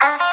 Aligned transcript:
I 0.00 0.27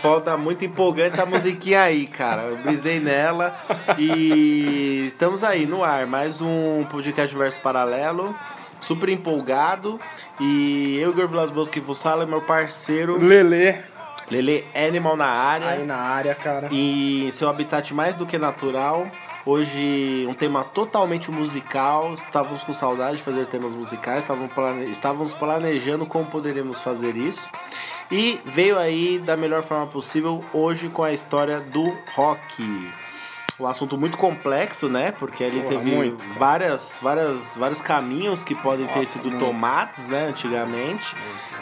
foda, 0.00 0.34
muito 0.34 0.64
empolgante 0.64 1.20
essa 1.20 1.26
musiquinha 1.26 1.82
aí, 1.82 2.06
cara. 2.06 2.42
Eu 2.44 2.56
brisei 2.56 2.98
nela 2.98 3.54
e 3.98 5.04
estamos 5.06 5.44
aí 5.44 5.66
no 5.66 5.84
ar. 5.84 6.06
Mais 6.06 6.40
um 6.40 6.84
podcast 6.90 7.36
Verso 7.36 7.60
Paralelo. 7.60 8.34
Super 8.80 9.10
empolgado. 9.10 10.00
E 10.40 10.98
eu, 10.98 11.10
Igor 11.10 11.28
Vilas 11.28 11.50
Boas, 11.50 11.68
que 11.68 11.80
vos 11.80 12.02
fala, 12.02 12.22
é 12.22 12.26
meu 12.26 12.40
parceiro 12.40 13.18
Lelê, 13.22 13.76
Lele 14.30 14.64
Animal 14.74 15.18
na 15.18 15.26
área. 15.26 15.68
aí 15.68 15.84
na 15.84 15.96
área, 15.96 16.34
cara. 16.34 16.68
E 16.72 17.28
seu 17.32 17.50
habitat 17.50 17.92
mais 17.92 18.16
do 18.16 18.24
que 18.24 18.38
natural. 18.38 19.06
Hoje 19.44 20.26
um 20.26 20.34
tema 20.34 20.64
totalmente 20.64 21.30
musical. 21.30 22.14
Estávamos 22.14 22.62
com 22.62 22.72
saudade 22.72 23.18
de 23.18 23.22
fazer 23.22 23.44
temas 23.46 23.74
musicais. 23.74 24.24
Estávamos 24.90 25.34
planejando 25.34 26.06
como 26.06 26.24
poderíamos 26.24 26.80
fazer 26.80 27.16
isso. 27.16 27.50
E 28.10 28.40
veio 28.44 28.78
aí 28.78 29.18
da 29.18 29.36
melhor 29.36 29.62
forma 29.62 29.86
possível 29.86 30.44
hoje 30.52 30.88
com 30.88 31.02
a 31.04 31.12
história 31.12 31.60
do 31.60 31.96
rock. 32.14 32.92
Um 33.58 33.66
assunto 33.66 33.96
muito 33.98 34.16
complexo, 34.16 34.88
né? 34.88 35.12
Porque 35.12 35.44
ele 35.44 35.60
Porra, 35.60 35.76
teve 35.76 35.90
muito, 35.94 36.24
várias, 36.38 36.98
várias, 37.00 37.56
vários 37.56 37.80
caminhos 37.80 38.42
que 38.42 38.54
podem 38.54 38.86
ter 38.86 39.00
Nossa, 39.00 39.12
sido 39.12 39.28
muito. 39.28 39.44
tomados, 39.44 40.06
né? 40.06 40.28
Antigamente. 40.28 41.14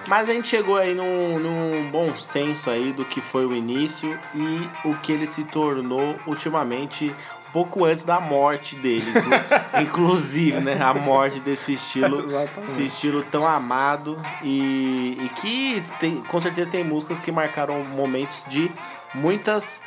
Mas 0.06 0.28
a 0.28 0.32
gente 0.32 0.48
chegou 0.48 0.76
aí 0.76 0.94
num, 0.94 1.38
num 1.38 1.90
bom 1.90 2.16
senso 2.18 2.70
aí 2.70 2.92
do 2.92 3.04
que 3.04 3.20
foi 3.20 3.44
o 3.44 3.54
início 3.54 4.18
e 4.34 4.88
o 4.88 4.94
que 4.94 5.12
ele 5.12 5.26
se 5.26 5.44
tornou 5.44 6.16
ultimamente, 6.26 7.14
pouco 7.52 7.84
antes 7.84 8.04
da 8.04 8.20
morte 8.20 8.76
dele. 8.76 9.04
inclu- 9.08 9.80
inclusive, 9.82 10.60
né? 10.60 10.78
A 10.82 10.94
morte 10.94 11.40
desse 11.40 11.74
estilo, 11.74 12.20
Exatamente. 12.24 12.70
esse 12.70 12.86
estilo 12.86 13.22
tão 13.24 13.46
amado 13.46 14.20
e, 14.42 15.18
e 15.22 15.28
que 15.40 15.82
tem, 15.98 16.20
com 16.22 16.40
certeza 16.40 16.70
tem 16.70 16.84
músicas 16.84 17.20
que 17.20 17.30
marcaram 17.32 17.82
momentos 17.84 18.44
de 18.48 18.70
muitas 19.14 19.80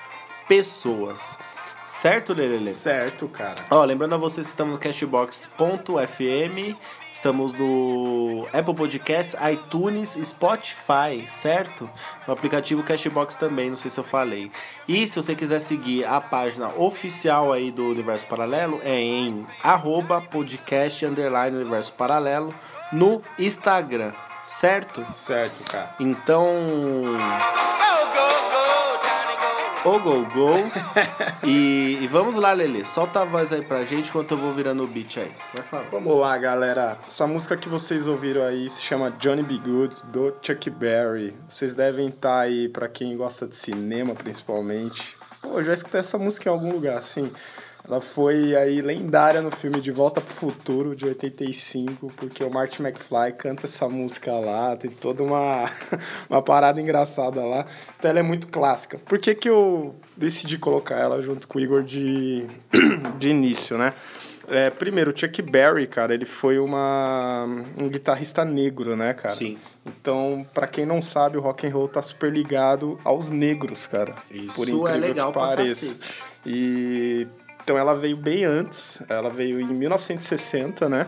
pessoas. 0.48 1.38
Certo, 1.84 2.34
Lelele? 2.34 2.72
Certo, 2.72 3.28
cara. 3.28 3.56
Ó, 3.70 3.84
lembrando 3.84 4.14
a 4.14 4.18
vocês 4.18 4.46
que 4.46 4.52
estamos 4.52 4.74
no 4.74 4.80
Cashbox.fm, 4.80 6.76
estamos 7.14 7.54
no 7.54 8.48
Apple 8.54 8.74
Podcasts, 8.74 9.36
iTunes, 9.52 10.18
Spotify, 10.24 11.26
certo? 11.28 11.90
No 12.28 12.34
aplicativo 12.34 12.84
Cashbox 12.84 13.36
também, 13.36 13.70
não 13.70 13.78
sei 13.78 13.92
se 13.92 14.00
eu 14.00 14.04
falei. 14.04 14.52
E 14.88 15.08
se 15.08 15.16
você 15.16 15.36
quiser 15.36 15.60
seguir 15.60 16.06
a 16.06 16.20
página 16.20 16.68
oficial 16.78 17.54
aí 17.54 17.72
do 17.72 17.86
Universo 17.90 18.26
Paralelo, 18.28 18.80
é 18.84 19.00
em 19.00 19.46
arroba 19.64 20.22
podcast 20.22 21.06
underline 21.06 21.58
Universo 21.58 21.94
Paralelo 21.94 22.54
no 22.92 23.22
Instagram, 23.40 24.12
certo? 24.44 25.06
Certo, 25.10 25.64
cara. 25.70 25.96
Então, 26.00 26.54
o 29.84 30.00
go 30.00 30.26
go. 30.26 30.56
e, 31.44 31.98
e 32.02 32.08
vamos 32.08 32.36
lá, 32.36 32.52
Lele, 32.54 32.86
solta 32.86 33.22
a 33.22 33.26
voz 33.26 33.52
aí 33.52 33.64
pra 33.64 33.84
gente 33.84 34.10
enquanto 34.10 34.32
eu 34.32 34.38
vou 34.38 34.54
virando 34.54 34.84
o 34.84 34.88
beat 34.88 35.18
aí. 35.18 35.32
Vai 35.56 35.66
falar. 35.66 35.84
Vamos 35.90 36.20
lá, 36.20 36.38
galera. 36.38 37.00
Essa 37.08 37.26
música 37.26 37.58
que 37.58 37.68
vocês 37.68 38.08
ouviram 38.08 38.44
aí 38.44 38.70
se 38.70 38.82
chama 38.82 39.12
Johnny 39.12 39.44
B. 39.44 39.58
Good, 39.58 40.04
do 40.06 40.36
Chuck 40.42 40.70
Berry. 40.70 41.36
Vocês 41.48 41.74
devem 41.74 42.10
estar 42.10 42.40
aí, 42.40 42.70
pra 42.70 42.88
quem 42.88 43.16
gosta 43.18 43.48
de 43.48 43.56
cinema 43.56 44.14
principalmente. 44.14 45.18
Pô, 45.42 45.62
já 45.64 45.74
escutei 45.74 46.00
essa 46.00 46.18
música 46.18 46.50
em 46.50 46.52
algum 46.54 46.72
lugar, 46.72 46.98
assim. 46.98 47.32
Ela 47.92 48.00
foi 48.00 48.56
aí 48.56 48.82
lendária 48.82 49.42
no 49.42 49.52
filme 49.52 49.82
De 49.82 49.92
Volta 49.92 50.22
pro 50.22 50.34
Futuro, 50.34 50.96
de 50.96 51.04
85, 51.04 52.08
porque 52.16 52.42
o 52.42 52.50
Marty 52.50 52.82
McFly 52.82 53.34
canta 53.38 53.66
essa 53.66 53.90
música 53.90 54.32
lá, 54.32 54.78
tem 54.78 54.90
toda 54.90 55.22
uma, 55.22 55.70
uma 56.30 56.42
parada 56.42 56.80
engraçada 56.80 57.44
lá. 57.44 57.66
Então 58.00 58.10
ela 58.10 58.20
é 58.20 58.24
muito 58.24 58.48
clássica. 58.48 58.98
Por 59.00 59.20
que, 59.20 59.36
que 59.36 59.50
eu 59.50 59.94
decidi 60.16 60.58
colocar 60.58 60.96
ela 60.96 61.22
junto 61.22 61.46
com 61.50 61.60
o 61.60 61.62
Igor 61.62 61.84
de, 61.84 62.46
de 63.20 63.28
início, 63.28 63.78
né? 63.78 63.94
É, 64.48 64.70
primeiro, 64.70 65.12
o 65.12 65.18
Chuck 65.18 65.42
Berry, 65.42 65.86
cara, 65.86 66.14
ele 66.14 66.26
foi 66.26 66.60
uma, 66.60 67.46
um 67.78 67.90
guitarrista 67.90 68.46
negro, 68.46 68.96
né, 68.96 69.14
cara? 69.14 69.36
Sim. 69.36 69.58
Então, 69.86 70.46
pra 70.54 70.66
quem 70.66 70.86
não 70.86 71.02
sabe, 71.02 71.38
o 71.38 71.42
rock 71.42 71.68
and 71.68 71.72
roll 71.72 71.90
tá 71.90 72.02
super 72.02 72.32
ligado 72.32 72.98
aos 73.04 73.30
negros, 73.30 73.86
cara. 73.86 74.16
Isso 74.32 74.56
por 74.56 74.68
é 74.68 74.72
incrível 74.72 75.10
legal 75.10 75.32
que 75.34 75.40
pareça. 75.40 75.98
E 76.46 77.28
então 77.72 77.80
ela 77.80 77.96
veio 77.96 78.18
bem 78.18 78.44
antes, 78.44 79.02
ela 79.08 79.30
veio 79.30 79.62
em 79.62 79.66
1960, 79.66 80.90
né? 80.90 81.08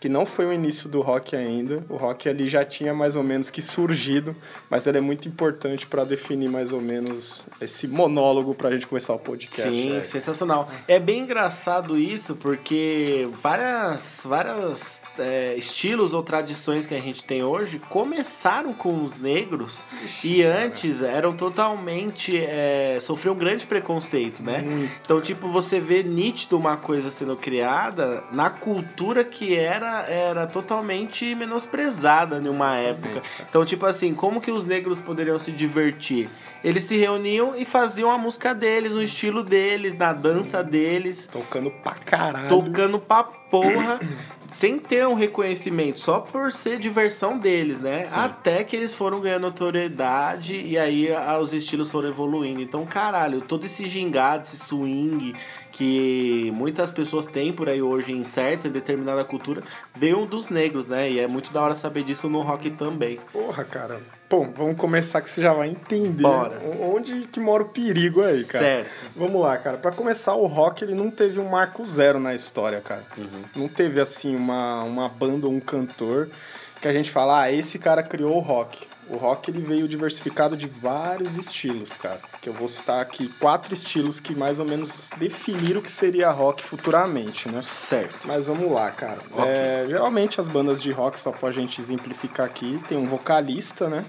Que 0.00 0.08
não 0.08 0.24
foi 0.24 0.46
o 0.46 0.52
início 0.52 0.88
do 0.88 1.02
rock 1.02 1.36
ainda. 1.36 1.84
O 1.88 1.96
rock 1.96 2.28
ali 2.28 2.48
já 2.48 2.64
tinha 2.64 2.94
mais 2.94 3.14
ou 3.14 3.22
menos 3.22 3.50
que 3.50 3.60
surgido, 3.60 4.34
mas 4.68 4.86
ela 4.86 4.96
é 4.96 5.00
muito 5.00 5.28
importante 5.28 5.86
pra 5.86 6.04
definir 6.04 6.48
mais 6.48 6.72
ou 6.72 6.80
menos 6.80 7.46
esse 7.60 7.86
monólogo 7.86 8.54
pra 8.54 8.70
gente 8.70 8.86
começar 8.86 9.12
o 9.12 9.18
podcast. 9.18 9.72
Sim, 9.72 9.90
né? 9.90 10.04
sensacional. 10.04 10.70
É 10.88 10.98
bem 10.98 11.20
engraçado 11.20 11.98
isso, 11.98 12.34
porque 12.34 13.28
várias, 13.42 14.22
várias 14.24 15.02
é, 15.18 15.54
estilos 15.56 16.14
ou 16.14 16.22
tradições 16.22 16.86
que 16.86 16.94
a 16.94 17.00
gente 17.00 17.22
tem 17.24 17.42
hoje 17.42 17.78
começaram 17.90 18.72
com 18.72 19.04
os 19.04 19.18
negros 19.18 19.84
e 20.24 20.42
antes 20.42 21.02
eram 21.02 21.36
totalmente. 21.36 22.36
É, 22.38 22.98
sofriam 23.00 23.34
um 23.34 23.38
grande 23.38 23.66
preconceito, 23.66 24.42
né? 24.42 24.64
Então, 25.04 25.20
tipo, 25.20 25.48
você 25.48 25.78
vê 25.80 26.02
nítido 26.02 26.56
uma 26.56 26.76
coisa 26.76 27.10
sendo 27.10 27.36
criada 27.36 28.22
na 28.32 28.48
cultura 28.48 29.24
que 29.24 29.54
era, 29.54 29.89
era 30.08 30.46
totalmente 30.46 31.34
menosprezada 31.34 32.38
em 32.38 32.48
uma 32.48 32.76
época. 32.76 33.22
Então, 33.48 33.64
tipo 33.64 33.86
assim, 33.86 34.14
como 34.14 34.40
que 34.40 34.50
os 34.50 34.64
negros 34.64 35.00
poderiam 35.00 35.38
se 35.38 35.50
divertir? 35.52 36.28
Eles 36.62 36.84
se 36.84 36.96
reuniam 36.98 37.56
e 37.56 37.64
faziam 37.64 38.10
a 38.10 38.18
música 38.18 38.54
deles, 38.54 38.92
o 38.92 39.00
estilo 39.02 39.42
deles, 39.42 39.96
na 39.96 40.12
dança 40.12 40.62
deles, 40.62 41.26
Tocando 41.30 41.70
pra 41.70 41.92
caralho. 41.94 42.48
tocando 42.48 42.98
pra 42.98 43.24
porra, 43.24 43.98
sem 44.50 44.78
ter 44.78 45.06
um 45.06 45.14
reconhecimento, 45.14 45.98
só 46.00 46.20
por 46.20 46.52
ser 46.52 46.78
diversão 46.78 47.38
deles, 47.38 47.80
né? 47.80 48.04
Até 48.12 48.62
que 48.62 48.76
eles 48.76 48.92
foram 48.92 49.20
ganhando 49.20 49.42
notoriedade 49.42 50.54
e 50.60 50.76
aí 50.78 51.08
os 51.40 51.52
estilos 51.54 51.90
foram 51.90 52.08
evoluindo. 52.10 52.60
Então, 52.60 52.84
caralho, 52.84 53.40
todo 53.40 53.64
esse 53.64 53.88
gingado, 53.88 54.42
esse 54.44 54.58
swing 54.58 55.34
que 55.72 56.52
muitas 56.54 56.90
pessoas 56.90 57.26
têm 57.26 57.52
por 57.52 57.68
aí 57.68 57.80
hoje 57.80 58.12
em 58.12 58.24
certa 58.24 58.68
e 58.68 58.70
determinada 58.70 59.24
cultura, 59.24 59.62
veio 59.94 60.26
dos 60.26 60.48
negros, 60.48 60.88
né? 60.88 61.10
E 61.10 61.18
é 61.18 61.26
muito 61.26 61.52
da 61.52 61.62
hora 61.62 61.74
saber 61.74 62.04
disso 62.04 62.28
no 62.28 62.40
rock 62.40 62.70
também. 62.70 63.18
Porra, 63.32 63.64
cara. 63.64 64.00
Bom, 64.28 64.52
vamos 64.54 64.76
começar 64.76 65.20
que 65.20 65.30
você 65.30 65.42
já 65.42 65.52
vai 65.52 65.70
entender 65.70 66.22
Bora. 66.22 66.60
onde 66.80 67.22
que 67.22 67.40
mora 67.40 67.64
o 67.64 67.68
perigo 67.68 68.22
aí, 68.22 68.44
cara. 68.44 68.64
Certo. 68.64 69.10
Vamos 69.16 69.40
lá, 69.42 69.58
cara. 69.58 69.76
Pra 69.76 69.90
começar, 69.90 70.34
o 70.34 70.46
rock 70.46 70.84
ele 70.84 70.94
não 70.94 71.10
teve 71.10 71.40
um 71.40 71.48
marco 71.48 71.84
zero 71.84 72.20
na 72.20 72.34
história, 72.34 72.80
cara. 72.80 73.02
Não 73.56 73.66
teve 73.66 74.00
assim 74.00 74.36
uma, 74.36 74.84
uma 74.84 75.08
banda 75.08 75.46
ou 75.46 75.52
um 75.52 75.58
cantor 75.58 76.28
que 76.80 76.88
a 76.88 76.92
gente 76.92 77.10
fala, 77.10 77.42
ah, 77.42 77.52
esse 77.52 77.78
cara 77.78 78.02
criou 78.02 78.36
o 78.36 78.40
rock. 78.40 78.89
O 79.10 79.16
rock 79.16 79.50
ele 79.50 79.60
veio 79.60 79.88
diversificado 79.88 80.56
de 80.56 80.66
vários 80.66 81.36
estilos, 81.36 81.92
cara. 81.94 82.20
Que 82.40 82.48
eu 82.48 82.52
vou 82.52 82.68
citar 82.68 83.00
aqui 83.00 83.28
quatro 83.40 83.74
estilos 83.74 84.20
que 84.20 84.34
mais 84.34 84.58
ou 84.58 84.64
menos 84.64 85.10
definiram 85.16 85.80
o 85.80 85.82
que 85.82 85.90
seria 85.90 86.30
rock 86.30 86.62
futuramente, 86.62 87.50
né? 87.50 87.60
Certo. 87.62 88.26
Mas 88.26 88.46
vamos 88.46 88.70
lá, 88.70 88.90
cara. 88.90 89.18
Ok. 89.32 89.44
É, 89.44 89.84
geralmente 89.88 90.40
as 90.40 90.48
bandas 90.48 90.80
de 90.80 90.90
rock, 90.90 91.18
só 91.18 91.32
pra 91.32 91.50
gente 91.50 91.80
exemplificar 91.80 92.46
aqui, 92.46 92.80
tem 92.88 92.96
um 92.96 93.06
vocalista, 93.06 93.88
né? 93.88 94.04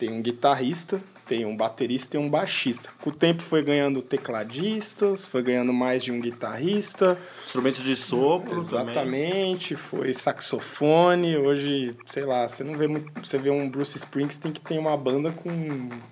Tem 0.00 0.10
um 0.10 0.22
guitarrista, 0.22 0.98
tem 1.26 1.44
um 1.44 1.54
baterista 1.54 2.16
e 2.16 2.18
um 2.18 2.26
baixista. 2.26 2.88
Com 3.02 3.10
o 3.10 3.12
tempo 3.12 3.42
foi 3.42 3.62
ganhando 3.62 4.00
tecladistas, 4.00 5.26
foi 5.26 5.42
ganhando 5.42 5.74
mais 5.74 6.02
de 6.02 6.10
um 6.10 6.18
guitarrista. 6.18 7.18
Instrumentos 7.44 7.84
de 7.84 7.94
sopro 7.94 8.48
também. 8.48 8.60
Exatamente, 8.60 9.76
foi 9.76 10.14
saxofone. 10.14 11.36
Hoje, 11.36 11.94
sei 12.06 12.24
lá, 12.24 12.48
você 12.48 12.64
não 12.64 12.72
vê 12.72 12.88
muito. 12.88 13.12
Você 13.22 13.36
vê 13.36 13.50
um 13.50 13.68
Bruce 13.68 13.98
Springsteen 13.98 14.54
que 14.54 14.62
tem 14.62 14.78
uma 14.78 14.96
banda 14.96 15.30
com 15.32 15.50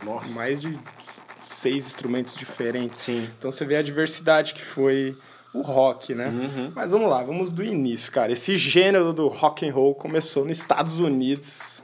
Nossa. 0.04 0.28
mais 0.34 0.60
de 0.60 0.78
seis 1.42 1.86
instrumentos 1.86 2.36
diferentes. 2.36 3.00
Sim. 3.00 3.26
Então 3.38 3.50
você 3.50 3.64
vê 3.64 3.76
a 3.76 3.82
diversidade 3.82 4.52
que 4.52 4.62
foi 4.62 5.16
o 5.54 5.62
rock, 5.62 6.14
né? 6.14 6.28
Uhum. 6.28 6.72
Mas 6.74 6.92
vamos 6.92 7.08
lá, 7.08 7.22
vamos 7.22 7.52
do 7.52 7.64
início, 7.64 8.12
cara. 8.12 8.32
Esse 8.32 8.54
gênero 8.54 9.14
do 9.14 9.28
rock 9.28 9.66
and 9.66 9.72
roll 9.72 9.94
começou 9.94 10.44
nos 10.44 10.58
Estados 10.58 10.98
Unidos. 10.98 11.82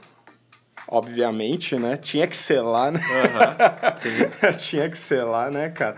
Obviamente, 0.87 1.75
né? 1.75 1.97
Tinha 1.97 2.27
que 2.27 2.35
ser 2.35 2.61
lá, 2.61 2.91
né? 2.91 2.99
Sim. 3.97 4.09
Tinha 4.57 4.89
que 4.89 4.97
ser 4.97 5.23
lá, 5.23 5.49
né, 5.49 5.69
cara? 5.69 5.95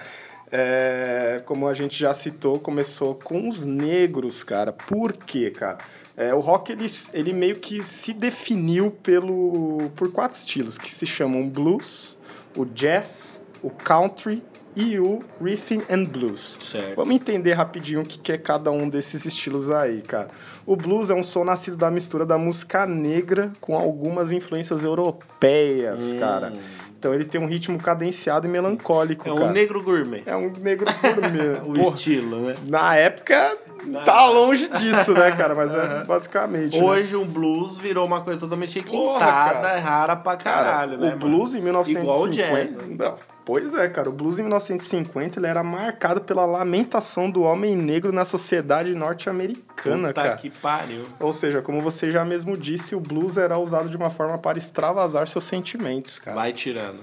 É, 0.50 1.42
como 1.46 1.68
a 1.68 1.74
gente 1.74 2.00
já 2.00 2.14
citou, 2.14 2.58
começou 2.60 3.16
com 3.16 3.50
os 3.50 3.66
negros, 3.66 4.44
cara. 4.44 4.72
Por 4.72 5.14
quê, 5.14 5.52
cara? 5.52 5.78
É, 6.16 6.34
o 6.34 6.40
rock, 6.40 6.72
ele, 6.72 6.88
ele 7.14 7.34
meio 7.34 7.58
que 7.58 7.84
se 7.84 8.14
definiu 8.14 8.90
pelo, 8.90 9.92
por 9.96 10.12
quatro 10.12 10.38
estilos, 10.38 10.78
que 10.78 10.90
se 10.90 11.06
chamam 11.06 11.48
blues, 11.48 12.18
o 12.56 12.66
jazz, 12.66 13.42
o 13.62 13.70
country 13.70 14.42
e 14.78 15.00
o 15.00 15.20
rhythm 15.42 15.82
and 15.90 16.04
blues. 16.06 16.60
Certo. 16.62 16.96
Vamos 16.96 17.16
entender 17.16 17.54
rapidinho 17.54 18.02
o 18.02 18.06
que 18.06 18.32
é 18.32 18.38
cada 18.38 18.70
um 18.70 18.88
desses 18.88 19.26
estilos 19.26 19.72
aí, 19.72 20.04
cara. 20.04 20.28
O 20.68 20.76
blues 20.76 21.10
é 21.10 21.16
um 21.16 21.24
som 21.24 21.44
nascido 21.44 21.76
da 21.76 21.90
mistura 21.90 22.26
da 22.28 22.38
música 22.38 22.86
negra 22.86 23.52
com 23.60 23.76
algumas 23.76 24.32
influências 24.32 24.84
europeias, 24.84 26.14
cara. 26.14 26.54
Então 27.00 27.14
ele 27.14 27.26
tem 27.26 27.40
um 27.42 27.46
ritmo 27.48 27.78
cadenciado 27.78 28.48
e 28.48 28.50
melancólico, 28.50 29.28
É 29.30 29.34
cara. 29.34 29.46
um 29.46 29.52
negro 29.52 29.84
gourmet. 29.84 30.24
É 30.26 30.36
um 30.36 30.52
negro 30.62 30.88
gourmet. 31.02 31.60
O 31.68 31.74
Porra, 31.74 31.96
estilo, 31.96 32.38
né? 32.48 32.56
na 32.68 32.96
época 32.96 33.56
tá 34.06 34.26
longe 34.26 34.68
disso, 34.68 35.14
né, 35.14 35.32
cara? 35.32 35.54
Mas 35.56 35.74
é 35.74 36.04
basicamente. 36.06 36.80
né? 36.80 36.84
Hoje 36.86 37.16
o 37.16 37.26
blues 37.26 37.78
virou 37.78 38.06
uma 38.06 38.22
coisa 38.22 38.40
totalmente 38.40 38.76
requintada, 38.80 39.20
cara. 39.26 39.80
rara 39.80 40.16
pra 40.16 40.38
Cara, 40.38 40.70
caralho, 40.70 40.98
o 40.98 41.02
né? 41.02 41.08
mano? 41.10 41.18
blues 41.20 41.54
em 41.54 41.62
1950. 41.62 42.02
Igual 42.02 42.22
o 42.22 42.30
jazz, 42.30 42.72
né? 42.74 42.96
Não, 42.98 43.16
Pois 43.46 43.74
é, 43.74 43.88
cara. 43.88 44.10
O 44.10 44.12
blues 44.12 44.38
em 44.40 44.42
1950 44.42 45.40
ele 45.40 45.48
era 45.48 45.64
marcado 45.64 46.20
pela 46.20 46.46
lamentação 46.46 47.32
do 47.32 47.44
homem 47.44 47.78
negro 47.78 48.12
na 48.12 48.26
sociedade 48.26 48.94
norte-americana, 48.94 50.12
cara. 50.12 50.36
que 50.36 50.50
pariu. 50.50 51.06
Ou 51.20 51.32
seja, 51.32 51.62
como 51.62 51.80
você 51.80 52.12
já 52.12 52.26
mesmo 52.26 52.58
disse, 52.58 52.94
o 52.94 53.00
blues 53.00 53.38
era 53.38 53.58
usado 53.58 53.88
de 53.90 53.96
uma 53.96 54.10
forma 54.10 54.38
para 54.38 54.58
extravasar 54.58 55.28
seus 55.30 55.46
sentimentos, 55.46 56.20
cara. 56.20 56.36
Vai 56.36 56.52
tirando. 56.52 57.00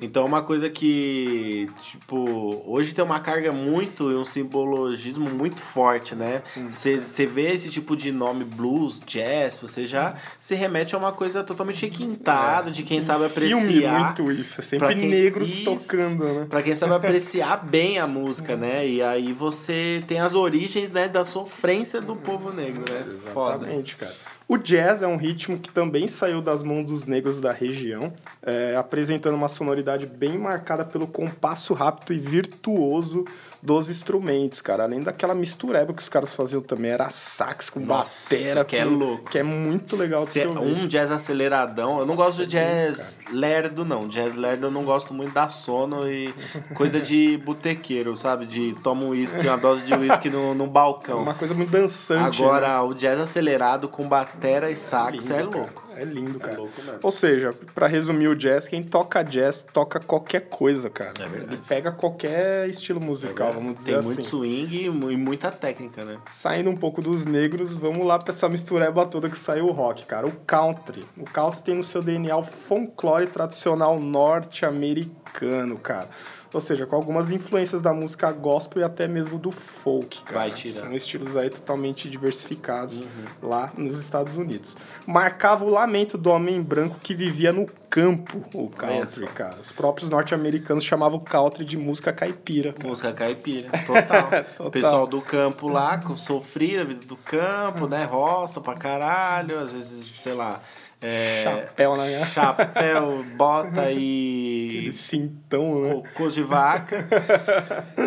Então, 0.00 0.24
uma 0.24 0.42
coisa 0.42 0.68
que, 0.70 1.68
tipo, 1.90 2.62
hoje 2.66 2.92
tem 2.94 3.04
uma 3.04 3.20
carga 3.20 3.52
muito 3.52 4.10
e 4.10 4.14
um 4.16 4.24
simbologismo 4.24 5.28
muito 5.30 5.60
forte, 5.60 6.14
né? 6.14 6.42
Você 6.70 7.26
vê 7.26 7.52
esse 7.52 7.68
tipo 7.70 7.96
de 7.96 8.10
nome 8.12 8.44
blues, 8.44 9.00
jazz, 9.06 9.56
você 9.60 9.86
já 9.86 10.16
se 10.40 10.54
remete 10.54 10.94
a 10.94 10.98
uma 10.98 11.12
coisa 11.12 11.42
totalmente 11.44 11.82
requintada, 11.82 12.70
de 12.70 12.82
quem 12.82 13.00
sabe 13.00 13.24
apreciar. 13.26 13.60
Filme 13.60 13.86
muito 13.86 14.32
isso. 14.32 14.60
É 14.60 14.64
sempre 14.64 14.94
quem- 14.94 15.08
negros 15.08 15.48
Isso. 15.50 15.64
tocando, 15.64 16.24
né? 16.24 16.46
Pra 16.48 16.62
quem 16.62 16.74
sabe 16.74 16.94
apreciar 16.94 17.56
bem 17.64 17.98
a 17.98 18.06
música, 18.06 18.56
né? 18.56 18.86
E 18.86 19.02
aí 19.02 19.32
você 19.32 20.02
tem 20.06 20.20
as 20.20 20.34
origens, 20.34 20.90
né, 20.92 21.08
da 21.08 21.24
sofrência 21.24 22.00
do 22.00 22.16
povo 22.16 22.52
negro, 22.52 22.84
né? 22.92 23.02
Foda. 23.32 23.54
Exatamente, 23.56 23.96
cara. 23.96 24.14
O 24.46 24.58
jazz 24.58 25.00
é 25.00 25.06
um 25.06 25.16
ritmo 25.16 25.58
que 25.58 25.70
também 25.70 26.06
saiu 26.06 26.42
das 26.42 26.62
mãos 26.62 26.84
dos 26.84 27.06
negros 27.06 27.40
da 27.40 27.50
região, 27.50 28.12
é, 28.42 28.76
apresentando 28.76 29.34
uma 29.34 29.48
sonoridade 29.48 30.06
bem 30.06 30.36
marcada 30.36 30.84
pelo 30.84 31.06
compasso 31.06 31.72
rápido 31.72 32.12
e 32.12 32.18
virtuoso 32.18 33.24
dos 33.64 33.88
instrumentos, 33.88 34.60
cara. 34.60 34.82
Além 34.84 35.00
daquela 35.00 35.34
mistureba 35.34 35.94
que 35.94 36.02
os 36.02 36.08
caras 36.10 36.34
faziam 36.34 36.60
também, 36.60 36.90
era 36.90 37.08
sax 37.08 37.70
com 37.70 37.80
Nossa, 37.80 38.24
batera, 38.34 38.62
que 38.64 38.76
é 38.76 38.84
com- 38.84 38.90
louco. 38.90 39.30
Que 39.30 39.38
é 39.38 39.42
muito 39.42 39.96
legal 39.96 40.22
de 40.24 40.30
Se 40.30 40.40
é 40.42 40.48
um 40.48 40.86
jazz 40.86 41.10
aceleradão, 41.10 41.92
eu 41.98 42.06
não 42.06 42.14
Nossa, 42.14 42.24
gosto 42.24 42.46
de 42.46 42.58
é 42.58 42.84
jazz 42.86 43.18
lerdo, 43.32 43.84
não. 43.84 44.06
Jazz 44.06 44.34
lerdo 44.34 44.66
eu 44.66 44.70
não 44.70 44.84
gosto 44.84 45.14
muito 45.14 45.32
da 45.32 45.48
sono 45.48 46.06
e 46.06 46.32
coisa 46.76 47.00
de 47.00 47.38
botequeiro, 47.38 48.14
sabe? 48.16 48.44
De 48.44 48.74
toma 48.82 49.04
um 49.04 49.08
uísque, 49.08 49.46
uma 49.46 49.56
dose 49.56 49.86
de 49.86 49.94
uísque 49.94 50.28
no, 50.28 50.54
no 50.54 50.64
É 50.64 50.68
balcão. 50.68 51.22
uma 51.22 51.34
coisa 51.34 51.54
muito 51.54 51.70
dançante, 51.70 52.42
né? 52.42 52.46
Agora, 52.46 52.82
o 52.82 52.92
jazz 52.92 53.18
acelerado 53.18 53.88
com 53.88 54.06
batera 54.06 54.70
e 54.70 54.76
sax 54.76 55.30
é 55.30 55.38
lindo, 55.38 55.50
cara. 55.50 55.64
louco. 55.64 55.83
É 55.96 56.04
lindo, 56.04 56.38
cara. 56.38 56.56
louco 56.56 56.80
mesmo. 56.82 56.98
Ou 57.02 57.12
seja, 57.12 57.52
pra 57.74 57.86
resumir 57.86 58.28
o 58.28 58.34
jazz, 58.36 58.66
quem 58.68 58.82
toca 58.82 59.22
jazz 59.22 59.62
toca 59.72 60.00
qualquer 60.00 60.42
coisa, 60.42 60.88
cara. 60.90 61.12
É 61.18 61.26
verdade. 61.26 61.54
Ele 61.54 61.62
pega 61.68 61.92
qualquer 61.92 62.68
estilo 62.68 63.00
musical, 63.00 63.52
vamos 63.52 63.74
dizer 63.76 63.90
Tem 63.92 63.98
assim. 64.00 64.08
muito 64.14 64.24
swing 64.24 64.76
e 64.76 64.86
e 64.86 65.16
muita 65.16 65.50
técnica, 65.50 66.04
né? 66.04 66.18
Saindo 66.26 66.70
um 66.70 66.76
pouco 66.76 67.00
dos 67.02 67.24
negros, 67.24 67.72
vamos 67.72 68.04
lá 68.04 68.18
pra 68.18 68.30
essa 68.30 68.48
mistureba 68.48 69.06
toda 69.06 69.28
que 69.28 69.36
saiu 69.36 69.66
o 69.66 69.72
rock, 69.72 70.06
cara. 70.06 70.26
O 70.26 70.32
country. 70.46 71.04
O 71.16 71.24
country 71.24 71.62
tem 71.62 71.74
no 71.74 71.82
seu 71.84 72.02
DNA 72.02 72.36
o 72.36 72.42
folclore 72.42 73.26
tradicional 73.26 73.98
norte-americano, 74.00 75.78
cara. 75.78 76.08
Ou 76.54 76.60
seja, 76.60 76.86
com 76.86 76.94
algumas 76.96 77.30
influências 77.30 77.82
da 77.82 77.92
música 77.92 78.30
gospel 78.32 78.80
e 78.82 78.84
até 78.84 79.08
mesmo 79.08 79.38
do 79.38 79.50
folk, 79.50 80.22
cara. 80.22 80.52
São 80.70 80.92
estilos 80.94 81.36
aí 81.36 81.50
totalmente 81.50 82.08
diversificados 82.08 83.00
Uhum. 83.00 83.48
lá 83.48 83.72
nos 83.76 83.98
Estados 83.98 84.36
Unidos. 84.36 84.76
Marcava 85.06 85.64
o 85.64 85.68
lamento 85.70 86.16
do 86.16 86.30
homem 86.30 86.62
branco 86.62 86.98
que 87.02 87.14
vivia 87.14 87.52
no 87.52 87.66
campo, 87.90 88.42
o 88.54 88.68
country, 88.68 89.26
cara. 89.26 89.56
Os 89.60 89.72
próprios 89.72 90.10
norte-americanos 90.10 90.84
chamavam 90.84 91.18
o 91.18 91.20
country 91.20 91.64
de 91.64 91.76
música 91.76 92.12
caipira, 92.12 92.72
cara. 92.72 92.88
Música 92.88 93.12
caipira, 93.12 93.68
total. 93.86 94.24
Total. 94.54 94.66
O 94.66 94.70
pessoal 94.70 95.06
do 95.06 95.20
campo 95.20 95.68
lá, 95.68 96.00
sofria 96.16 96.82
a 96.82 96.84
vida 96.84 97.06
do 97.06 97.16
campo, 97.16 97.86
né? 97.86 98.04
Roça 98.04 98.60
pra 98.60 98.74
caralho, 98.74 99.58
às 99.60 99.72
vezes, 99.72 100.04
sei 100.06 100.32
lá. 100.34 100.60
É, 101.06 101.42
Chapéu 101.42 101.96
na 101.98 102.06
minha... 102.06 102.24
chapéu, 102.24 103.22
bota 103.36 103.90
e 103.92 104.78
Aquele 104.78 104.92
cintão, 104.94 105.82
né? 105.82 105.90
cocô 105.92 106.28
de 106.28 106.42
vaca. 106.42 107.06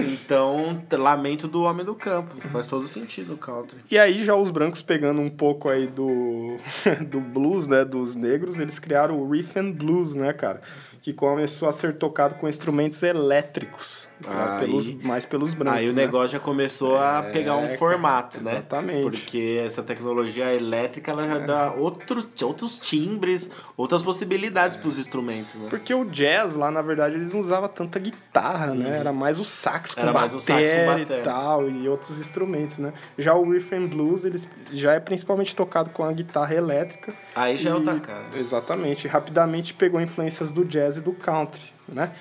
Então, 0.03 0.81
lamento 0.93 1.47
do 1.47 1.61
homem 1.61 1.85
do 1.85 1.93
campo. 1.93 2.35
Faz 2.47 2.65
todo 2.65 2.87
sentido 2.87 3.35
o 3.35 3.37
country. 3.37 3.77
E 3.91 3.99
aí 3.99 4.23
já 4.23 4.35
os 4.35 4.49
brancos 4.49 4.81
pegando 4.81 5.21
um 5.21 5.29
pouco 5.29 5.69
aí 5.69 5.85
do, 5.85 6.57
do 7.07 7.21
blues, 7.21 7.67
né, 7.67 7.85
dos 7.85 8.15
negros, 8.15 8.57
eles 8.57 8.79
criaram 8.79 9.19
o 9.19 9.29
riff 9.29 9.59
and 9.59 9.73
blues, 9.73 10.15
né, 10.15 10.33
cara? 10.33 10.61
Que 11.01 11.13
começou 11.13 11.67
a 11.69 11.71
ser 11.71 11.95
tocado 11.95 12.35
com 12.35 12.47
instrumentos 12.47 13.01
elétricos, 13.03 14.09
né, 14.25 14.29
Aí- 14.33 14.65
pelos, 14.65 14.89
mais 15.03 15.25
pelos 15.25 15.53
brancos. 15.53 15.79
Aí 15.79 15.89
o 15.89 15.93
né? 15.93 16.01
negócio 16.05 16.29
já 16.29 16.39
começou 16.39 16.97
a 16.97 17.23
pegar 17.33 17.55
um 17.57 17.69
formato, 17.77 18.41
né? 18.41 18.53
exatamente. 18.53 19.01
Porque 19.03 19.61
essa 19.65 19.83
tecnologia 19.83 20.53
elétrica 20.53 21.11
ela 21.11 21.27
já 21.27 21.39
dá 21.39 21.71
outro, 21.73 22.25
outros 22.43 22.77
timbres, 22.77 23.49
outras 23.75 24.01
possibilidades 24.01 24.77
pros 24.77 24.97
instrumentos, 24.97 25.55
né? 25.55 25.67
Porque 25.69 25.93
o 25.93 26.05
jazz 26.05 26.55
lá, 26.55 26.71
na 26.71 26.81
verdade, 26.81 27.15
eles 27.15 27.33
não 27.33 27.41
usavam 27.41 27.69
tanta 27.69 27.99
guitarra, 27.99 28.73
né? 28.73 28.97
Era 28.99 29.11
mais 29.13 29.39
o 29.39 29.43
sax 29.43 29.93
com 29.93 30.01
Uhum. 30.01 30.07
Era 30.09 30.13
mais 30.19 30.33
o 30.33 30.39
sax 30.39 30.69
com 30.69 30.85
bateria 30.87 31.19
e 31.19 31.23
tal, 31.23 31.69
e 31.69 31.89
outros 31.89 32.19
instrumentos, 32.19 32.77
né? 32.77 32.93
Já 33.17 33.33
o 33.33 33.49
riff 33.51 33.73
and 33.75 33.87
blues, 33.87 34.23
eles 34.23 34.47
já 34.71 34.93
é 34.93 34.99
principalmente 34.99 35.55
tocado 35.55 35.89
com 35.89 36.03
a 36.03 36.11
guitarra 36.11 36.53
elétrica. 36.55 37.13
Aí 37.35 37.57
já 37.57 37.69
é 37.69 37.73
E- 37.73 37.75
outra 37.75 37.99
cara. 37.99 38.25
Exatamente. 38.35 39.07
Rapidamente 39.07 39.73
pegou 39.73 39.99
influências 39.99 40.51
do 40.51 40.63
jazz 40.63 40.86
e 40.95 41.01
do 41.01 41.11
country, 41.11 41.73
né? 41.89 42.11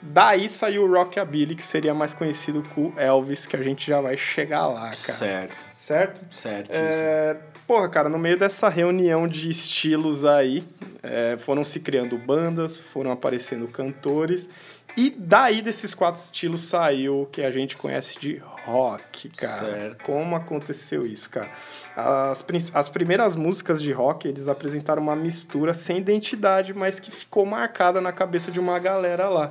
Daí 0.00 0.48
saiu 0.50 0.84
o 0.84 0.92
rockabilly, 0.92 1.54
que 1.54 1.62
seria 1.62 1.94
mais 1.94 2.12
conhecido 2.12 2.62
com 2.74 2.92
Elvis, 2.98 3.46
que 3.46 3.56
a 3.56 3.62
gente 3.62 3.86
já 3.86 4.00
vai 4.02 4.16
chegar 4.16 4.66
lá, 4.66 4.90
cara. 4.90 5.18
Certo, 5.18 5.56
Certo? 5.76 6.20
certo. 6.30 6.70
É, 6.70 7.36
porra, 7.66 7.88
cara, 7.88 8.08
no 8.10 8.18
meio 8.18 8.38
dessa 8.38 8.68
reunião 8.68 9.26
de 9.26 9.48
estilos 9.48 10.24
aí, 10.26 10.62
é, 11.02 11.36
foram 11.38 11.64
se 11.64 11.80
criando 11.80 12.18
bandas, 12.18 12.76
foram 12.76 13.10
aparecendo 13.12 13.66
cantores, 13.66 14.48
e 14.96 15.10
daí 15.10 15.60
desses 15.60 15.94
quatro 15.94 16.20
estilos 16.20 16.62
saiu 16.62 17.22
o 17.22 17.26
que 17.26 17.42
a 17.42 17.50
gente 17.50 17.76
conhece 17.76 18.18
de 18.18 18.36
rock, 18.64 19.28
cara. 19.30 19.64
Certo. 19.64 20.04
Como 20.04 20.36
aconteceu 20.36 21.04
isso, 21.04 21.28
cara? 21.30 21.48
As, 21.96 22.44
as 22.72 22.88
primeiras 22.88 23.34
músicas 23.34 23.82
de 23.82 23.92
rock, 23.92 24.28
eles 24.28 24.48
apresentaram 24.48 25.02
uma 25.02 25.16
mistura 25.16 25.74
sem 25.74 25.98
identidade, 25.98 26.72
mas 26.72 27.00
que 27.00 27.10
ficou 27.10 27.44
marcada 27.44 28.00
na 28.00 28.12
cabeça 28.12 28.50
de 28.50 28.60
uma 28.60 28.78
galera 28.78 29.28
lá. 29.28 29.50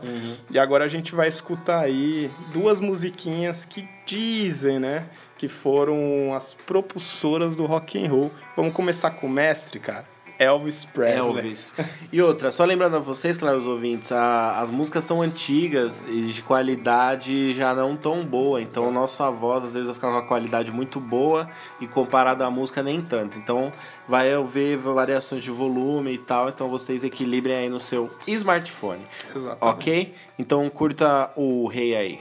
E 0.49 0.57
agora 0.57 0.85
a 0.85 0.87
gente 0.87 1.13
vai 1.13 1.27
escutar 1.27 1.83
aí 1.83 2.29
duas 2.53 2.79
musiquinhas 2.79 3.65
que 3.65 3.87
dizem, 4.05 4.79
né, 4.79 5.05
que 5.37 5.47
foram 5.47 6.33
as 6.33 6.53
propulsoras 6.53 7.55
do 7.55 7.65
rock 7.65 8.03
and 8.03 8.09
roll. 8.09 8.31
Vamos 8.55 8.73
começar 8.73 9.11
com 9.11 9.27
o 9.27 9.29
mestre, 9.29 9.79
cara. 9.79 10.12
Elvis 10.43 10.85
Presley. 10.85 11.17
Elvis. 11.37 11.73
E 12.11 12.21
outra, 12.21 12.51
só 12.51 12.63
lembrando 12.65 12.97
a 12.97 12.99
vocês, 12.99 13.37
claro, 13.37 13.67
ouvintes, 13.69 14.11
a- 14.11 14.59
as 14.59 14.69
músicas 14.69 15.03
são 15.03 15.21
antigas 15.21 16.05
e 16.07 16.21
de 16.33 16.41
qualidade 16.41 17.53
já 17.53 17.73
não 17.73 17.95
tão 17.97 18.23
boa. 18.23 18.61
Então, 18.61 18.91
nossa 18.91 19.29
voz 19.31 19.63
às 19.63 19.73
vezes 19.73 19.85
vai 19.87 19.95
ficar 19.95 20.07
com 20.07 20.13
uma 20.13 20.27
qualidade 20.27 20.71
muito 20.71 20.99
boa 20.99 21.49
e 21.81 21.87
comparado 21.87 22.43
à 22.43 22.51
música 22.51 22.83
nem 22.83 23.01
tanto. 23.01 23.37
Então, 23.37 23.71
vai 24.07 24.33
haver 24.33 24.77
variações 24.77 25.43
de 25.43 25.49
volume 25.51 26.11
e 26.13 26.17
tal. 26.17 26.49
Então, 26.49 26.69
vocês 26.69 27.03
equilibrem 27.03 27.55
aí 27.55 27.69
no 27.69 27.79
seu 27.79 28.09
smartphone. 28.27 29.01
Exatamente. 29.35 29.59
Ok? 29.77 30.15
Então, 30.37 30.69
curta 30.69 31.31
o 31.35 31.67
rei 31.67 31.95
aí. 31.95 32.19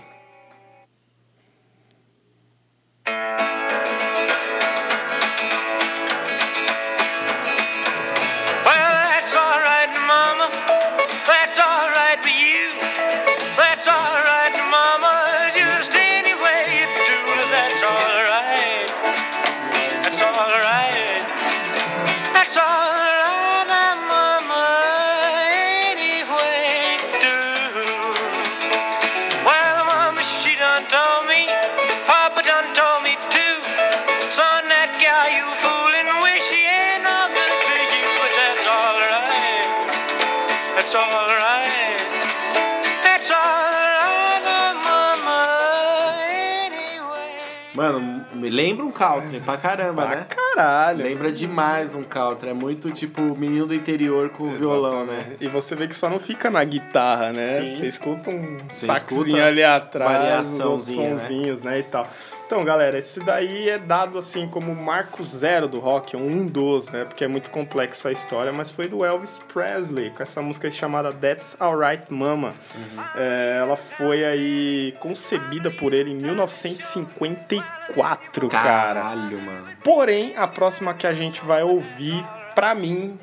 Lembra 48.52 48.84
um 48.84 48.90
country 48.90 49.40
pra 49.40 49.56
caramba, 49.56 50.06
Pra 50.06 50.16
né? 50.16 50.26
caralho. 50.28 51.02
Lembra 51.04 51.32
demais 51.32 51.94
um 51.94 52.02
country. 52.02 52.50
É 52.50 52.52
muito 52.52 52.90
tipo 52.90 53.22
menino 53.36 53.66
do 53.66 53.74
interior 53.74 54.28
com 54.30 54.50
violão, 54.54 55.04
né? 55.06 55.36
E 55.40 55.48
você 55.48 55.74
vê 55.74 55.88
que 55.88 55.94
só 55.94 56.08
não 56.10 56.18
fica 56.18 56.50
na 56.50 56.62
guitarra, 56.62 57.32
né? 57.32 57.60
Sim. 57.60 57.76
Você 57.76 57.86
escuta 57.86 58.30
um 58.30 58.56
Você 58.70 58.86
saxinho 58.86 59.20
escuta 59.22 59.44
ali 59.46 59.64
atrás, 59.64 60.10
outros 60.10 60.58
variaçãozinha, 60.58 61.10
né? 61.10 61.16
sonzinhos, 61.16 61.62
né? 61.62 61.78
E 61.78 61.82
tal. 61.84 62.06
Então, 62.46 62.62
galera, 62.64 62.98
esse 62.98 63.18
daí 63.20 63.70
é 63.70 63.78
dado 63.78 64.18
assim 64.18 64.46
como 64.46 64.74
marco 64.74 65.22
zero 65.22 65.66
do 65.66 65.80
rock, 65.80 66.14
um 66.16 66.46
dos, 66.46 66.90
né? 66.90 67.04
Porque 67.04 67.24
é 67.24 67.28
muito 67.28 67.48
complexa 67.50 68.10
a 68.10 68.12
história, 68.12 68.52
mas 68.52 68.70
foi 68.70 68.86
do 68.88 69.02
Elvis 69.04 69.38
Presley, 69.52 70.10
com 70.10 70.22
essa 70.22 70.40
música 70.42 70.70
chamada 70.70 71.12
That's 71.12 71.56
Alright 71.58 72.12
Mama. 72.12 72.54
Uhum. 72.74 73.02
É, 73.16 73.56
ela 73.58 73.76
foi 73.76 74.24
aí 74.24 74.94
concebida 75.00 75.70
por 75.70 75.94
ele 75.94 76.10
em 76.10 76.16
1954, 76.16 78.48
cara. 78.48 79.00
Caralho, 79.00 79.40
mano. 79.40 79.68
Porém, 79.82 80.34
a 80.36 80.46
próxima 80.46 80.92
que 80.92 81.06
a 81.06 81.14
gente 81.14 81.42
vai 81.42 81.62
ouvir, 81.62 82.22
pra 82.54 82.74
mim, 82.74 83.18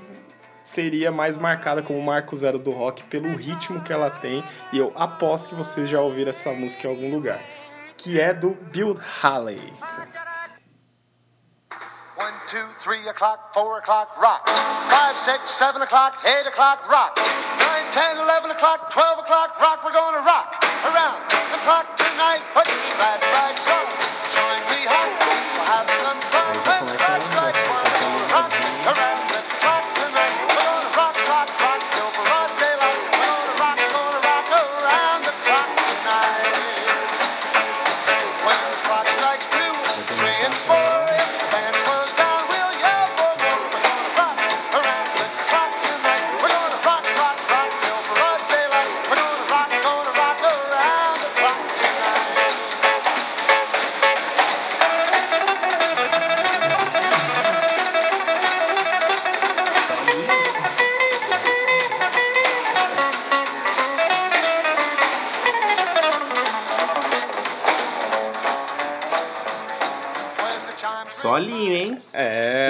seria 0.63 1.11
mais 1.11 1.37
marcada 1.37 1.81
como 1.81 2.01
marco 2.01 2.35
zero 2.35 2.59
do 2.59 2.71
rock 2.71 3.03
pelo 3.05 3.35
ritmo 3.35 3.81
que 3.81 3.91
ela 3.91 4.09
tem. 4.09 4.43
E 4.71 4.77
eu 4.77 4.93
aposto 4.95 5.49
que 5.49 5.55
vocês 5.55 5.89
já 5.89 5.99
ouviram 5.99 6.29
essa 6.29 6.51
música 6.51 6.87
em 6.87 6.89
algum 6.89 7.11
lugar. 7.11 7.41
Que 7.99 8.15
é 8.15 8.31
do 8.31 8.55
Bill 8.71 8.95
Haley. 8.95 9.59
One, 12.15 12.31
two, 12.47 12.63
three 12.79 13.03
o'clock, 13.11 13.53
four 13.53 13.77
o'clock, 13.79 14.15
rock. 14.15 14.47
Five, 14.47 15.17
six, 15.17 15.51
seven 15.51 15.81
o'clock, 15.81 16.15
eight 16.23 16.47
o'clock, 16.47 16.87
rock. 16.87 17.19
Nine, 17.59 17.91
ten, 17.91 18.15
eleven 18.15 18.51
o'clock, 18.51 18.87
twelve 18.89 19.19
o'clock, 19.19 19.59
rock. 19.59 19.83
We're 19.83 19.91
gonna 19.91 20.23
rock 20.23 20.63
around 20.87 21.19
the 21.27 21.59
clock 21.67 21.91
tonight. 21.99 22.39
Put 22.55 22.71
your 22.71 22.79
on. 23.67 23.85
Join 24.31 24.59
me. 24.71 24.79
We'll 24.87 25.67
have 25.67 25.89
some 25.91 26.19
fun 26.31 26.55
when 26.55 26.87
the 26.87 26.95
clock 27.03 27.19
strikes 27.19 27.67
one. 27.67 27.83
Rock 28.31 28.51
around 28.95 29.27
the 29.27 29.41
clock 29.59 29.98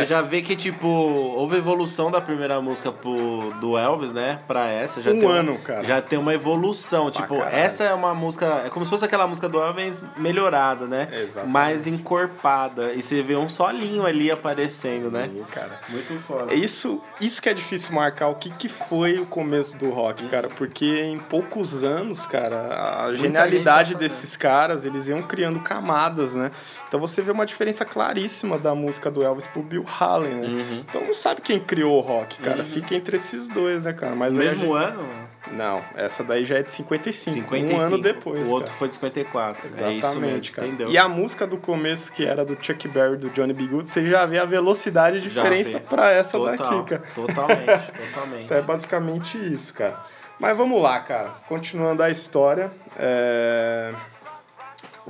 já 0.09 0.21
vê 0.21 0.41
que, 0.41 0.55
tipo, 0.55 0.87
houve 0.87 1.55
evolução 1.57 2.09
da 2.09 2.19
primeira 2.19 2.59
música 2.59 2.91
pro, 2.91 3.51
do 3.61 3.77
Elvis, 3.77 4.11
né? 4.11 4.39
Pra 4.47 4.65
essa. 4.67 5.01
Já 5.01 5.11
Um 5.11 5.19
tem 5.19 5.29
ano, 5.31 5.57
cara. 5.59 5.83
Já 5.83 6.01
tem 6.01 6.17
uma 6.17 6.33
evolução. 6.33 7.11
tipo, 7.11 7.35
caralho. 7.37 7.55
essa 7.55 7.83
é 7.83 7.93
uma 7.93 8.15
música. 8.15 8.63
É 8.65 8.69
como 8.69 8.83
se 8.83 8.89
fosse 8.89 9.05
aquela 9.05 9.27
música 9.27 9.47
do 9.47 9.61
Elvis 9.61 10.01
melhorada, 10.17 10.87
né? 10.87 11.07
Exatamente. 11.13 11.53
Mais 11.53 11.85
encorpada. 11.87 12.91
E 12.93 13.01
você 13.01 13.21
vê 13.21 13.35
um 13.35 13.47
solinho 13.47 14.05
ali 14.05 14.31
aparecendo, 14.31 15.11
né? 15.11 15.29
Sim, 15.31 15.43
cara. 15.43 15.79
Muito 15.89 16.15
foda. 16.21 16.51
É 16.53 16.57
Isso, 16.57 17.01
isso 17.21 17.39
que 17.41 17.47
é 17.49 17.53
difícil 17.53 17.93
marcar 17.93 18.29
o 18.29 18.35
que, 18.35 18.49
que 18.49 18.67
foi 18.67 19.19
o 19.19 19.25
começo 19.27 19.77
do 19.77 19.91
rock, 19.91 20.27
cara, 20.27 20.47
porque 20.47 21.01
em 21.03 21.17
poucos 21.17 21.83
anos, 21.83 22.25
cara, 22.25 23.03
a 23.05 23.13
genialidade 23.13 23.93
tá 23.93 23.99
desses 23.99 24.35
caras, 24.35 24.85
eles 24.85 25.07
iam 25.07 25.19
criando 25.19 25.59
camadas, 25.59 26.33
né? 26.35 26.49
Então 26.87 26.99
você 26.99 27.21
vê 27.21 27.31
uma 27.31 27.45
diferença 27.45 27.85
claríssima 27.85 28.57
da 28.57 28.73
música 28.73 29.11
do 29.11 29.23
Elvis 29.23 29.45
pro 29.45 29.61
Bill 29.61 29.83
Haley, 29.99 30.33
né? 30.33 30.47
Uhum. 30.47 30.83
Então 30.87 31.01
não 31.05 31.13
sabe 31.13 31.41
quem 31.41 31.59
criou 31.59 31.97
o 31.97 31.99
rock, 32.01 32.37
cara. 32.41 32.63
Fica 32.63 32.95
entre 32.95 33.15
esses 33.17 33.47
dois, 33.47 33.85
né, 33.85 33.93
cara? 33.93 34.15
Mas 34.15 34.33
mesmo 34.33 34.77
gente- 34.77 34.83
ano? 34.85 35.07
Não, 35.53 35.81
essa 35.95 36.23
daí 36.23 36.43
já 36.43 36.57
é 36.57 36.61
de 36.61 36.69
55, 36.69 37.41
55. 37.41 37.73
um 37.73 37.85
ano 37.85 37.97
depois, 37.99 38.47
O 38.47 38.51
outro 38.51 38.67
cara. 38.67 38.77
foi 38.77 38.87
de 38.89 38.95
54. 38.95 39.67
é 39.67 39.93
Exatamente, 39.93 40.51
cara. 40.51 40.67
entendeu? 40.67 40.89
E 40.91 40.97
a 40.97 41.07
música 41.07 41.47
do 41.47 41.57
começo, 41.57 42.11
que 42.11 42.23
era 42.25 42.45
do 42.45 42.55
Chuck 42.61 42.87
Berry, 42.89 43.17
do 43.17 43.29
Johnny 43.29 43.53
B. 43.53 43.65
Good, 43.65 43.89
você 43.89 44.05
já 44.05 44.25
vê 44.25 44.37
a 44.37 44.45
velocidade 44.45 45.17
e 45.17 45.21
Já 45.21 45.27
diferença 45.41 45.79
pra 45.79 46.11
essa 46.11 46.37
Total, 46.37 46.55
daqui, 46.55 46.89
cara. 46.89 47.03
Totalmente, 47.15 47.91
totalmente. 48.13 48.43
Então 48.45 48.57
é 48.57 48.61
basicamente 48.61 49.37
isso, 49.37 49.73
cara. 49.73 49.97
Mas 50.39 50.55
vamos 50.55 50.81
lá, 50.81 50.99
cara. 50.99 51.29
Continuando 51.47 52.03
a 52.03 52.09
história. 52.09 52.69
é, 52.97 53.91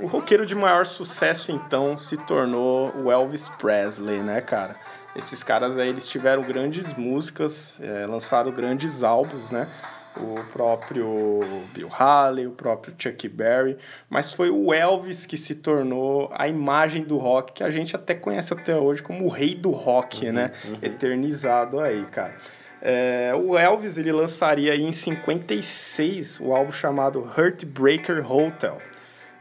O 0.00 0.06
roqueiro 0.06 0.46
de 0.46 0.54
maior 0.54 0.86
sucesso, 0.86 1.52
então, 1.52 1.98
se 1.98 2.16
tornou 2.16 2.90
o 2.96 3.12
Elvis 3.12 3.50
Presley, 3.50 4.20
né, 4.20 4.40
cara? 4.40 4.74
Esses 5.14 5.42
caras 5.42 5.76
aí, 5.76 5.90
eles 5.90 6.08
tiveram 6.08 6.42
grandes 6.42 6.94
músicas, 6.94 7.76
é, 7.80 8.06
lançaram 8.06 8.50
grandes 8.50 9.02
álbuns, 9.02 9.50
né? 9.50 9.68
O 10.16 10.34
próprio 10.52 11.40
Bill 11.74 11.88
Haley, 11.92 12.46
o 12.46 12.52
próprio 12.52 12.94
Chuck 12.98 13.28
Berry, 13.28 13.76
mas 14.08 14.32
foi 14.32 14.50
o 14.50 14.72
Elvis 14.72 15.26
que 15.26 15.36
se 15.36 15.54
tornou 15.54 16.30
a 16.34 16.48
imagem 16.48 17.04
do 17.04 17.16
rock 17.16 17.52
que 17.52 17.62
a 17.62 17.70
gente 17.70 17.94
até 17.94 18.14
conhece 18.14 18.52
até 18.52 18.74
hoje 18.74 19.02
como 19.02 19.26
o 19.26 19.28
rei 19.28 19.54
do 19.54 19.70
rock, 19.70 20.30
né? 20.32 20.52
Eternizado 20.82 21.78
aí, 21.78 22.04
cara. 22.06 22.34
É, 22.82 23.32
o 23.34 23.58
Elvis 23.58 23.98
ele 23.98 24.10
lançaria 24.10 24.72
aí 24.72 24.82
em 24.82 24.92
56 24.92 26.40
o 26.40 26.54
álbum 26.54 26.72
chamado 26.72 27.30
Heartbreaker 27.36 28.30
Hotel, 28.30 28.80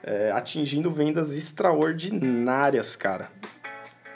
é, 0.04 0.32
atingindo 0.32 0.92
vendas 0.92 1.34
extraordinárias, 1.34 2.96
cara. 2.96 3.30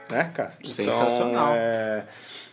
Né, 0.10 0.32
cara? 0.34 0.52
Sensacional. 0.64 1.30
Então, 1.30 1.56
é, 1.56 2.06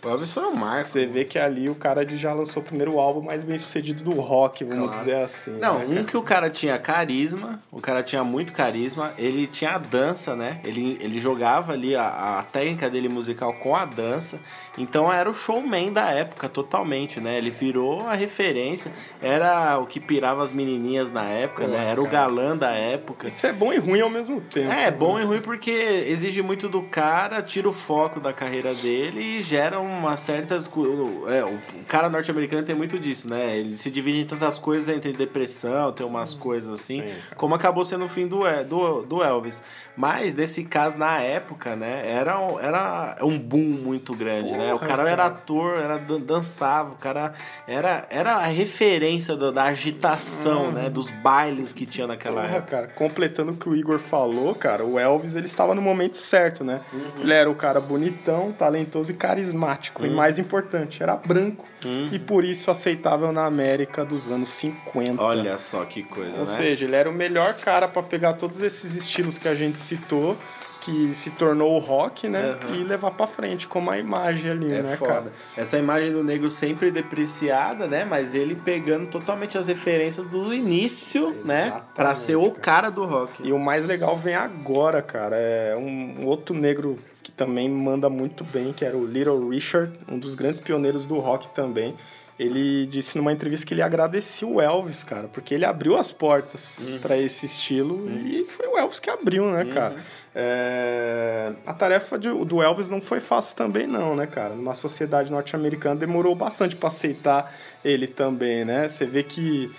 O 0.03 0.09
Elvis 0.09 0.33
foi 0.33 0.43
um 0.45 0.57
marco. 0.57 0.85
Você 0.89 1.07
vê 1.07 1.25
que 1.25 1.39
ali 1.39 1.69
o 1.69 1.75
cara 1.75 2.07
já 2.17 2.33
lançou 2.33 2.63
o 2.63 2.67
primeiro 2.67 2.99
álbum 2.99 3.21
mais 3.21 3.45
bem 3.45 3.59
sucedido 3.59 4.03
do 4.03 4.13
rock, 4.13 4.65
vamos 4.65 4.79
Claro. 4.85 4.99
dizer 4.99 5.17
assim. 5.17 5.59
Não, 5.59 5.79
né, 5.79 5.85
um 5.87 5.95
cara? 5.95 6.05
que 6.05 6.17
o 6.17 6.23
cara 6.23 6.51
tinha 6.51 6.79
carisma, 6.79 7.61
o 7.71 7.81
cara 7.81 8.03
tinha 8.03 8.25
muito 8.25 8.53
carisma, 8.53 9.13
ele 9.19 9.47
tinha 9.47 9.73
a 9.73 9.79
dança, 9.79 10.35
né? 10.35 10.61
Ele, 10.65 10.97
ele 11.01 11.21
jogava 11.21 11.73
ali 11.73 11.95
a, 11.95 12.39
a 12.39 12.43
técnica 12.43 12.89
dele 12.89 13.09
musical 13.09 13.53
com 13.55 13.77
a 13.77 13.85
dança, 13.85 14.39
então 14.79 15.13
era 15.13 15.29
o 15.29 15.35
showman 15.35 15.93
da 15.93 16.11
época, 16.11 16.49
totalmente, 16.49 17.21
né? 17.21 17.37
Ele 17.37 17.51
virou 17.51 18.09
a 18.09 18.15
referência, 18.15 18.91
era 19.21 19.79
o 19.79 19.87
que 19.87 20.01
pirava 20.01 20.43
as 20.43 20.53
menininhas 20.53 21.13
na 21.13 21.25
época, 21.25 21.67
né? 21.67 21.91
Era 21.91 22.01
o 22.01 22.05
cara. 22.05 22.17
galã 22.27 22.57
da 22.57 22.71
época. 22.71 23.29
Isso 23.29 23.47
é 23.47 23.53
bom 23.53 23.73
e 23.73 23.79
ruim 23.79 24.01
ao 24.01 24.09
mesmo 24.11 24.41
tempo. 24.41 24.71
É, 24.73 24.91
bom 24.91 25.21
e 25.21 25.25
ruim 25.25 25.41
porque 25.43 25.71
exige 25.71 26.41
muito 26.41 26.69
do 26.69 26.83
cara, 26.83 27.43
tira 27.43 27.69
o 27.69 27.73
foco 27.73 28.19
da 28.19 28.33
carreira 28.33 28.73
dele 28.75 29.39
e 29.39 29.43
gera 29.43 29.79
um 29.79 29.90
uma 29.99 30.17
certa. 30.17 30.55
É, 30.55 31.45
o 31.45 31.85
cara 31.87 32.09
norte-americano 32.09 32.65
tem 32.65 32.75
muito 32.75 32.99
disso, 32.99 33.29
né? 33.29 33.57
Ele 33.57 33.77
se 33.77 33.91
divide 33.91 34.21
em 34.21 34.27
tantas 34.27 34.59
coisas 34.59 34.89
entre 34.95 35.13
depressão, 35.13 35.93
tem 35.93 36.07
umas 36.07 36.35
coisas 36.35 36.81
assim. 36.81 37.03
Sim, 37.03 37.13
como 37.37 37.55
acabou 37.55 37.85
sendo 37.85 38.05
o 38.05 38.09
fim 38.09 38.27
do, 38.27 38.41
do, 38.69 39.03
do 39.03 39.23
Elvis. 39.23 39.63
Mas, 40.01 40.35
nesse 40.35 40.65
caso, 40.65 40.97
na 40.97 41.21
época, 41.21 41.77
né? 41.77 42.03
Era, 42.07 42.41
um- 42.41 42.59
era 42.59 43.19
um 43.21 43.39
boom 43.39 43.69
muito 43.83 44.15
grande, 44.17 44.51
né? 44.53 44.73
O 44.73 44.79
Porra, 44.79 44.89
cara, 44.97 45.11
era 45.11 45.27
ator, 45.27 45.77
era 45.77 45.99
dan- 45.99 46.21
dançava, 46.21 46.93
o 46.93 46.97
cara 46.97 47.35
era, 47.69 48.07
era 48.09 48.37
a 48.37 48.47
referência 48.47 49.37
do- 49.37 49.53
da 49.53 49.65
agitação, 49.65 50.73
né? 50.73 50.89
Dos 50.89 51.11
bailes 51.11 51.75
que 51.75 51.85
tinha 51.85 52.07
naquela 52.07 52.41
Porra, 52.41 52.57
época. 52.57 52.71
cara, 52.71 52.87
completando 52.89 53.53
o 53.53 53.57
que 53.57 53.69
o 53.69 53.77
Igor 53.77 53.99
falou, 53.99 54.55
cara, 54.55 54.83
o 54.85 54.99
Elvis 54.99 55.35
ele 55.35 55.45
estava 55.45 55.75
no 55.75 55.83
momento 55.83 56.17
certo, 56.17 56.65
né? 56.65 56.81
Uhum. 56.91 57.01
Ele 57.21 57.33
era 57.35 57.51
o 57.51 57.55
cara 57.55 57.79
bonitão, 57.79 58.53
talentoso 58.53 59.11
e 59.11 59.15
carismático. 59.15 60.07
E 60.07 60.09
mais 60.09 60.39
importante, 60.39 61.03
era 61.03 61.15
branco. 61.15 61.67
Uhum. 61.85 62.09
E 62.11 62.19
por 62.19 62.43
isso 62.43 62.71
aceitável 62.71 63.33
na 63.33 63.45
América 63.45 64.03
dos 64.03 64.31
anos 64.31 64.49
50. 64.49 65.23
Olha 65.23 65.59
só 65.59 65.85
que 65.85 66.03
coisa, 66.03 66.33
Ou 66.33 66.39
né? 66.41 66.45
seja, 66.47 66.85
ele 66.87 66.97
era 66.97 67.09
o 67.09 67.13
melhor 67.13 67.53
cara 67.55 67.87
pra 67.87 68.03
pegar 68.03 68.33
todos 68.35 68.63
esses 68.63 68.95
estilos 68.97 69.37
que 69.37 69.47
a 69.49 69.55
gente 69.55 69.79
citou, 69.91 70.37
que 70.83 71.13
se 71.15 71.31
tornou 71.31 71.75
o 71.77 71.79
rock, 71.79 72.27
né? 72.27 72.59
E 72.75 72.79
levar 72.83 73.11
pra 73.11 73.27
frente 73.27 73.67
como 73.69 73.91
a 73.91 73.99
imagem 73.99 74.51
ali, 74.51 74.73
É 74.73 74.83
né, 74.83 74.97
foda. 74.97 75.13
cara? 75.13 75.33
Essa 75.57 75.77
imagem 75.79 76.11
do 76.13 76.25
negro 76.25 76.51
sempre 76.51 76.91
depreciada, 76.91 77.87
né? 77.87 78.07
Mas 78.09 78.35
ele 78.35 78.55
pegando 78.55 79.07
totalmente 79.11 79.59
as 79.59 79.67
referências 79.67 80.27
do 80.29 80.55
início, 80.55 81.37
né? 81.45 81.83
Pra 81.95 82.15
ser 82.15 82.37
o 82.37 82.51
cara. 82.51 82.61
cara 82.61 82.91
do 82.91 83.05
rock. 83.05 83.47
E 83.47 83.53
o 83.53 83.59
mais 83.59 83.87
legal 83.87 84.17
vem 84.17 84.35
agora, 84.35 85.03
cara. 85.03 85.37
É 85.37 85.77
um 85.77 86.25
outro 86.27 86.55
negro 86.55 86.97
que 87.23 87.31
também 87.31 87.69
manda 87.69 88.09
muito 88.09 88.43
bem, 88.43 88.73
que 88.73 88.83
era 88.83 88.97
o 88.97 89.05
Little 89.07 89.51
Richard, 89.51 89.93
um 90.11 90.19
dos 90.19 90.35
grandes 90.35 90.61
pioneiros 90.61 91.05
do 91.05 91.19
rock 91.19 91.49
também. 91.55 91.95
Ele 92.43 92.87
disse 92.87 93.19
numa 93.19 93.33
entrevista 93.33 93.67
que 93.67 93.75
ele 93.75 93.83
agradecia 93.83 94.49
o 94.49 94.63
Elvis, 94.63 95.05
cara, 95.05 95.29
porque 95.29 95.53
ele 95.55 95.65
abriu 95.67 95.97
as 95.99 96.11
portas 96.11 96.89
pra 97.03 97.15
esse 97.17 97.45
estilo 97.45 98.09
e 98.25 98.47
foi 98.47 98.67
o 98.67 98.79
Elvis 98.79 98.99
que 98.99 99.11
abriu, 99.11 99.51
né, 99.51 99.67
cara? 99.67 99.97
É, 100.35 101.53
A 101.67 101.75
tarefa 101.75 102.19
de- 102.19 102.33
do 102.45 102.63
Elvis 102.63 102.89
não 102.89 103.01
foi 103.01 103.21
fácil 103.21 103.57
também, 103.57 103.87
não, 103.87 104.17
né, 104.17 104.27
cara? 104.27 104.55
Numa 104.55 104.75
sociedade 104.75 105.31
norte-americana 105.31 105.97
demorou 105.97 106.35
bastante 106.35 106.77
pra 106.77 106.89
aceitar 106.89 107.53
ele 107.85 108.07
também, 108.07 108.65
né? 108.65 108.89
Você 108.89 109.05
vê 109.05 109.23
que 109.23 109.71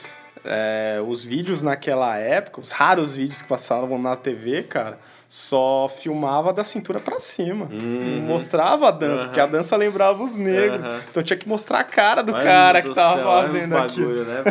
é, 0.44 1.00
os 1.08 1.24
vídeos 1.24 1.62
naquela 1.64 2.18
época, 2.18 2.60
os 2.62 2.72
raros 2.72 3.14
vídeos 3.14 3.42
que 3.42 3.48
passavam 3.48 3.98
na 4.00 4.16
TV, 4.16 4.64
cara, 4.64 5.00
só 5.34 5.88
filmava 5.88 6.52
da 6.52 6.62
cintura 6.62 7.00
pra 7.00 7.18
cima. 7.18 7.70
Não 7.72 8.22
mostrava 8.28 8.90
a 8.90 8.92
dança, 8.92 9.28
porque 9.28 9.40
a 9.40 9.46
dança 9.46 9.78
lembrava 9.78 10.22
os 10.22 10.36
negros. 10.36 10.86
Uhum. 10.86 11.00
Então 11.10 11.24
tinha 11.24 11.38
que 11.38 11.48
mostrar 11.48 11.80
a 11.80 11.84
cara 11.86 12.22
do 12.22 12.34
Olha 12.34 12.44
cara 12.44 12.82
do 12.82 12.90
que 12.90 12.94
tava 12.94 13.16
céu, 13.16 13.24
fazendo 13.24 13.78
aquilo. 13.78 14.08
bagulho, 14.10 14.26
né, 14.26 14.44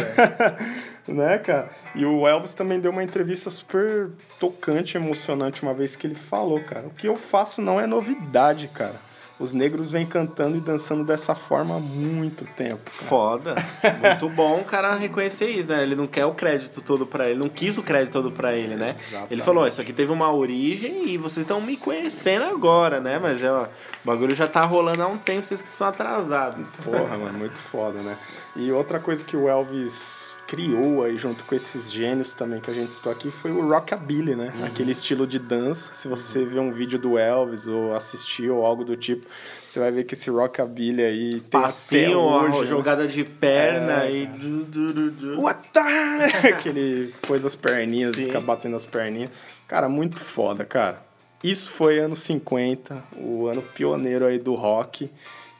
né, 1.07 1.37
cara? 1.37 1.69
E 1.95 2.07
o 2.07 2.27
Elvis 2.27 2.55
também 2.55 2.81
deu 2.81 2.93
uma 2.93 3.05
entrevista 3.05 3.51
super 3.51 4.09
tocante, 4.39 4.97
emocionante 4.97 5.63
uma 5.63 5.75
vez 5.75 5.97
que 5.97 6.07
ele 6.07 6.15
falou, 6.15 6.65
cara, 6.65 6.87
o 6.87 6.91
que 6.91 7.07
eu 7.07 7.15
faço 7.15 7.61
não 7.61 7.79
é 7.79 7.87
novidade, 7.87 8.67
cara. 8.69 9.10
Os 9.41 9.55
negros 9.55 9.91
vêm 9.91 10.05
cantando 10.05 10.59
e 10.59 10.61
dançando 10.61 11.03
dessa 11.03 11.35
forma 11.35 11.77
há 11.77 11.81
muito 11.81 12.45
tempo. 12.45 12.91
cara. 12.91 13.09
Foda. 13.09 13.55
Muito 14.03 14.29
bom 14.29 14.61
o 14.61 14.65
cara 14.65 14.95
reconhecer 14.95 15.49
isso, 15.49 15.69
né? 15.69 15.83
Ele 15.83 15.97
não 15.97 16.07
quer 16.07 16.27
o 16.27 16.35
crédito 16.35 16.83
todo 16.83 17.07
pra 17.07 17.29
ele, 17.29 17.41
não 17.41 17.49
quis 17.49 17.79
o 17.79 17.83
crédito 17.83 18.13
todo 18.13 18.31
pra 18.31 18.53
ele, 18.53 18.77
né? 18.77 18.91
Exatamente. 18.91 19.33
Ele 19.33 19.43
falou, 19.43 19.67
isso 19.67 19.81
aqui 19.81 19.95
teve 19.95 20.13
uma 20.13 20.31
origem 20.31 21.09
e 21.09 21.17
vocês 21.17 21.45
estão 21.45 21.61
me 21.61 21.77
conhecendo 21.77 22.45
agora, 22.45 23.01
né? 23.01 23.19
Mas 23.19 23.43
ó, 23.43 23.63
o 23.65 24.07
bagulho 24.07 24.35
já 24.35 24.47
tá 24.47 24.63
rolando 24.63 25.03
há 25.03 25.07
um 25.07 25.17
tempo, 25.17 25.43
vocês 25.43 25.63
que 25.63 25.71
são 25.71 25.87
atrasados. 25.87 26.75
Porra, 26.85 27.17
mano, 27.17 27.39
muito 27.39 27.57
foda, 27.57 27.99
né? 28.01 28.17
E 28.55 28.71
outra 28.71 29.01
coisa 29.01 29.25
que 29.25 29.37
o 29.37 29.49
Elvis 29.49 30.35
criou 30.50 31.04
aí 31.04 31.16
junto 31.16 31.45
com 31.45 31.54
esses 31.54 31.92
gênios 31.92 32.35
também 32.35 32.59
que 32.59 32.69
a 32.69 32.75
gente 32.75 32.92
citou 32.92 33.12
aqui 33.12 33.30
foi 33.30 33.52
o 33.52 33.69
rockabilly, 33.69 34.35
né? 34.35 34.52
Uhum. 34.59 34.64
Aquele 34.64 34.90
estilo 34.90 35.25
de 35.25 35.38
dança. 35.38 35.95
Se 35.95 36.09
você 36.09 36.45
ver 36.45 36.59
um 36.59 36.73
vídeo 36.73 36.99
do 36.99 37.16
Elvis 37.16 37.69
ou 37.69 37.95
assistir 37.95 38.50
ou 38.50 38.66
algo 38.66 38.85
do 38.85 38.97
tipo, 38.97 39.25
você 39.69 39.78
vai 39.78 39.92
ver 39.92 40.02
que 40.02 40.14
esse 40.14 40.28
rockabilly 40.28 41.04
aí 41.04 41.30
tem 41.40 41.61
até 41.61 41.69
Passinho, 41.69 42.19
hoje, 42.19 42.57
a 42.59 42.61
né? 42.62 42.66
jogada 42.66 43.07
de 43.07 43.23
perna 43.23 44.07
É, 44.07 44.12
e... 44.12 44.26
du- 44.26 44.64
du- 44.64 45.11
du-. 45.12 45.40
What 45.40 45.69
the... 45.73 46.49
Aquele 46.50 47.14
coisa 47.25 47.47
as 47.47 47.54
perninhas, 47.54 48.16
Sim. 48.16 48.25
ficar 48.25 48.40
batendo 48.40 48.75
as 48.75 48.85
perninhas. 48.85 49.30
Cara, 49.69 49.88
muito 49.88 50.19
foda, 50.19 50.64
cara. 50.64 51.00
Isso 51.45 51.71
foi 51.71 52.00
anos 52.00 52.19
50, 52.19 53.04
o 53.16 53.47
ano 53.47 53.62
pioneiro 53.62 54.26
aí 54.26 54.40
do 54.40 54.57
rock. 54.57 55.09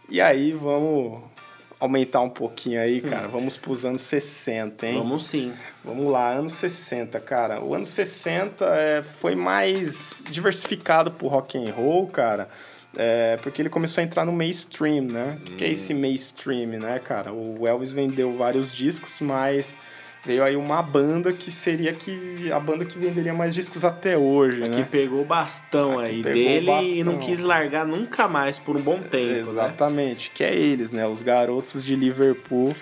E 0.09 0.21
aí, 0.21 0.51
vamos 0.51 1.23
aumentar 1.81 2.21
um 2.21 2.29
pouquinho 2.29 2.81
aí, 2.81 3.01
cara. 3.01 3.27
Vamos 3.27 3.57
pros 3.57 3.85
anos 3.87 4.03
60, 4.03 4.87
hein? 4.87 4.99
Vamos 4.99 5.27
sim. 5.27 5.53
Vamos 5.83 6.13
lá, 6.13 6.29
anos 6.29 6.53
60, 6.53 7.19
cara. 7.21 7.65
O 7.65 7.75
ano 7.75 7.87
60 7.87 8.67
é, 8.67 9.03
foi 9.03 9.35
mais 9.35 10.23
diversificado 10.29 11.11
pro 11.11 11.27
rock 11.27 11.57
and 11.57 11.73
roll, 11.73 12.07
cara. 12.07 12.49
É, 12.97 13.39
porque 13.43 13.63
ele 13.63 13.71
começou 13.71 14.03
a 14.03 14.05
entrar 14.05 14.27
no 14.27 14.33
mainstream, 14.33 15.05
né? 15.05 15.39
O 15.41 15.45
que, 15.45 15.55
que 15.55 15.65
é 15.65 15.71
esse 15.71 15.95
mainstream, 15.95 16.79
né, 16.79 16.99
cara? 16.99 17.33
O 17.33 17.67
Elvis 17.67 17.93
vendeu 17.93 18.31
vários 18.37 18.75
discos, 18.75 19.19
mas 19.21 19.77
veio 20.25 20.45
aí 20.45 20.55
uma 20.57 20.83
banda 20.83 21.33
que 21.33 21.51
seria 21.51 21.93
que 21.93 22.51
a 22.53 22.61
banda 22.61 22.85
que 22.85 22.99
venderia 22.99 23.33
mais 23.33 23.55
discos 23.55 23.85
até 23.85 24.17
hoje, 24.19 24.63
Que 24.63 24.69
né? 24.69 24.89
pegou 24.91 25.23
o 25.23 25.25
bastão 25.25 25.99
Aqui 25.99 26.09
aí 26.11 26.23
dele 26.23 26.71
o 26.71 26.83
e 26.83 27.03
não 27.05 27.13
bastão. 27.15 27.29
quis 27.29 27.41
largar 27.41 27.87
nunca 27.87 28.29
mais 28.29 28.59
por 28.59 28.77
um 28.77 28.81
bom 28.83 28.99
tempo, 28.99 29.17
né? 29.33 29.39
Exatamente, 29.41 30.31
que 30.31 30.45
é 30.45 30.55
eles, 30.55 30.93
né? 30.93 31.07
Os 31.07 31.23
garotos 31.23 31.85
de 31.85 31.97
Liverpool. 31.97 32.75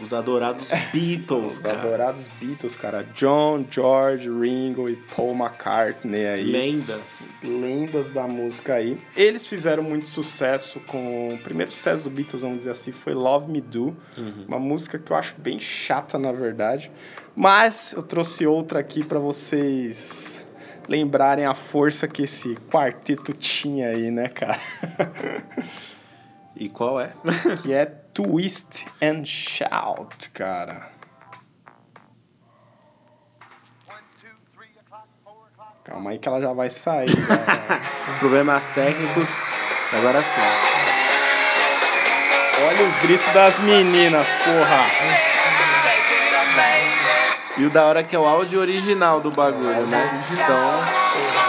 Os 0.00 0.12
adorados 0.12 0.70
Beatles, 0.92 1.56
Os 1.56 1.62
cara. 1.62 1.78
adorados 1.78 2.28
Beatles, 2.40 2.74
cara. 2.76 3.04
John, 3.14 3.64
George, 3.70 4.28
Ringo 4.28 4.88
e 4.88 4.96
Paul 4.96 5.34
McCartney 5.36 6.26
aí. 6.26 6.44
Lendas. 6.44 7.36
lendas 7.42 8.10
da 8.10 8.26
música 8.26 8.74
aí. 8.74 8.98
Eles 9.16 9.46
fizeram 9.46 9.82
muito 9.82 10.08
sucesso 10.08 10.80
com. 10.80 11.28
O 11.34 11.38
primeiro 11.38 11.70
sucesso 11.70 12.04
do 12.04 12.10
Beatles, 12.10 12.42
vamos 12.42 12.58
dizer 12.58 12.70
assim, 12.70 12.90
foi 12.92 13.14
Love 13.14 13.50
Me 13.50 13.60
Do. 13.60 13.96
Uma 14.48 14.58
música 14.58 14.98
que 14.98 15.10
eu 15.10 15.16
acho 15.16 15.34
bem 15.38 15.60
chata, 15.60 16.18
na 16.18 16.32
verdade. 16.32 16.90
Mas 17.36 17.92
eu 17.92 18.02
trouxe 18.02 18.46
outra 18.46 18.80
aqui 18.80 19.04
pra 19.04 19.18
vocês 19.18 20.46
lembrarem 20.88 21.46
a 21.46 21.54
força 21.54 22.06
que 22.06 22.22
esse 22.24 22.56
quarteto 22.70 23.32
tinha 23.32 23.88
aí, 23.88 24.10
né, 24.10 24.28
cara? 24.28 24.58
E 26.56 26.68
qual 26.68 27.00
é? 27.00 27.12
que 27.62 27.72
é 27.72 27.84
Twist 28.14 28.86
and 29.02 29.24
Shout, 29.24 30.30
cara. 30.30 30.88
Calma 35.82 36.10
aí 36.10 36.18
que 36.18 36.28
ela 36.28 36.40
já 36.40 36.52
vai 36.52 36.70
sair. 36.70 37.10
galera. 37.14 37.82
Problemas 38.20 38.64
técnicos. 38.66 39.30
Agora 39.92 40.22
sim. 40.22 40.40
Olha 42.68 42.86
os 42.86 42.98
gritos 42.98 43.28
das 43.32 43.58
meninas, 43.58 44.28
porra. 44.44 44.84
E 47.56 47.64
o 47.64 47.70
da 47.70 47.84
hora 47.84 48.04
que 48.04 48.14
é 48.14 48.18
o 48.18 48.26
áudio 48.26 48.60
original 48.60 49.20
do 49.20 49.32
bagulho, 49.32 49.86
né? 49.88 50.24
Então. 50.30 51.43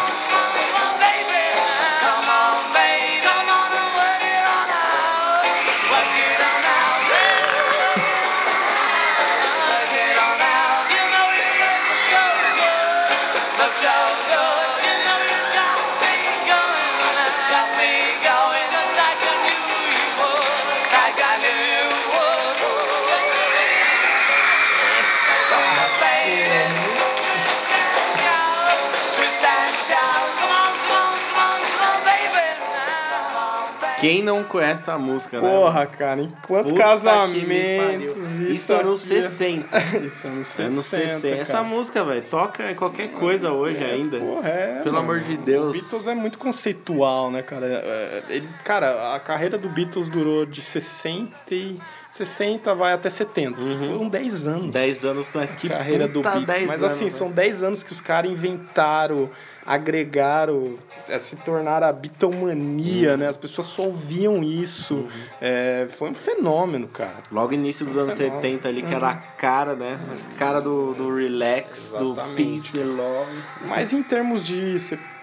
Quem 34.06 34.24
não 34.24 34.44
conhece 34.44 34.84
essa 34.84 34.98
música, 34.98 35.42
né? 35.42 35.50
Porra, 35.50 35.86
cara, 35.86 36.22
em 36.22 36.32
quantos 36.46 36.72
Puta 36.72 36.84
casamentos 36.84 38.16
isso 38.16 38.52
Isso 38.52 38.74
é 38.74 38.76
aqui- 38.82 38.98
60. 38.98 39.78
isso 40.06 40.28
é 40.28 40.30
anos 40.30 40.48
60, 40.48 40.74
Anos 40.74 40.86
60. 40.86 41.36
Essa 41.42 41.54
cara. 41.54 41.64
música, 41.64 42.04
velho, 42.04 42.22
toca 42.24 42.72
em 42.72 42.76
qualquer 42.76 43.10
coisa 43.12 43.52
hoje 43.52 43.84
ainda. 43.84 44.20
Porra, 44.20 44.50
é, 44.50 44.80
Pelo 44.84 44.96
mano. 44.96 45.06
amor 45.12 45.20
de 45.22 45.38
Deus. 45.38 45.70
O 45.78 45.80
Beatles 45.82 46.08
é 46.08 46.14
muito 46.16 46.38
conceitual, 46.38 47.32
né, 47.32 47.42
cara? 47.42 47.66
É, 47.66 48.24
Ele, 48.30 48.50
cara, 48.64 49.16
a 49.16 49.20
carreira 49.20 49.58
do 49.58 49.70
Beatles 49.70 50.10
durou 50.10 50.46
de 50.46 50.62
60 50.62 51.32
e... 51.52 51.80
60 52.16 52.74
vai 52.74 52.94
até 52.94 53.10
70. 53.10 53.58
Foram 53.60 54.08
10 54.08 54.48
anos. 54.48 54.72
10 54.72 55.06
anos, 55.06 55.32
mas 55.36 55.54
que 55.54 55.68
carreira 55.68 56.08
do 56.08 56.22
Beatles. 56.22 56.46
10 56.46 56.68
Mas 56.68 56.82
anos, 56.82 56.94
assim, 56.94 57.04
né? 57.06 57.10
são 57.10 57.30
10 57.30 57.64
anos 57.64 57.84
que 57.84 57.92
os 57.92 58.00
caras 58.00 58.32
inventaram 58.32 59.30
agregaram, 59.66 60.78
é, 61.10 61.18
se 61.18 61.36
tornaram 61.38 61.88
a 61.88 61.92
bitomania, 61.92 63.18
né? 63.18 63.28
As 63.28 63.36
pessoas 63.36 63.66
só 63.68 63.84
ouviam 63.84 64.44
isso. 64.44 65.08
É, 65.42 65.88
foi 65.90 66.12
um 66.12 66.14
fenômeno, 66.14 66.88
cara. 66.88 67.16
Logo 67.32 67.52
início 67.52 67.86
dos 67.86 67.98
anos 67.98 68.16
fenômeno. 68.16 68.44
70 68.44 68.68
ali, 68.68 68.84
que 68.84 68.94
era 68.94 69.10
a 69.10 69.16
cara, 69.16 69.76
né? 69.76 70.00
Cara 70.38 70.62
do, 70.62 70.94
do 70.94 71.16
relax, 71.16 71.96
do 71.98 72.12
Exatamente, 72.14 72.72
peace 72.72 72.80
and 72.80 72.96
love. 72.96 73.32
Mas 73.68 73.92
em 73.92 74.04
termos 74.04 74.46
de. 74.46 74.76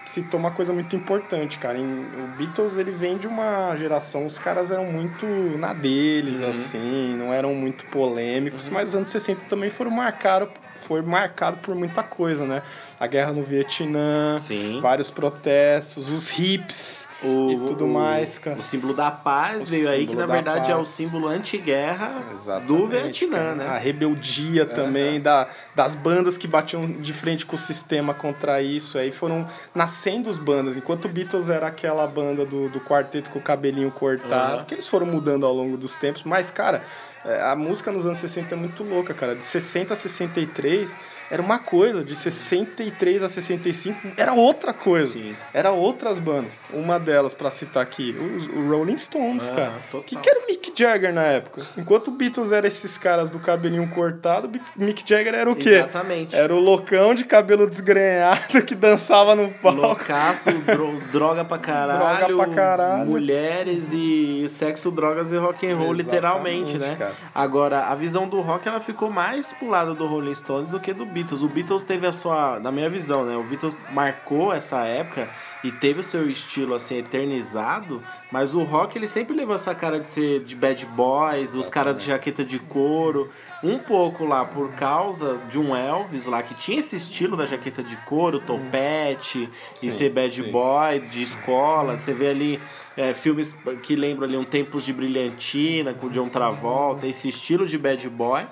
Citou 0.05 0.37
uma 0.39 0.51
coisa 0.51 0.73
muito 0.73 0.95
importante, 0.95 1.57
cara. 1.57 1.77
Em, 1.77 1.83
o 1.83 2.27
Beatles 2.37 2.75
ele 2.75 2.91
vem 2.91 3.17
de 3.17 3.25
uma 3.27 3.73
geração, 3.77 4.25
os 4.25 4.37
caras 4.37 4.69
eram 4.69 4.85
muito 4.85 5.25
na 5.57 5.73
deles, 5.73 6.41
Uhum. 6.41 6.49
assim, 6.49 7.15
não 7.17 7.33
eram 7.33 7.53
muito 7.55 7.85
polêmicos, 7.85 8.67
mas 8.67 8.89
os 8.89 8.95
anos 8.95 9.09
60 9.09 9.45
também 9.45 9.69
foram 9.69 9.91
marcados. 9.91 10.49
Foi 10.75 11.01
marcado 11.01 11.57
por 11.57 11.73
muita 11.75 12.03
coisa, 12.03 12.45
né? 12.45 12.61
A 12.99 13.07
guerra 13.07 13.31
no 13.31 13.43
Vietnã, 13.43 14.39
Sim. 14.41 14.79
vários 14.81 15.09
protestos, 15.09 16.09
os 16.09 16.37
hips 16.37 17.07
O, 17.23 17.51
e 17.51 17.57
tudo 17.67 17.85
o- 17.85 17.87
mais, 17.87 18.37
cara. 18.39 18.57
O 18.59 18.61
símbolo 18.61 18.93
da 18.93 19.09
paz 19.09 19.63
O 19.67 19.69
veio 19.69 19.89
aí, 19.89 20.05
que 20.05 20.15
na 20.15 20.25
da 20.25 20.33
verdade 20.33 20.69
é 20.71 20.73
o 20.73 20.77
paz. 20.79 20.87
símbolo 20.89 21.27
anti-guerra 21.27 22.21
do 22.67 22.87
Vietnã, 22.87 23.37
cara. 23.37 23.51
A 23.51 23.55
né? 23.55 23.79
rebeldia 23.81 24.65
também 24.65 25.21
da, 25.21 25.47
das 25.75 25.95
bandas 25.95 26.37
que 26.37 26.47
batiam 26.47 26.85
de 26.85 27.13
frente 27.13 27.45
com 27.45 27.55
o 27.55 27.59
sistema 27.59 28.13
contra 28.13 28.61
isso. 28.61 28.97
Aí 28.97 29.11
foram 29.11 29.47
nascendo 29.73 30.29
as 30.29 30.37
bandas. 30.37 30.75
Enquanto 30.75 31.05
o 31.05 31.09
Beatles 31.09 31.49
era 31.49 31.67
aquela 31.67 32.05
banda 32.07 32.45
do, 32.45 32.67
do 32.69 32.79
quarteto 32.81 33.29
com 33.29 33.39
o 33.39 33.41
cabelinho 33.41 33.91
cortado, 33.91 34.57
Aham. 34.57 34.65
que 34.65 34.73
eles 34.73 34.87
foram 34.87 35.05
mudando 35.05 35.45
ao 35.45 35.53
longo 35.53 35.77
dos 35.77 35.95
tempos. 35.95 36.23
Mas, 36.23 36.51
cara, 36.51 36.83
é, 37.25 37.41
a 37.41 37.55
música 37.55 37.91
nos 37.91 38.05
anos 38.05 38.17
60 38.17 38.53
é 38.53 38.57
muito 38.57 38.83
louca, 38.83 39.13
cara. 39.13 39.35
De 39.35 39.45
60 39.45 39.93
a 39.93 39.97
63 39.97 40.97
era 41.31 41.41
uma 41.41 41.57
coisa, 41.57 42.03
de 42.03 42.15
63 42.15 43.23
a 43.23 43.29
65 43.29 43.99
era 44.17 44.33
outra 44.33 44.73
coisa. 44.73 45.13
Sim. 45.13 45.35
Era 45.53 45.71
outras 45.71 46.19
bandas. 46.19 46.59
Uma 46.71 46.99
delas, 46.99 47.12
pra 47.37 47.51
citar 47.51 47.83
aqui, 47.83 48.15
os- 48.37 48.47
o 48.47 48.67
Rolling 48.69 48.97
Stones, 48.97 49.49
Ah, 49.49 49.55
cara. 49.55 49.73
total. 49.91 50.03
Que, 50.03 50.15
que 50.15 50.29
era 50.29 50.39
o 50.39 50.45
Mick 50.47 50.71
Jagger 50.75 51.13
na 51.13 51.23
época? 51.23 51.61
Enquanto 51.77 52.07
o 52.07 52.11
Beatles 52.11 52.51
era 52.51 52.67
esses 52.67 52.97
caras 52.97 53.29
do 53.29 53.39
cabelinho 53.39 53.87
cortado, 53.89 54.49
Mick 54.75 55.03
Jagger 55.07 55.35
era 55.35 55.49
o 55.51 55.55
quê? 55.55 55.69
Exatamente. 55.75 56.35
Era 56.35 56.53
o 56.55 56.59
loucão 56.59 57.13
de 57.13 57.23
cabelo 57.25 57.67
desgrenhado 57.69 58.39
que 58.65 58.75
dançava 58.75 59.35
no 59.35 59.49
palco. 59.49 59.81
Loucaço, 59.81 60.51
dro- 60.51 60.99
droga 61.11 61.43
pra 61.45 61.57
caralho, 61.57 62.27
Droga 62.27 62.45
pra 62.45 62.55
caralho. 62.55 63.09
mulheres 63.09 63.91
e 63.93 64.47
sexo, 64.49 64.89
drogas 64.91 65.31
e 65.31 65.37
rock 65.37 65.65
and 65.69 65.75
roll, 65.75 65.93
Exatamente, 65.93 66.03
literalmente, 66.03 66.77
né? 66.77 66.95
cara. 66.97 67.13
Agora, 67.33 67.85
a 67.87 67.95
visão 67.95 68.27
do 68.27 68.41
rock 68.41 68.67
ela 68.67 68.79
ficou 68.79 69.09
mais 69.09 69.51
pro 69.51 69.69
lado 69.69 69.93
do 69.93 70.05
Rolling 70.07 70.35
Stones 70.35 70.71
do 70.71 70.79
que 70.79 70.93
do 70.93 71.05
Beatles. 71.05 71.41
O 71.41 71.47
Beatles 71.47 71.83
teve 71.83 72.07
a 72.07 72.11
sua, 72.11 72.59
na 72.59 72.71
minha 72.71 72.89
visão, 72.89 73.25
né? 73.25 73.35
O 73.35 73.43
Beatles 73.43 73.77
marcou 73.91 74.53
essa 74.53 74.79
época 74.85 75.27
e 75.63 75.71
teve 75.71 76.01
o 76.01 76.03
seu 76.03 76.29
estilo 76.29 76.75
assim 76.75 76.97
eternizado, 76.97 78.01
mas 78.31 78.53
o 78.53 78.63
rock 78.63 78.97
ele 78.97 79.07
sempre 79.07 79.35
levou 79.35 79.55
essa 79.55 79.73
cara 79.73 79.99
de 79.99 80.09
ser 80.09 80.41
de 80.41 80.55
bad 80.55 80.85
boys, 80.87 81.49
dos 81.49 81.69
caras 81.69 81.97
de 81.97 82.05
jaqueta 82.05 82.43
de 82.43 82.59
couro. 82.59 83.31
Um 83.63 83.79
pouco 83.79 84.25
lá 84.25 84.43
por 84.43 84.73
causa 84.73 85.37
de 85.49 85.57
um 85.57 85.73
Elvis 85.73 86.25
lá 86.25 86.43
que 86.43 86.53
tinha 86.53 86.81
esse 86.81 86.97
estilo 86.97 87.37
da 87.37 87.45
jaqueta 87.45 87.81
de 87.81 87.95
couro, 87.97 88.41
topete 88.41 89.49
Sim, 89.73 89.87
e 89.87 89.91
ser 89.91 90.09
bad 90.09 90.33
sim. 90.33 90.51
boy 90.51 90.99
de 90.99 91.23
escola. 91.23 91.97
Você 91.97 92.13
vê 92.13 92.27
ali 92.27 92.59
é, 92.97 93.13
filmes 93.13 93.55
que 93.83 93.95
lembram 93.95 94.27
ali 94.27 94.35
um 94.35 94.43
Tempos 94.43 94.83
de 94.83 94.91
Brilhantina 94.91 95.93
com 95.93 96.07
o 96.07 96.09
John 96.09 96.27
Travolta, 96.27 97.07
esse 97.07 97.29
estilo 97.29 97.65
de 97.65 97.77
bad 97.77 98.09
boy. 98.09 98.45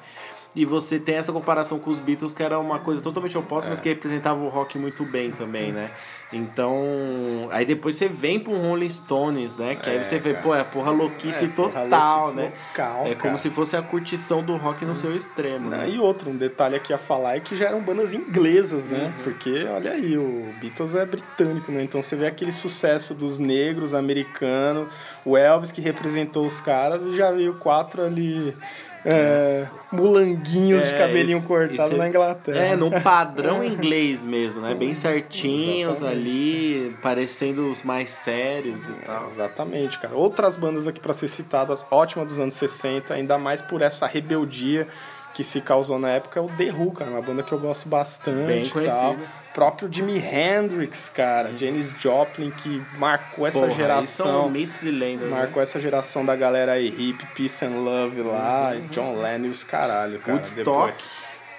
E 0.53 0.65
você 0.65 0.99
tem 0.99 1.15
essa 1.15 1.31
comparação 1.31 1.79
com 1.79 1.89
os 1.89 1.97
Beatles, 1.97 2.33
que 2.33 2.43
era 2.43 2.59
uma 2.59 2.79
coisa 2.79 3.01
totalmente 3.01 3.37
oposta, 3.37 3.69
mas 3.69 3.79
que 3.79 3.87
representava 3.87 4.39
o 4.41 4.49
rock 4.49 4.77
muito 4.77 5.05
bem 5.05 5.31
também, 5.31 5.71
né? 5.71 5.91
Então. 6.33 7.47
Aí 7.51 7.65
depois 7.65 7.95
você 7.95 8.07
vem 8.07 8.43
um 8.47 8.57
Rolling 8.69 8.89
Stones, 8.89 9.57
né? 9.57 9.75
Que 9.75 9.89
aí 9.89 9.97
É, 9.97 10.03
você 10.03 10.17
vê, 10.19 10.31
cara. 10.31 10.43
pô, 10.43 10.55
é 10.55 10.63
porra 10.63 10.91
louquice 10.91 11.45
É, 11.45 11.47
porra 11.47 11.83
total, 11.83 12.17
louquice 12.19 12.35
né? 12.37 12.51
local, 12.69 13.01
é 13.05 13.09
como 13.09 13.17
cara. 13.17 13.37
se 13.37 13.49
fosse 13.49 13.75
a 13.77 13.81
curtição 13.81 14.43
do 14.43 14.55
rock 14.57 14.83
no 14.85 14.95
seu 14.95 15.15
extremo, 15.15 15.69
Né? 15.69 15.77
né? 15.77 15.89
E 15.89 15.99
outro, 15.99 16.29
um 16.29 16.35
detalhe 16.35 16.75
aqui 16.75 16.91
a 16.93 16.97
falar 16.97 17.35
é 17.37 17.39
que 17.39 17.55
já 17.55 17.67
eram 17.67 17.81
bandas 17.81 18.13
inglesas, 18.13 18.89
né? 18.89 19.05
Uhum. 19.17 19.23
Porque, 19.23 19.65
olha 19.73 19.91
aí, 19.91 20.17
o 20.17 20.47
Beatles 20.59 20.95
é 20.95 21.05
britânico, 21.05 21.71
né? 21.71 21.83
Então 21.83 22.01
você 22.01 22.15
vê 22.15 22.27
aquele 22.27 22.51
sucesso 22.51 23.13
dos 23.13 23.39
negros 23.39 23.93
americanos, 23.93 24.89
o 25.25 25.37
Elvis 25.37 25.71
que 25.71 25.81
representou 25.81 26.45
os 26.45 26.59
caras 26.61 27.03
e 27.03 27.15
já 27.15 27.31
veio 27.31 27.53
quatro 27.55 28.03
ali. 28.03 28.55
É, 29.05 29.65
mulanguinhos 29.91 30.83
de 30.87 30.93
É, 30.93 30.97
cabelinho 30.97 31.37
isso- 31.39 31.47
cortado 31.47 31.73
isso 31.73 31.93
é- 31.95 31.97
na 31.97 32.07
Inglaterra. 32.07 32.57
É, 32.57 32.75
no 32.75 32.91
padrão 33.01 33.63
inglês 33.65 34.23
mesmo, 34.25 34.61
né? 34.61 34.73
Bem 34.75 34.93
certinhos 34.93 36.03
ali, 36.03 36.95
parecendo 37.01 37.71
os 37.71 37.81
mais 37.83 38.11
sérios 38.11 38.87
e 38.87 38.93
tal. 39.05 39.25
Exatamente, 39.25 39.99
cara. 39.99 40.15
Outras 40.15 40.55
bandas 40.55 40.87
aqui 40.87 40.99
pra 40.99 41.13
ser 41.13 41.27
citadas, 41.27 41.85
ótima 41.89 42.23
dos 42.25 42.39
anos 42.39 42.53
60, 42.55 43.13
ainda 43.13 43.37
mais 43.37 43.61
por 43.61 43.81
essa 43.81 44.05
rebeldia 44.07 44.87
que 45.41 45.47
se 45.47 45.59
causou 45.59 45.97
na 45.97 46.09
época, 46.11 46.39
é 46.39 46.43
o 46.43 46.47
The 46.47 46.71
Who, 46.71 46.91
cara, 46.91 47.09
uma 47.09 47.21
banda 47.21 47.41
que 47.41 47.51
eu 47.51 47.57
gosto 47.59 47.89
bastante. 47.89 48.45
Bem 48.45 48.69
conhecida. 48.69 49.17
Próprio 49.53 49.89
Jimi 49.91 50.17
Hendrix, 50.17 51.09
cara, 51.09 51.51
Janis 51.57 51.93
Joplin, 51.99 52.51
que 52.51 52.81
marcou 52.97 53.45
essa 53.45 53.59
Porra, 53.59 53.71
geração. 53.71 54.25
São 54.43 54.49
mitos 54.49 54.83
e 54.83 54.91
lendas. 54.91 55.27
né? 55.29 55.35
Marcou 55.35 55.61
essa 55.61 55.79
geração 55.79 56.23
da 56.23 56.35
galera 56.35 56.73
aí, 56.73 56.87
hip, 56.87 57.25
peace 57.35 57.65
and 57.65 57.71
love 57.71 58.21
lá, 58.21 58.73
e 58.75 58.81
John 58.89 59.17
Lennon 59.17 59.47
e 59.47 59.49
os 59.49 59.63
caralho, 59.63 60.19
cara. 60.19 60.31
Uhum. 60.33 60.35
Woodstock. 60.37 60.87
Depois 60.93 60.95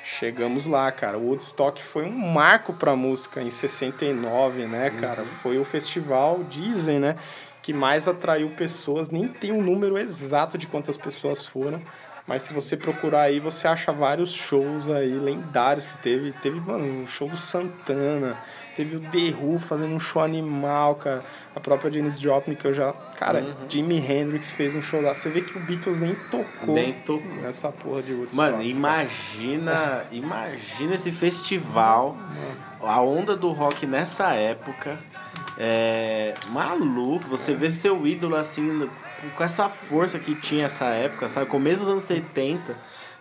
chegamos 0.05 0.66
lá, 0.66 0.90
cara. 0.92 1.18
O 1.18 1.27
Woodstock 1.29 1.83
foi 1.83 2.05
um 2.05 2.12
marco 2.33 2.73
pra 2.73 2.95
música 2.97 3.42
em 3.42 3.51
69, 3.51 4.64
né, 4.66 4.90
Uhum. 4.90 4.97
cara? 5.01 5.25
Foi 5.25 5.59
o 5.59 5.64
festival, 5.64 6.42
dizem, 6.49 6.99
né, 6.99 7.16
que 7.61 7.73
mais 7.75 8.09
atraiu 8.09 8.49
pessoas. 8.57 9.11
Nem 9.11 9.29
tem 9.29 9.53
um 9.53 9.62
número 9.62 9.99
exato 9.99 10.57
de 10.57 10.66
quantas 10.66 10.97
pessoas 10.97 11.47
foram. 11.47 11.81
Mas 12.26 12.44
se 12.44 12.52
você 12.52 12.76
procurar 12.76 13.22
aí, 13.22 13.40
você 13.40 13.66
acha 13.66 13.92
vários 13.92 14.32
shows 14.32 14.88
aí 14.88 15.12
lendários 15.18 15.88
que 15.88 15.98
teve. 15.98 16.32
Teve, 16.32 16.61
mano, 16.61 16.85
um 17.02 17.06
show 17.06 17.28
do 17.28 17.37
Santana. 17.37 18.37
Teve 18.76 18.96
o 18.96 19.02
Who 19.42 19.58
fazendo 19.58 19.94
um 19.94 20.00
show 20.00 20.22
animal, 20.22 20.94
cara. 20.94 21.22
A 21.54 21.61
própria 21.61 21.92
Janis 21.92 22.18
Joplin, 22.18 22.54
que 22.54 22.64
eu 22.66 22.72
já... 22.72 22.92
Cara, 23.18 23.40
Uhum. 23.40 23.54
Jimi 23.68 23.98
Hendrix 23.98 24.50
fez 24.50 24.74
um 24.74 24.80
show 24.80 25.00
lá. 25.02 25.12
Você 25.14 25.28
vê 25.28 25.42
que 25.42 25.56
o 25.58 25.61
Beatles 25.61 26.00
nem 26.00 26.14
tocou, 26.30 26.74
Nem 26.74 26.92
tocou. 26.94 27.35
nessa 27.42 27.70
porra 27.70 28.02
de 28.02 28.14
Woodstock. 28.14 28.50
Mano, 28.50 28.62
imagina, 28.62 30.04
imagina 30.11 30.94
esse 30.94 31.12
festival, 31.12 32.16
a 32.80 33.00
onda 33.02 33.37
do 33.37 33.50
rock 33.52 33.87
nessa 33.87 34.32
época. 34.32 34.98
É 35.58 36.35
maluco, 36.48 37.28
você 37.28 37.54
vê 37.54 37.70
seu 37.70 38.06
ídolo 38.06 38.37
assim, 38.37 38.88
com 39.37 39.44
essa 39.44 39.68
força 39.68 40.18
que 40.18 40.35
tinha 40.35 40.66
essa 40.66 40.87
época, 40.87 41.28
sabe? 41.28 41.46
Começo 41.46 41.80
dos 41.80 41.88
anos 41.90 42.04
70. 42.04 42.76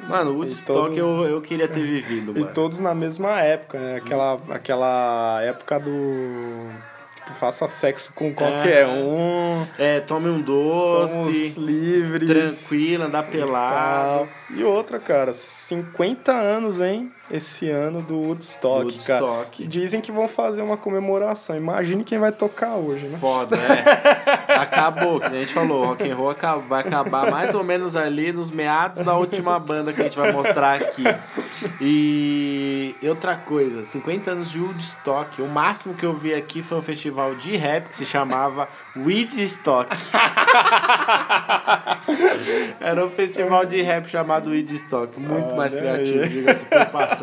Mano, 0.07 0.31
o 0.31 0.35
Woodstock 0.37 0.89
todo- 0.89 0.97
eu, 0.97 1.25
eu 1.27 1.41
queria 1.41 1.67
ter 1.67 1.81
vivido, 1.83 2.31
E 2.37 2.41
mano. 2.41 2.53
todos 2.53 2.79
na 2.79 2.93
mesma 2.95 3.39
época, 3.39 3.77
né? 3.77 3.97
Aquela, 3.97 4.39
aquela 4.49 5.39
época 5.43 5.79
do... 5.79 6.69
Tipo, 7.23 7.33
faça 7.35 7.67
sexo 7.67 8.11
com 8.15 8.33
qualquer 8.33 8.87
um. 8.87 9.63
É, 9.77 9.99
tome 9.99 10.27
um 10.27 10.39
Estamos 10.39 11.11
doce, 11.13 11.59
livres. 11.59 12.27
tranquilo, 12.27 13.03
andar 13.03 13.23
pelado. 13.27 14.27
E 14.49 14.63
outra, 14.63 14.97
cara, 14.99 15.31
50 15.31 16.31
anos, 16.31 16.81
hein? 16.81 17.11
Esse 17.31 17.69
ano 17.69 18.01
do 18.01 18.19
Woodstock, 18.19 18.97
cara. 19.05 19.23
Woodstock. 19.23 19.63
E 19.63 19.67
dizem 19.67 20.01
que 20.01 20.11
vão 20.11 20.27
fazer 20.27 20.61
uma 20.61 20.75
comemoração. 20.75 21.55
Imagine 21.55 22.03
quem 22.03 22.19
vai 22.19 22.31
tocar 22.31 22.75
hoje, 22.75 23.05
né? 23.07 23.17
Foda, 23.19 23.55
é. 23.57 24.51
Acabou, 24.59 25.19
que 25.19 25.27
a 25.27 25.29
gente 25.29 25.53
falou, 25.53 25.85
rock 25.85 26.09
and 26.09 26.15
roll 26.15 26.35
vai 26.67 26.81
acabar 26.81 27.31
mais 27.31 27.53
ou 27.53 27.63
menos 27.63 27.95
ali 27.95 28.33
nos 28.33 28.51
meados 28.51 29.01
da 29.01 29.15
última 29.15 29.57
banda 29.59 29.93
que 29.93 30.01
a 30.01 30.03
gente 30.03 30.17
vai 30.17 30.31
mostrar 30.31 30.75
aqui. 30.75 31.03
E 31.79 32.95
outra 33.03 33.37
coisa, 33.37 33.83
50 33.83 34.31
anos 34.31 34.51
de 34.51 34.59
Woodstock. 34.59 35.41
O 35.41 35.47
máximo 35.47 35.93
que 35.93 36.05
eu 36.05 36.13
vi 36.13 36.33
aqui 36.33 36.61
foi 36.61 36.77
um 36.79 36.81
festival 36.81 37.35
de 37.35 37.55
rap 37.55 37.89
que 37.89 37.95
se 37.95 38.05
chamava 38.05 38.67
Woodstock. 38.95 39.89
Era 42.79 43.05
um 43.05 43.09
festival 43.09 43.65
de 43.65 43.81
rap 43.81 44.07
chamado 44.07 44.49
Woodstock. 44.49 45.19
Muito 45.19 45.55
mais 45.55 45.73
Olha 45.73 45.81
criativo, 45.81 46.23
aí. 46.23 46.29
diga-se 46.29 46.65
por 46.65 46.85
passagem. 46.87 47.20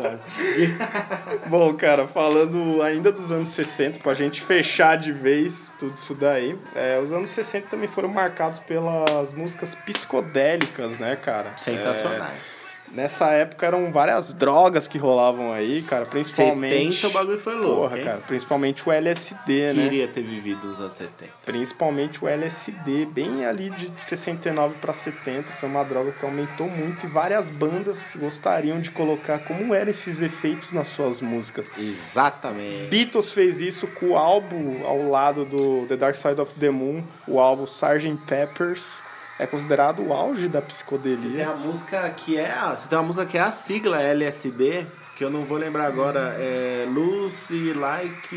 Bom, 1.47 1.73
cara, 1.75 2.07
falando 2.07 2.81
ainda 2.81 3.11
dos 3.11 3.31
anos 3.31 3.49
60, 3.49 3.99
pra 3.99 4.13
gente 4.13 4.41
fechar 4.41 4.97
de 4.97 5.11
vez 5.11 5.73
tudo 5.79 5.95
isso 5.95 6.13
daí, 6.13 6.57
é, 6.75 6.99
os 6.99 7.11
anos 7.11 7.29
60 7.29 7.67
também 7.67 7.87
foram 7.87 8.09
marcados 8.09 8.59
pelas 8.59 9.33
músicas 9.33 9.75
psicodélicas, 9.75 10.99
né, 10.99 11.15
cara? 11.15 11.53
Sensacionais. 11.57 12.33
É, 12.55 12.58
Nessa 12.91 13.27
época 13.31 13.65
eram 13.65 13.91
várias 13.91 14.33
drogas 14.33 14.87
que 14.87 14.97
rolavam 14.97 15.51
aí, 15.53 15.81
cara, 15.83 16.05
principalmente. 16.05 16.95
70 16.95 17.07
o 17.07 17.11
bagulho 17.11 17.39
foi 17.39 17.55
louco, 17.55 17.81
Porra, 17.81 17.97
hein? 17.97 18.03
cara, 18.03 18.17
principalmente 18.25 18.87
o 18.87 18.91
LSD, 18.91 19.73
né? 19.73 19.83
Queria 19.83 20.07
ter 20.07 20.21
vivido 20.23 20.71
os 20.71 20.79
anos 20.79 20.95
70. 20.95 21.31
Principalmente 21.45 22.23
o 22.23 22.27
LSD, 22.27 23.05
bem 23.05 23.45
ali 23.45 23.69
de 23.69 23.91
69 23.99 24.75
para 24.81 24.93
70, 24.93 25.51
foi 25.51 25.69
uma 25.69 25.83
droga 25.83 26.11
que 26.11 26.25
aumentou 26.25 26.67
muito 26.67 27.05
e 27.05 27.09
várias 27.09 27.49
bandas 27.49 28.13
gostariam 28.15 28.79
de 28.79 28.91
colocar 28.91 29.39
como 29.39 29.73
eram 29.73 29.89
esses 29.89 30.21
efeitos 30.21 30.71
nas 30.71 30.87
suas 30.87 31.21
músicas. 31.21 31.69
Exatamente. 31.77 32.87
Beatles 32.89 33.31
fez 33.31 33.59
isso 33.59 33.87
com 33.87 34.07
o 34.07 34.17
álbum 34.17 34.85
ao 34.85 35.09
lado 35.09 35.45
do 35.45 35.85
The 35.87 35.95
Dark 35.95 36.15
Side 36.15 36.41
of 36.41 36.53
the 36.55 36.69
Moon, 36.69 37.03
o 37.27 37.39
álbum 37.39 37.65
Sgt. 37.65 38.17
Peppers. 38.25 39.01
É 39.39 39.47
considerado 39.47 40.05
o 40.05 40.11
auge 40.13 40.49
da 40.49 40.59
Tem 40.59 40.67
psicodelia. 40.67 41.49
a 41.49 41.55
música 41.55 42.09
que 42.09 42.37
é. 42.37 42.51
a- 42.51 42.75
Você 42.75 42.87
tem 42.89 42.97
uma 42.97 43.05
música 43.05 43.25
que 43.25 43.37
é 43.37 43.41
a 43.41 43.51
sigla 43.53 44.01
LSD, 44.01 44.85
que 45.15 45.23
eu 45.23 45.29
não 45.29 45.43
vou 45.45 45.57
lembrar 45.57 45.85
agora. 45.85 46.35
É 46.37 46.85
Lucy 46.89 47.71
Like 47.73 48.35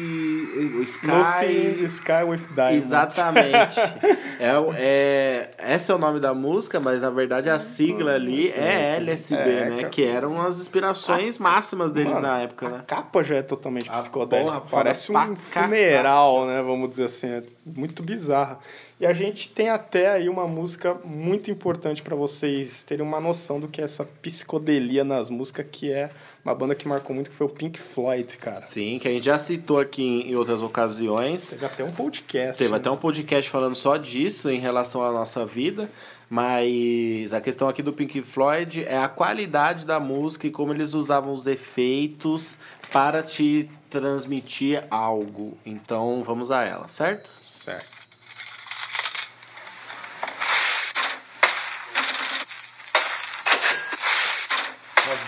Sky. 0.84 1.06
Lucy 1.06 1.46
in 1.46 1.74
the 1.78 1.84
Sky 1.84 2.22
with 2.26 2.40
Diamonds. 2.54 2.84
Exatamente. 2.86 3.80
é, 4.38 4.52
é, 4.76 5.74
esse 5.74 5.90
é 5.90 5.94
o 5.94 5.98
nome 5.98 6.20
da 6.20 6.32
música, 6.34 6.78
mas 6.80 7.02
na 7.02 7.10
verdade 7.10 7.48
a 7.50 7.58
sigla 7.58 8.12
ali 8.14 8.46
Sim, 8.50 8.60
é 8.60 8.94
sim. 8.96 9.02
LSD, 9.02 9.34
É, 9.50 9.70
né? 9.70 9.84
Que 9.84 10.04
eram 10.04 10.40
as 10.40 10.60
inspirações 10.60 11.38
máximas 11.38 11.90
deles 11.92 12.14
Mano, 12.14 12.26
na 12.28 12.38
época, 12.40 12.66
A 12.66 12.70
né? 12.70 12.84
capa 12.86 13.22
já 13.24 13.36
é 13.36 13.42
totalmente 13.42 13.88
A 13.90 13.94
psicodélica. 13.94 14.50
porra 14.60 14.62
Parece 14.70 15.10
um 15.12 15.36
funeral, 15.36 16.46
né? 16.46 16.62
Vamos 16.62 16.90
dizer 16.90 17.04
assim. 17.04 17.28
É 17.28 17.42
muito 17.64 18.02
bizarra. 18.02 18.58
E 19.02 19.06
a 19.06 19.12
gente 19.12 19.48
tem 19.48 19.68
até 19.68 20.12
aí 20.12 20.28
uma 20.28 20.46
música 20.46 20.94
muito 21.04 21.50
importante 21.50 22.00
para 22.00 22.14
vocês 22.14 22.84
terem 22.84 23.04
uma 23.04 23.20
noção 23.20 23.58
do 23.58 23.66
que 23.66 23.80
é 23.80 23.84
essa 23.84 24.04
psicodelia 24.04 25.02
nas 25.02 25.28
músicas, 25.28 25.66
que 25.72 25.90
é 25.92 26.08
uma 26.44 26.54
banda 26.54 26.72
que 26.72 26.86
marcou 26.86 27.12
muito, 27.12 27.28
que 27.28 27.36
foi 27.36 27.48
o 27.48 27.50
Pink 27.50 27.80
Floyd, 27.80 28.36
cara. 28.36 28.62
Sim, 28.62 29.00
que 29.00 29.08
a 29.08 29.10
gente 29.10 29.24
já 29.24 29.36
citou 29.36 29.80
aqui 29.80 30.04
em 30.04 30.36
outras 30.36 30.62
ocasiões. 30.62 31.50
Teve 31.50 31.66
até 31.66 31.82
um 31.82 31.90
podcast. 31.90 32.58
Teve 32.58 32.70
né? 32.70 32.76
até 32.76 32.88
um 32.92 32.96
podcast 32.96 33.50
falando 33.50 33.74
só 33.74 33.96
disso 33.96 34.48
em 34.48 34.60
relação 34.60 35.04
à 35.04 35.10
nossa 35.10 35.44
vida. 35.44 35.90
Mas 36.30 37.32
a 37.32 37.40
questão 37.40 37.68
aqui 37.68 37.82
do 37.82 37.92
Pink 37.92 38.22
Floyd 38.22 38.84
é 38.84 38.98
a 38.98 39.08
qualidade 39.08 39.84
da 39.84 39.98
música 39.98 40.46
e 40.46 40.50
como 40.52 40.72
eles 40.72 40.94
usavam 40.94 41.34
os 41.34 41.44
efeitos 41.44 42.56
para 42.92 43.20
te 43.20 43.68
transmitir 43.90 44.84
algo. 44.88 45.58
Então 45.66 46.22
vamos 46.22 46.52
a 46.52 46.62
ela, 46.62 46.86
certo? 46.86 47.32
Certo. 47.44 48.01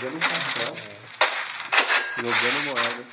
Rasgando 0.04 0.20
papel. 0.20 0.74
Jogando 2.18 2.64
moeda. 2.64 3.03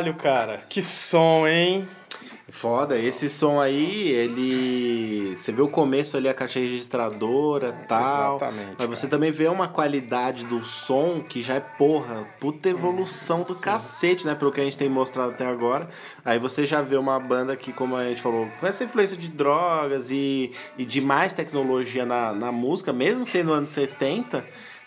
Caralho, 0.00 0.14
cara. 0.14 0.60
Que 0.68 0.80
som, 0.80 1.46
hein? 1.46 1.86
Foda, 2.48 2.98
esse 2.98 3.28
som 3.28 3.60
aí, 3.60 4.08
ele. 4.08 5.36
Você 5.36 5.52
vê 5.52 5.62
o 5.62 5.68
começo 5.68 6.16
ali, 6.16 6.28
a 6.28 6.34
caixa 6.34 6.58
registradora 6.58 7.78
e 7.82 7.86
tal. 7.86 8.36
Exatamente, 8.36 8.74
Mas 8.76 8.88
você 8.88 9.02
cara. 9.02 9.10
também 9.10 9.30
vê 9.30 9.46
uma 9.46 9.68
qualidade 9.68 10.44
do 10.46 10.64
som 10.64 11.20
que 11.20 11.42
já 11.42 11.54
é, 11.54 11.60
porra, 11.60 12.22
puta 12.40 12.68
evolução 12.68 13.42
do 13.44 13.54
cacete, 13.54 14.26
né? 14.26 14.34
Pelo 14.34 14.50
que 14.50 14.60
a 14.60 14.64
gente 14.64 14.76
tem 14.76 14.88
mostrado 14.88 15.30
até 15.30 15.46
agora. 15.46 15.88
Aí 16.24 16.40
você 16.40 16.66
já 16.66 16.82
vê 16.82 16.96
uma 16.96 17.20
banda 17.20 17.54
que, 17.54 17.72
como 17.72 17.94
a 17.94 18.04
gente 18.06 18.20
falou, 18.20 18.48
com 18.58 18.66
essa 18.66 18.82
influência 18.82 19.16
de 19.16 19.28
drogas 19.28 20.10
e, 20.10 20.50
e 20.76 20.84
de 20.84 21.00
mais 21.00 21.32
tecnologia 21.32 22.04
na, 22.04 22.32
na 22.32 22.50
música, 22.50 22.92
mesmo 22.92 23.24
sendo 23.24 23.52
anos 23.52 23.70
70. 23.70 24.44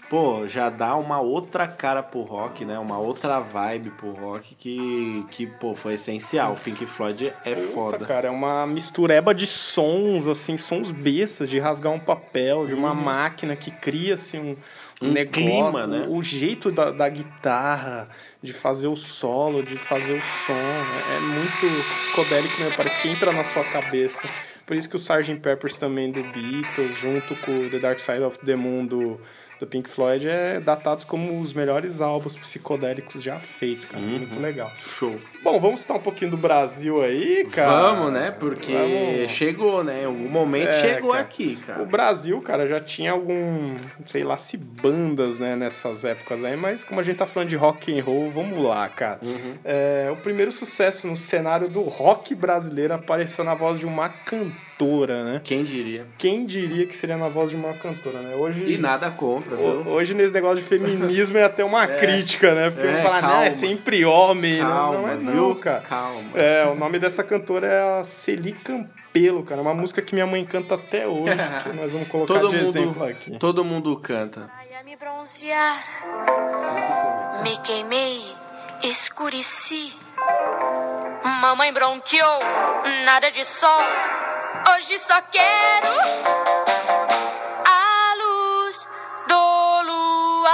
Pô, 0.10 0.48
já 0.48 0.70
dá 0.70 0.96
uma 0.96 1.20
outra 1.20 1.68
cara 1.68 2.04
pro 2.04 2.22
rock, 2.22 2.64
né? 2.66 2.78
Uma 2.78 3.00
outra 3.00 3.40
vibe 3.40 3.90
pro 3.92 4.12
rock 4.12 4.54
que, 4.56 5.26
que 5.32 5.48
pô, 5.48 5.74
foi 5.74 5.94
essencial. 5.94 6.56
Pink 6.64 6.86
Floyd 6.86 7.34
é 7.44 7.56
Puta, 7.56 7.74
foda. 7.74 8.06
cara, 8.06 8.28
é 8.28 8.32
uma 8.32 8.68
mistureba 8.68 9.34
de 9.34 9.48
sons, 9.48 10.28
assim, 10.28 10.58
sons 10.58 10.92
bestas, 10.92 11.50
de 11.50 11.58
rasgar 11.58 11.92
um 11.92 12.00
papel, 12.00 12.68
de 12.68 12.76
uma 12.76 12.94
máquina 12.94 13.56
que 13.56 13.72
cria, 13.72 14.14
assim, 14.14 14.40
um, 14.40 14.56
um, 15.02 15.10
Um 15.10 15.12
negócio. 15.14 15.42
clima, 15.42 15.88
né? 15.88 16.06
O, 16.08 16.18
o 16.18 16.24
jeito 16.24 16.70
da, 16.70 16.92
da 16.92 17.10
guitarra, 17.10 18.08
de 18.42 18.54
fazer 18.54 18.88
o 18.88 18.96
solo, 18.96 19.64
de 19.64 19.78
fazer 19.78 20.14
o 20.14 20.22
som, 20.22 20.54
é, 20.54 21.16
é 21.16 21.20
muito 21.20 21.86
psicodélico 21.88 22.60
mesmo, 22.60 22.76
parece 22.78 23.00
que 23.02 23.08
entra 23.10 23.32
na 23.32 23.44
sua 23.44 23.64
cabeça. 23.64 24.28
Por 24.66 24.78
isso 24.78 24.88
que 24.90 24.96
o 24.96 25.00
Sgt. 25.00 25.36
Peppers 25.42 25.78
também 25.78 26.12
do 26.12 26.22
Beatles, 26.24 26.98
junto 27.00 27.36
com 27.38 27.52
o 27.60 27.70
The 27.70 27.80
Dark 27.80 28.00
Side 28.00 28.22
of 28.22 28.38
the 28.46 28.56
Moon 28.56 28.86
do, 28.86 29.20
do 29.60 29.68
Pink 29.68 29.90
Floyd, 29.90 30.28
é 30.28 30.60
datados 30.60 31.06
como 31.06 31.40
os 31.40 31.54
melhores 31.54 32.02
álbuns 32.02 32.36
psicodélicos 32.38 33.22
já 33.24 33.38
feitos, 33.40 33.86
cara. 33.86 34.04
Uhum. 34.04 34.10
Muito 34.20 34.40
legal. 34.40 34.72
Show. 34.86 35.16
Bom, 35.44 35.60
vamos 35.60 35.82
citar 35.82 35.98
um 35.98 36.02
pouquinho 36.02 36.32
do 36.32 36.38
Brasil 36.38 37.02
aí, 37.02 37.46
cara. 37.52 37.72
Vamos, 37.94 38.14
né? 38.14 38.32
Porque 38.32 38.74
Vamos. 38.74 39.32
chegou, 39.32 39.84
né? 39.84 40.02
Em 40.04 40.06
algum 40.06 40.30
momento 40.30 40.70
É, 40.70 40.74
chegou 40.74 41.12
cara. 41.12 41.22
aqui, 41.24 41.58
O 41.62 41.66
cara. 41.66 41.86
Brasil, 41.86 42.42
cara, 42.42 42.68
já 42.68 42.80
tinha 42.80 43.12
algum, 43.12 43.74
sei 44.06 44.24
lá, 44.24 44.38
se 44.38 44.58
bandas, 44.58 45.40
né, 45.40 45.56
nessas 45.56 46.04
épocas 46.04 46.44
aí, 46.44 46.56
mas 46.58 46.84
como 46.84 47.00
a 47.00 47.04
gente 47.04 47.18
tá 47.18 47.26
falando 47.26 47.50
de 47.50 47.56
rock 47.56 47.98
and 47.98 48.04
roll, 48.04 48.32
vamos 48.32 48.62
lá, 48.64 48.88
cara. 48.90 49.20
Uhum. 49.22 49.54
É, 49.64 50.10
o 50.12 50.18
primeiro 50.18 50.52
sucesso 50.52 51.08
no 51.08 51.16
cenário 51.16 51.70
do 51.70 51.82
rock 51.84 52.36
brasileiro 52.36 52.94
apareceu 52.94 53.44
na 53.44 53.54
voz 53.54 53.80
de 53.80 53.86
uma 53.86 54.10
cantora, 54.10 54.52
né? 54.80 55.40
Quem 55.44 55.64
diria? 55.64 56.06
Quem 56.18 56.46
diria 56.46 56.86
que 56.86 56.96
seria 56.96 57.16
na 57.16 57.28
voz 57.28 57.50
de 57.52 57.56
uma 57.56 57.74
cantora, 57.74 58.20
né? 58.20 58.36
Hoje 58.36 58.66
E 58.74 58.78
nada 58.78 59.10
contra, 59.12 59.56
viu? 59.56 59.88
Hoje 59.88 60.14
nesse 60.14 60.34
negócio 60.34 60.58
de 60.58 60.64
feminismo 60.64 61.38
é 61.38 61.44
até 61.44 61.64
uma 61.64 61.86
crítica, 61.88 62.54
né? 62.54 62.70
Porque 62.70 62.86
É, 62.88 62.92
vão 62.94 63.02
falar, 63.04 63.22
não, 63.22 63.30
calma. 63.30 63.46
é 63.46 63.52
sempre 63.52 64.04
homem, 64.04 64.54
né? 64.56 64.60
Calma, 64.62 64.98
não 65.00 65.10
é 65.10 65.16
não, 65.16 65.32
viu? 65.34 65.56
cara. 65.56 65.82
Calma. 65.82 66.30
É, 66.36 66.66
o 66.66 66.76
nome 66.76 67.00
dessa 67.00 67.24
cantora 67.24 67.68
é 67.68 68.00
a 68.00 68.04
Celi 68.04 68.52
Campelo, 68.52 69.44
cara. 69.44 69.62
Uma 69.62 69.74
música 69.74 70.02
que 70.02 70.14
minha 70.14 70.28
mãe 70.28 70.44
canta 70.44 70.76
até 70.76 71.08
hoje, 71.08 71.36
que 71.64 71.70
nós 71.80 71.92
vamos 71.92 72.08
colocar 72.10 72.34
Todo 72.34 72.50
de 72.50 72.56
mundo, 72.58 72.68
exemplo 72.68 73.04
aqui. 73.06 73.38
todo 73.40 73.64
mundo 73.64 73.96
canta. 73.98 74.50
Me 74.84 74.98
bronzear, 74.98 75.80
me 77.42 77.58
queimei, 77.64 78.22
escureci. 78.84 79.94
Mamãe 81.42 81.72
bronqueou, 81.72 82.40
nada 83.06 83.32
de 83.32 83.46
sol. 83.46 83.70
Hoje 84.62 85.00
só 85.00 85.20
quero 85.32 85.90
a 87.66 88.16
luz 88.16 88.88
do 89.28 89.82
luar. 89.82 90.54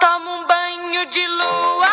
Tomo 0.00 0.30
um 0.30 0.46
banho 0.46 1.06
de 1.06 1.26
lua, 1.26 1.85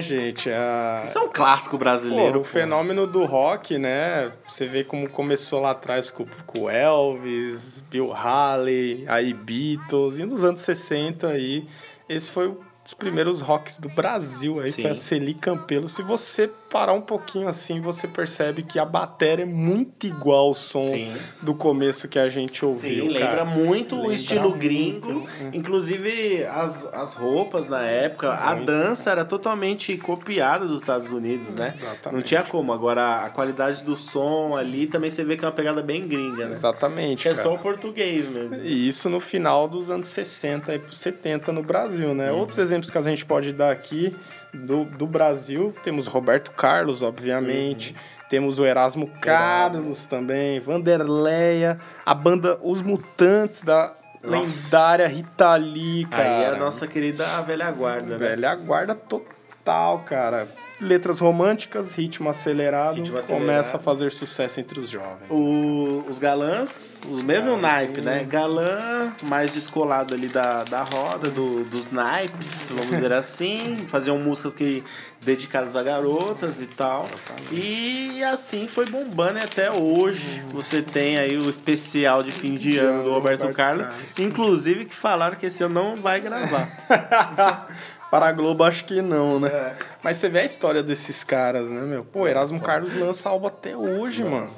Gente, 0.00 0.50
a... 0.50 1.02
Isso 1.04 1.18
é 1.18 1.20
um 1.22 1.28
clássico 1.28 1.76
brasileiro. 1.78 2.34
Pô, 2.34 2.38
o 2.38 2.42
pô. 2.42 2.48
fenômeno 2.48 3.06
do 3.06 3.24
rock, 3.24 3.78
né? 3.78 4.32
Você 4.48 4.66
vê 4.66 4.84
como 4.84 5.08
começou 5.08 5.60
lá 5.60 5.70
atrás 5.70 6.10
com 6.10 6.26
com 6.46 6.70
Elvis, 6.70 7.82
Bill 7.90 8.12
Haley, 8.12 9.04
aí 9.08 9.32
Beatles, 9.32 10.18
e 10.18 10.24
nos 10.24 10.44
anos 10.44 10.60
60 10.60 11.28
aí, 11.28 11.66
esse 12.08 12.30
foi 12.30 12.48
um 12.48 12.56
dos 12.82 12.94
primeiros 12.94 13.40
rocks 13.40 13.78
do 13.78 13.88
Brasil 13.88 14.60
aí, 14.60 14.70
foi 14.70 14.90
a 14.90 14.94
Sim. 14.94 15.02
Celi 15.02 15.34
Campelo. 15.34 15.88
Se 15.88 16.02
você 16.02 16.50
parar 16.74 16.92
um 16.92 17.00
pouquinho 17.00 17.46
assim, 17.46 17.80
você 17.80 18.08
percebe 18.08 18.64
que 18.64 18.80
a 18.80 18.84
bateria 18.84 19.44
é 19.44 19.46
muito 19.46 20.08
igual 20.08 20.48
ao 20.48 20.54
som 20.54 20.82
Sim. 20.82 21.14
do 21.40 21.54
começo 21.54 22.08
que 22.08 22.18
a 22.18 22.28
gente 22.28 22.64
ouviu, 22.64 23.04
Sim, 23.04 23.12
lembra 23.12 23.28
cara. 23.28 23.44
muito 23.44 23.94
o 23.94 24.00
Lembra 24.00 24.14
estilo 24.16 24.50
muito, 24.50 24.58
gringo. 24.58 25.28
Inclusive, 25.52 26.44
as, 26.46 26.92
as 26.92 27.14
roupas 27.14 27.68
na 27.68 27.82
época, 27.82 28.32
a 28.34 28.56
Muito. 28.56 28.66
dança 28.66 29.08
era 29.12 29.24
totalmente 29.24 29.96
copiada 29.98 30.66
dos 30.66 30.80
Estados 30.80 31.12
Unidos, 31.12 31.54
né? 31.54 31.72
Exatamente. 31.76 32.12
Não 32.12 32.22
tinha 32.22 32.42
como. 32.42 32.72
Agora, 32.72 33.24
a 33.24 33.30
qualidade 33.30 33.84
do 33.84 33.96
som 33.96 34.56
ali 34.56 34.88
também 34.88 35.10
você 35.12 35.22
vê 35.22 35.36
que 35.36 35.44
é 35.44 35.46
uma 35.46 35.54
pegada 35.54 35.80
bem 35.80 36.08
gringa, 36.08 36.46
né? 36.46 36.54
Exatamente, 36.54 37.28
É 37.28 37.30
cara. 37.30 37.42
só 37.44 37.54
o 37.54 37.58
português 37.58 38.28
mesmo. 38.28 38.56
E 38.56 38.88
isso 38.88 39.08
no 39.08 39.20
final 39.20 39.68
dos 39.68 39.90
anos 39.90 40.08
60 40.08 40.74
e 40.74 40.78
pro 40.80 40.92
70 40.92 41.52
no 41.52 41.62
Brasil, 41.62 42.12
né? 42.16 42.32
Uhum. 42.32 42.40
Outros 42.40 42.58
exemplos 42.58 42.90
que 42.90 42.98
a 42.98 43.02
gente 43.02 43.24
pode 43.24 43.52
dar 43.52 43.70
aqui 43.70 44.12
do, 44.54 44.84
do 44.84 45.06
Brasil, 45.06 45.74
temos 45.82 46.06
Roberto 46.06 46.52
Carlos, 46.52 47.02
obviamente. 47.02 47.92
Uhum. 47.92 48.24
Temos 48.28 48.58
o 48.58 48.64
Erasmo 48.64 49.10
Carlos 49.20 50.06
também, 50.06 50.58
Vanderleia, 50.58 51.78
a 52.04 52.14
banda 52.14 52.58
Os 52.62 52.80
Mutantes 52.80 53.62
da 53.62 53.94
lendária 54.22 55.06
Rita 55.06 55.54
Lee, 55.56 56.06
cara. 56.06 56.22
Aí 56.22 56.42
é 56.44 56.48
a 56.48 56.56
nossa 56.56 56.86
querida 56.86 57.24
velha 57.42 57.70
guarda, 57.70 58.16
né? 58.18 58.28
Velha 58.28 58.54
guarda 58.54 58.94
total, 58.94 60.00
cara. 60.00 60.48
Letras 60.80 61.20
românticas, 61.20 61.92
ritmo 61.92 62.28
acelerado, 62.28 62.96
Ritmo 62.96 63.16
começa 63.22 63.28
acelerado. 63.28 63.76
a 63.76 63.78
fazer 63.78 64.10
sucesso 64.10 64.58
entre 64.58 64.80
os 64.80 64.90
jovens. 64.90 65.30
O- 65.30 66.04
os 66.08 66.18
galãs, 66.18 67.00
os 67.08 67.22
mesmo 67.22 67.54
Ah, 67.54 67.56
naipe, 67.58 68.00
sim. 68.00 68.06
né? 68.06 68.24
Galã 68.28 69.12
mais 69.22 69.52
descolado 69.52 70.14
ali 70.14 70.26
da, 70.26 70.64
da 70.64 70.82
roda, 70.82 71.30
do, 71.30 71.62
dos 71.64 71.90
naipes, 71.92 72.68
vamos 72.70 72.90
dizer 72.90 73.12
assim. 73.14 73.76
Faziam 73.88 74.18
músicas 74.18 74.52
que 74.52 74.82
dedicadas 75.22 75.74
a 75.76 75.82
garotas 75.82 76.60
e 76.60 76.66
tal. 76.66 77.08
E 77.50 78.22
assim 78.24 78.66
foi 78.68 78.84
bombando 78.84 79.38
e 79.38 79.44
até 79.44 79.70
hoje. 79.70 80.42
Você 80.52 80.82
tem 80.82 81.16
aí 81.18 81.38
o 81.38 81.48
especial 81.48 82.22
de 82.22 82.30
fim 82.32 82.56
de 82.56 82.76
ano 82.78 83.04
do 83.04 83.12
Roberto, 83.12 83.40
Roberto 83.42 83.56
Carlos. 83.56 83.86
Carlos. 83.86 84.18
Inclusive 84.18 84.84
que 84.86 84.94
falaram 84.94 85.36
que 85.36 85.46
esse 85.46 85.62
ano 85.62 85.74
não 85.74 85.96
vai 85.96 86.20
gravar. 86.20 86.68
Para 88.14 88.28
a 88.28 88.32
Globo, 88.32 88.62
acho 88.62 88.84
que 88.84 89.02
não, 89.02 89.40
né? 89.40 89.48
É. 89.48 89.74
Mas 90.00 90.18
você 90.18 90.28
vê 90.28 90.38
a 90.38 90.44
história 90.44 90.84
desses 90.84 91.24
caras, 91.24 91.72
né, 91.72 91.80
meu? 91.80 92.04
Pô, 92.04 92.28
Erasmo 92.28 92.60
Carlos 92.60 92.94
lança 92.94 93.28
álbum 93.28 93.48
até 93.48 93.76
hoje, 93.76 94.22
mano. 94.22 94.48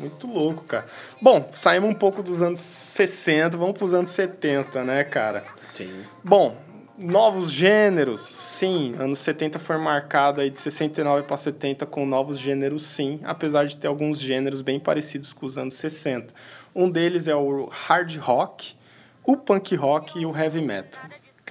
Muito 0.00 0.26
louco, 0.26 0.64
cara. 0.64 0.86
Bom, 1.20 1.46
saímos 1.50 1.90
um 1.90 1.94
pouco 1.94 2.22
dos 2.22 2.40
anos 2.40 2.58
60, 2.60 3.54
vamos 3.58 3.76
pros 3.76 3.92
anos 3.92 4.12
70, 4.12 4.82
né, 4.82 5.04
cara? 5.04 5.44
Sim. 5.74 5.92
Bom, 6.24 6.56
novos 6.96 7.50
gêneros, 7.50 8.22
sim. 8.22 8.94
Anos 8.98 9.18
70 9.18 9.58
foi 9.58 9.76
marcado 9.76 10.40
aí 10.40 10.48
de 10.48 10.58
69 10.58 11.24
para 11.24 11.36
70 11.36 11.84
com 11.84 12.06
novos 12.06 12.38
gêneros, 12.38 12.82
sim. 12.82 13.20
Apesar 13.24 13.66
de 13.66 13.76
ter 13.76 13.88
alguns 13.88 14.20
gêneros 14.20 14.62
bem 14.62 14.80
parecidos 14.80 15.34
com 15.34 15.44
os 15.44 15.58
anos 15.58 15.74
60. 15.74 16.32
Um 16.74 16.90
deles 16.90 17.28
é 17.28 17.36
o 17.36 17.66
hard 17.66 18.16
rock, 18.16 18.74
o 19.22 19.36
punk 19.36 19.74
rock 19.76 20.18
e 20.18 20.24
o 20.24 20.34
heavy 20.34 20.62
metal. 20.62 21.02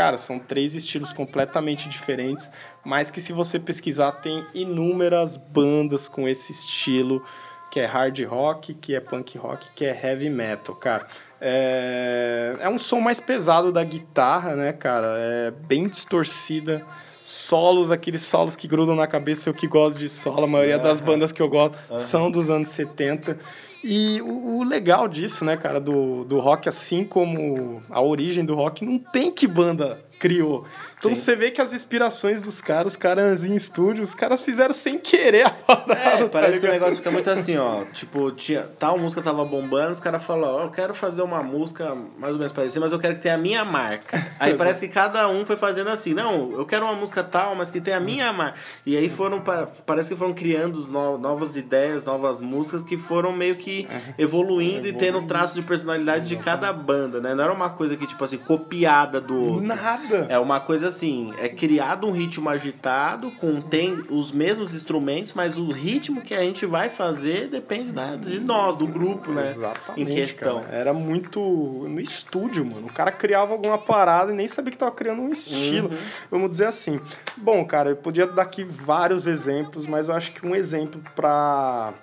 Cara, 0.01 0.17
são 0.17 0.39
três 0.39 0.73
estilos 0.73 1.13
completamente 1.13 1.87
diferentes, 1.87 2.49
mas 2.83 3.11
que 3.11 3.21
se 3.21 3.31
você 3.31 3.59
pesquisar 3.59 4.13
tem 4.13 4.43
inúmeras 4.51 5.37
bandas 5.37 6.07
com 6.07 6.27
esse 6.27 6.51
estilo, 6.51 7.23
que 7.69 7.79
é 7.79 7.85
hard 7.85 8.19
rock, 8.25 8.73
que 8.73 8.95
é 8.95 8.99
punk 8.99 9.37
rock, 9.37 9.67
que 9.75 9.85
é 9.85 9.89
heavy 10.03 10.27
metal, 10.27 10.73
cara. 10.73 11.05
É, 11.39 12.57
é 12.61 12.67
um 12.67 12.79
som 12.79 12.99
mais 12.99 13.19
pesado 13.19 13.71
da 13.71 13.83
guitarra, 13.83 14.55
né, 14.55 14.73
cara? 14.73 15.05
É 15.19 15.51
bem 15.51 15.87
distorcida. 15.87 16.83
Solos, 17.23 17.91
aqueles 17.91 18.23
solos 18.23 18.55
que 18.55 18.67
grudam 18.67 18.95
na 18.95 19.05
cabeça, 19.05 19.49
eu 19.49 19.53
que 19.53 19.67
gosto 19.67 19.99
de 19.99 20.09
solo, 20.09 20.45
a 20.45 20.47
maioria 20.47 20.79
das 20.79 20.99
bandas 20.99 21.31
que 21.31 21.43
eu 21.43 21.47
gosto 21.47 21.77
são 21.99 22.31
dos 22.31 22.49
anos 22.49 22.69
70. 22.69 23.37
E 23.83 24.21
o, 24.21 24.59
o 24.59 24.63
legal 24.63 25.07
disso, 25.07 25.43
né, 25.43 25.57
cara, 25.57 25.79
do, 25.79 26.23
do 26.23 26.39
rock, 26.39 26.69
assim 26.69 27.03
como 27.03 27.81
a 27.89 28.01
origem 28.01 28.45
do 28.45 28.55
rock, 28.55 28.85
não 28.85 28.99
tem 28.99 29.31
que 29.31 29.47
banda 29.47 29.99
criou. 30.19 30.65
Então 31.01 31.15
Sim. 31.15 31.19
você 31.21 31.35
vê 31.35 31.49
que 31.49 31.59
as 31.59 31.73
inspirações 31.73 32.43
dos 32.43 32.61
caras, 32.61 32.91
os 32.93 32.95
caras 32.95 33.43
em 33.43 33.55
estúdio, 33.55 34.03
os 34.03 34.13
caras 34.13 34.43
fizeram 34.43 34.71
sem 34.71 34.99
querer 34.99 35.47
a 35.47 35.49
parada. 35.49 35.93
É, 35.95 36.17
tá 36.17 36.29
parece 36.29 36.59
que 36.61 36.67
o 36.67 36.69
negócio 36.69 36.97
fica 36.97 37.09
muito 37.09 37.27
assim, 37.27 37.57
ó. 37.57 37.85
Tipo, 37.85 38.29
tinha, 38.33 38.69
tal 38.77 38.99
música 38.99 39.19
tava 39.19 39.43
bombando, 39.43 39.93
os 39.93 39.99
caras 39.99 40.23
falaram, 40.23 40.57
ó, 40.57 40.61
eu 40.65 40.69
quero 40.69 40.93
fazer 40.93 41.23
uma 41.23 41.41
música 41.41 41.95
mais 42.19 42.33
ou 42.33 42.37
menos 42.37 42.53
parecida, 42.53 42.81
mas 42.81 42.91
eu 42.91 42.99
quero 42.99 43.15
que 43.15 43.21
tenha 43.21 43.33
a 43.33 43.37
minha 43.39 43.65
marca. 43.65 44.23
Aí 44.39 44.53
parece 44.57 44.81
que 44.87 44.93
cada 44.93 45.27
um 45.27 45.43
foi 45.43 45.57
fazendo 45.57 45.89
assim, 45.89 46.13
não, 46.13 46.51
eu 46.51 46.67
quero 46.67 46.85
uma 46.85 46.93
música 46.93 47.23
tal, 47.23 47.55
mas 47.55 47.71
que 47.71 47.81
tenha 47.81 47.97
a 47.97 47.99
minha 47.99 48.31
marca. 48.31 48.59
E 48.85 48.95
aí 48.95 49.09
foram, 49.09 49.41
pa- 49.41 49.67
parece 49.83 50.07
que 50.09 50.15
foram 50.15 50.35
criando 50.35 50.79
novas 51.17 51.55
ideias, 51.55 52.03
novas 52.03 52.39
músicas 52.39 52.83
que 52.83 52.95
foram 52.95 53.31
meio 53.31 53.55
que 53.55 53.87
evoluindo 54.19 54.87
e 54.87 54.93
tendo 54.93 55.19
traço 55.23 55.55
de 55.55 55.63
personalidade 55.63 56.27
de 56.27 56.35
cada 56.35 56.71
banda, 56.71 57.19
né? 57.19 57.33
Não 57.33 57.43
era 57.43 57.51
uma 57.53 57.71
coisa 57.71 57.97
que, 57.97 58.05
tipo 58.05 58.23
assim, 58.23 58.37
copiada 58.37 59.19
do 59.19 59.35
outro. 59.35 59.61
Nada. 59.65 60.27
É 60.29 60.37
uma 60.37 60.59
coisa 60.59 60.90
assim, 60.91 61.33
é 61.39 61.49
criado 61.49 62.05
um 62.05 62.11
ritmo 62.11 62.49
agitado, 62.49 63.31
contém 63.31 64.03
os 64.09 64.31
mesmos 64.31 64.73
instrumentos, 64.73 65.33
mas 65.33 65.57
o 65.57 65.69
ritmo 65.71 66.21
que 66.21 66.33
a 66.33 66.41
gente 66.41 66.65
vai 66.65 66.89
fazer 66.89 67.47
depende 67.47 67.91
da, 67.91 68.15
de 68.15 68.39
nós, 68.39 68.75
do 68.75 68.85
grupo, 68.87 69.31
né? 69.31 69.45
Exatamente. 69.45 70.01
Em 70.01 70.15
questão. 70.15 70.61
cara. 70.61 70.75
Era 70.75 70.93
muito 70.93 71.39
no 71.39 71.99
estúdio, 71.99 72.65
mano. 72.65 72.87
O 72.87 72.93
cara 72.93 73.11
criava 73.11 73.53
alguma 73.53 73.77
parada 73.77 74.31
e 74.31 74.35
nem 74.35 74.47
sabia 74.47 74.71
que 74.71 74.77
tava 74.77 74.91
criando 74.91 75.21
um 75.21 75.29
estilo. 75.29 75.89
Uhum. 75.89 75.97
Vamos 76.29 76.51
dizer 76.51 76.67
assim. 76.67 76.99
Bom, 77.37 77.63
cara, 77.65 77.89
eu 77.89 77.95
podia 77.95 78.27
dar 78.27 78.43
aqui 78.43 78.63
vários 78.63 79.25
exemplos, 79.27 79.87
mas 79.87 80.07
eu 80.07 80.15
acho 80.15 80.31
que 80.31 80.45
um 80.45 80.55
exemplo 80.55 81.01
pra 81.15 81.93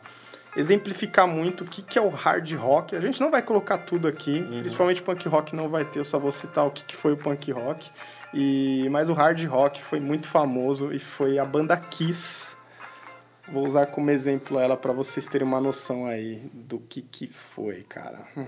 exemplificar 0.57 1.27
muito 1.27 1.65
o 1.65 1.67
que, 1.67 1.83
que 1.83 1.99
é 1.99 2.03
o 2.03 2.09
hard 2.09 2.53
rock. 2.55 2.97
A 2.97 3.01
gente 3.01 3.21
não 3.21 3.31
vai 3.31 3.43
colocar 3.43 3.79
tudo 3.79 4.09
aqui, 4.09 4.41
Uhum. 4.41 4.61
principalmente 4.61 5.03
punk 5.03 5.29
rock 5.29 5.55
não 5.55 5.69
vai 5.69 5.85
ter, 5.85 5.99
eu 5.99 6.05
só 6.05 6.19
vou 6.19 6.33
citar 6.33 6.67
o 6.67 6.71
que, 6.71 6.85
que 6.85 6.97
foi 6.97 7.13
o 7.13 7.17
punk 7.17 7.51
rock. 7.53 7.91
E, 8.35 8.89
mas 8.91 9.09
o 9.09 9.13
hard 9.15 9.43
rock 9.47 9.83
foi 9.83 10.01
muito 10.01 10.29
famoso 10.29 10.93
e 10.93 10.99
foi 10.99 11.39
a 11.39 11.45
banda 11.45 11.77
Kiss. 11.77 12.57
Vou 13.51 13.67
usar 13.67 13.87
como 13.87 14.11
exemplo 14.11 14.59
ela 14.59 14.77
para 14.77 14.93
vocês 14.93 15.27
terem 15.27 15.47
uma 15.47 15.61
noção 15.61 16.07
aí 16.07 16.51
do 16.53 16.79
que 16.79 17.01
que 17.01 17.27
foi, 17.27 17.83
cara. 17.89 18.27
Hum. 18.37 18.47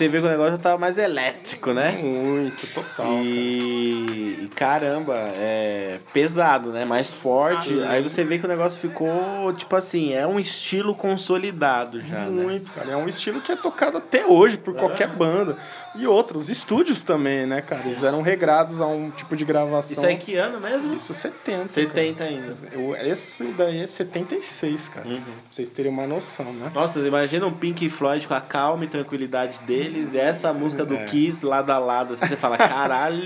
Você 0.00 0.08
vê 0.08 0.18
que 0.18 0.26
o 0.26 0.30
negócio 0.30 0.52
já 0.52 0.58
tava 0.58 0.78
mais 0.78 0.96
elétrico, 0.96 1.74
né? 1.74 1.92
Muito, 2.02 2.66
total. 2.68 3.20
E, 3.22 4.44
e, 4.44 4.50
caramba, 4.54 5.14
é 5.14 5.98
pesado, 6.10 6.70
né? 6.70 6.86
Mais 6.86 7.12
forte. 7.12 7.82
Aí 7.82 8.02
você 8.02 8.24
vê 8.24 8.38
que 8.38 8.46
o 8.46 8.48
negócio 8.48 8.80
ficou, 8.80 9.52
tipo 9.52 9.76
assim, 9.76 10.14
é 10.14 10.26
um 10.26 10.40
estilo 10.40 10.94
consolidado 10.94 12.00
já, 12.00 12.20
né? 12.20 12.42
Muito, 12.42 12.72
cara. 12.72 12.92
É 12.92 12.96
um 12.96 13.06
estilo 13.06 13.42
que 13.42 13.52
é 13.52 13.56
tocado 13.56 13.98
até 13.98 14.24
hoje 14.24 14.56
por 14.56 14.74
qualquer 14.74 15.08
banda. 15.08 15.56
E 15.96 16.06
outros, 16.06 16.48
estúdios 16.48 17.02
também, 17.02 17.46
né, 17.46 17.60
cara? 17.60 17.82
Eles 17.84 18.04
eram 18.04 18.22
regrados 18.22 18.80
a 18.80 18.86
um 18.86 19.10
tipo 19.10 19.36
de 19.36 19.44
gravação. 19.44 19.96
Isso 19.96 20.06
aí 20.06 20.16
que 20.16 20.36
ano 20.36 20.60
mesmo? 20.60 20.94
Isso 20.94 21.12
70. 21.12 21.66
70 21.66 22.14
cara. 22.18 22.30
ainda. 22.30 23.08
Esse 23.08 23.44
daí 23.52 23.80
é 23.80 23.86
76, 23.86 24.88
cara. 24.88 25.08
Uhum. 25.08 25.14
Pra 25.16 25.32
vocês 25.50 25.68
terem 25.70 25.90
uma 25.90 26.06
noção, 26.06 26.46
né? 26.52 26.70
Nossa, 26.72 27.00
imagina 27.00 27.44
um 27.44 27.52
Pink 27.52 27.90
Floyd 27.90 28.26
com 28.28 28.34
a 28.34 28.40
calma 28.40 28.84
e 28.84 28.88
tranquilidade 28.88 29.58
deles, 29.90 30.14
essa 30.14 30.52
música 30.52 30.84
do 30.84 30.94
É. 30.94 31.04
Kiss 31.04 31.44
lado 31.44 31.70
a 31.70 31.78
lado, 31.78 32.14
assim, 32.14 32.26
você 32.26 32.36
fala, 32.36 32.56
caralho. 32.56 33.18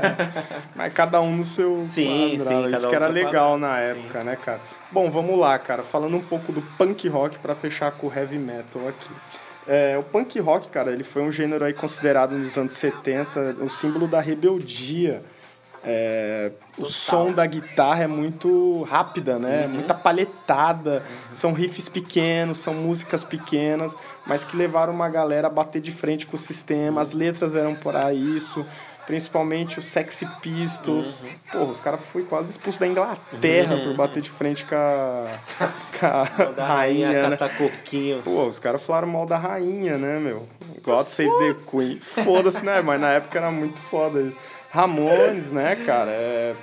Mas 0.74 0.92
cada 0.92 1.20
um 1.20 1.36
no 1.36 1.44
seu 1.44 1.82
Sim, 1.84 2.36
quadrado. 2.38 2.68
sim, 2.68 2.74
Isso 2.74 2.86
um 2.86 2.90
que 2.90 2.96
era 2.96 3.06
legal 3.08 3.52
quadrado, 3.52 3.58
na 3.58 3.78
época, 3.78 4.24
né, 4.24 4.36
cara? 4.36 4.60
Bom, 4.90 5.10
vamos 5.10 5.38
lá, 5.38 5.58
cara. 5.58 5.82
Falando 5.82 6.16
um 6.16 6.22
pouco 6.22 6.52
do 6.52 6.62
punk 6.78 7.08
rock 7.08 7.38
pra 7.38 7.54
fechar 7.54 7.90
com 7.92 8.06
o 8.06 8.12
heavy 8.14 8.38
metal 8.38 8.82
aqui. 8.88 9.10
É, 9.68 9.96
o 9.98 10.02
punk 10.02 10.38
rock, 10.38 10.68
cara, 10.68 10.92
ele 10.92 11.02
foi 11.02 11.22
um 11.22 11.32
gênero 11.32 11.64
aí 11.64 11.72
considerado 11.72 12.32
nos 12.32 12.56
anos 12.56 12.74
70 12.74 13.56
o 13.60 13.68
símbolo 13.68 14.06
da 14.06 14.20
rebeldia. 14.20 15.22
É, 15.88 16.50
o 16.76 16.84
som 16.84 17.30
da 17.30 17.46
guitarra 17.46 18.02
é 18.02 18.06
muito 18.08 18.82
rápida, 18.90 19.38
né? 19.38 19.68
Muita 19.68 19.94
palhetada. 19.94 21.00
São 21.32 21.52
riffs 21.52 21.88
pequenos, 21.88 22.58
são 22.58 22.74
músicas 22.74 23.22
pequenas, 23.22 23.96
mas 24.26 24.44
que 24.44 24.56
levaram 24.56 24.92
uma 24.92 25.08
galera 25.08 25.46
a 25.46 25.50
bater 25.50 25.80
de 25.80 25.92
frente 25.92 26.26
com 26.26 26.34
o 26.34 26.38
sistema. 26.38 27.00
As 27.00 27.12
letras 27.12 27.54
eram 27.54 27.76
por 27.76 27.94
aí 27.94 28.36
isso. 28.36 28.66
Principalmente 29.06 29.78
os 29.78 29.84
Sexy 29.84 30.26
Pistols. 30.42 31.24
Porra, 31.52 31.70
os 31.70 31.80
caras 31.80 32.00
foram 32.00 32.26
quase 32.26 32.50
expulsos 32.50 32.80
da 32.80 32.88
Inglaterra 32.88 33.76
por 33.76 33.94
bater 33.94 34.20
de 34.20 34.30
frente 34.30 34.64
com 34.64 34.74
a, 34.74 35.28
com 36.00 36.06
a 36.06 36.24
rainha, 36.66 37.06
rainha 37.06 37.28
né? 37.28 37.36
Pô, 38.24 38.46
os 38.46 38.58
caras 38.58 38.82
falaram 38.82 39.06
mal 39.06 39.24
da 39.24 39.38
rainha, 39.38 39.96
né, 39.96 40.18
meu? 40.18 40.48
God 40.82 41.06
Save 41.06 41.30
the 41.30 41.54
Queen. 41.70 42.00
Foda-se, 42.00 42.64
né? 42.64 42.82
Mas 42.82 43.00
na 43.00 43.12
época 43.12 43.38
era 43.38 43.52
muito 43.52 43.78
foda. 43.78 44.32
Ramones, 44.76 45.52
né, 45.52 45.74
cara? 45.86 46.10
É, 46.10 46.54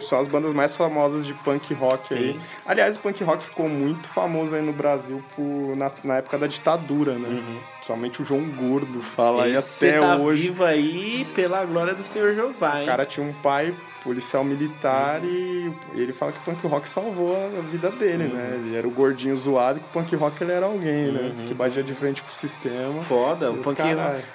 são 0.00 0.18
as 0.20 0.28
bandas 0.28 0.52
mais 0.52 0.76
famosas 0.76 1.26
de 1.26 1.34
punk 1.34 1.74
rock 1.74 2.14
aí. 2.14 2.32
Sim. 2.32 2.40
Aliás, 2.66 2.96
o 2.96 3.00
punk 3.00 3.22
rock 3.24 3.44
ficou 3.44 3.68
muito 3.68 4.06
famoso 4.08 4.54
aí 4.54 4.62
no 4.62 4.72
Brasil 4.72 5.22
por, 5.34 5.76
na, 5.76 5.90
na 6.04 6.16
época 6.18 6.38
da 6.38 6.46
ditadura, 6.46 7.12
né? 7.14 7.60
Principalmente 7.74 8.22
o 8.22 8.24
João 8.24 8.42
Gordo 8.50 9.00
fala 9.02 9.44
aí 9.44 9.54
Esse 9.54 9.88
até 9.88 10.00
tá 10.00 10.16
hoje. 10.16 10.42
vivo 10.42 10.64
aí 10.64 11.26
pela 11.34 11.64
glória 11.64 11.94
do 11.94 12.02
Senhor 12.02 12.34
Jeová, 12.34 12.78
hein? 12.78 12.84
O 12.84 12.86
cara 12.86 13.04
tinha 13.04 13.26
um 13.26 13.32
pai 13.32 13.74
policial 14.02 14.42
militar 14.44 15.22
e 15.24 15.72
ele 15.94 16.12
fala 16.12 16.32
que 16.32 16.38
o 16.38 16.42
punk 16.42 16.66
rock 16.66 16.88
salvou 16.88 17.36
a 17.36 17.60
vida 17.60 17.90
dele, 17.90 18.24
né? 18.24 18.60
Ele 18.64 18.76
era 18.76 18.86
o 18.86 18.90
gordinho 18.90 19.36
zoado 19.36 19.78
e 19.78 19.80
que 19.80 19.86
o 19.86 19.90
punk 19.90 20.14
rock 20.16 20.42
ele 20.42 20.52
era 20.52 20.66
alguém, 20.66 21.12
né? 21.12 21.32
Que 21.46 21.54
batia 21.54 21.82
de 21.82 21.94
frente 21.94 22.22
com 22.22 22.28
o 22.28 22.30
sistema. 22.30 23.02
Foda, 23.02 23.50
o 23.50 23.58
punk 23.58 23.80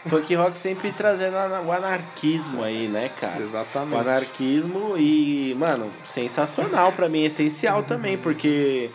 punk 0.09 0.35
rock 0.35 0.57
sempre 0.57 0.91
trazendo 0.91 1.35
o 1.65 1.71
anarquismo 1.71 2.63
aí, 2.63 2.87
né, 2.87 3.09
cara? 3.19 3.41
Exatamente. 3.41 3.95
O 3.95 3.99
anarquismo 3.99 4.97
e, 4.97 5.55
mano, 5.57 5.89
sensacional 6.03 6.91
pra 6.91 7.09
mim, 7.09 7.23
essencial 7.23 7.83
também, 7.83 8.17
porque 8.17 8.89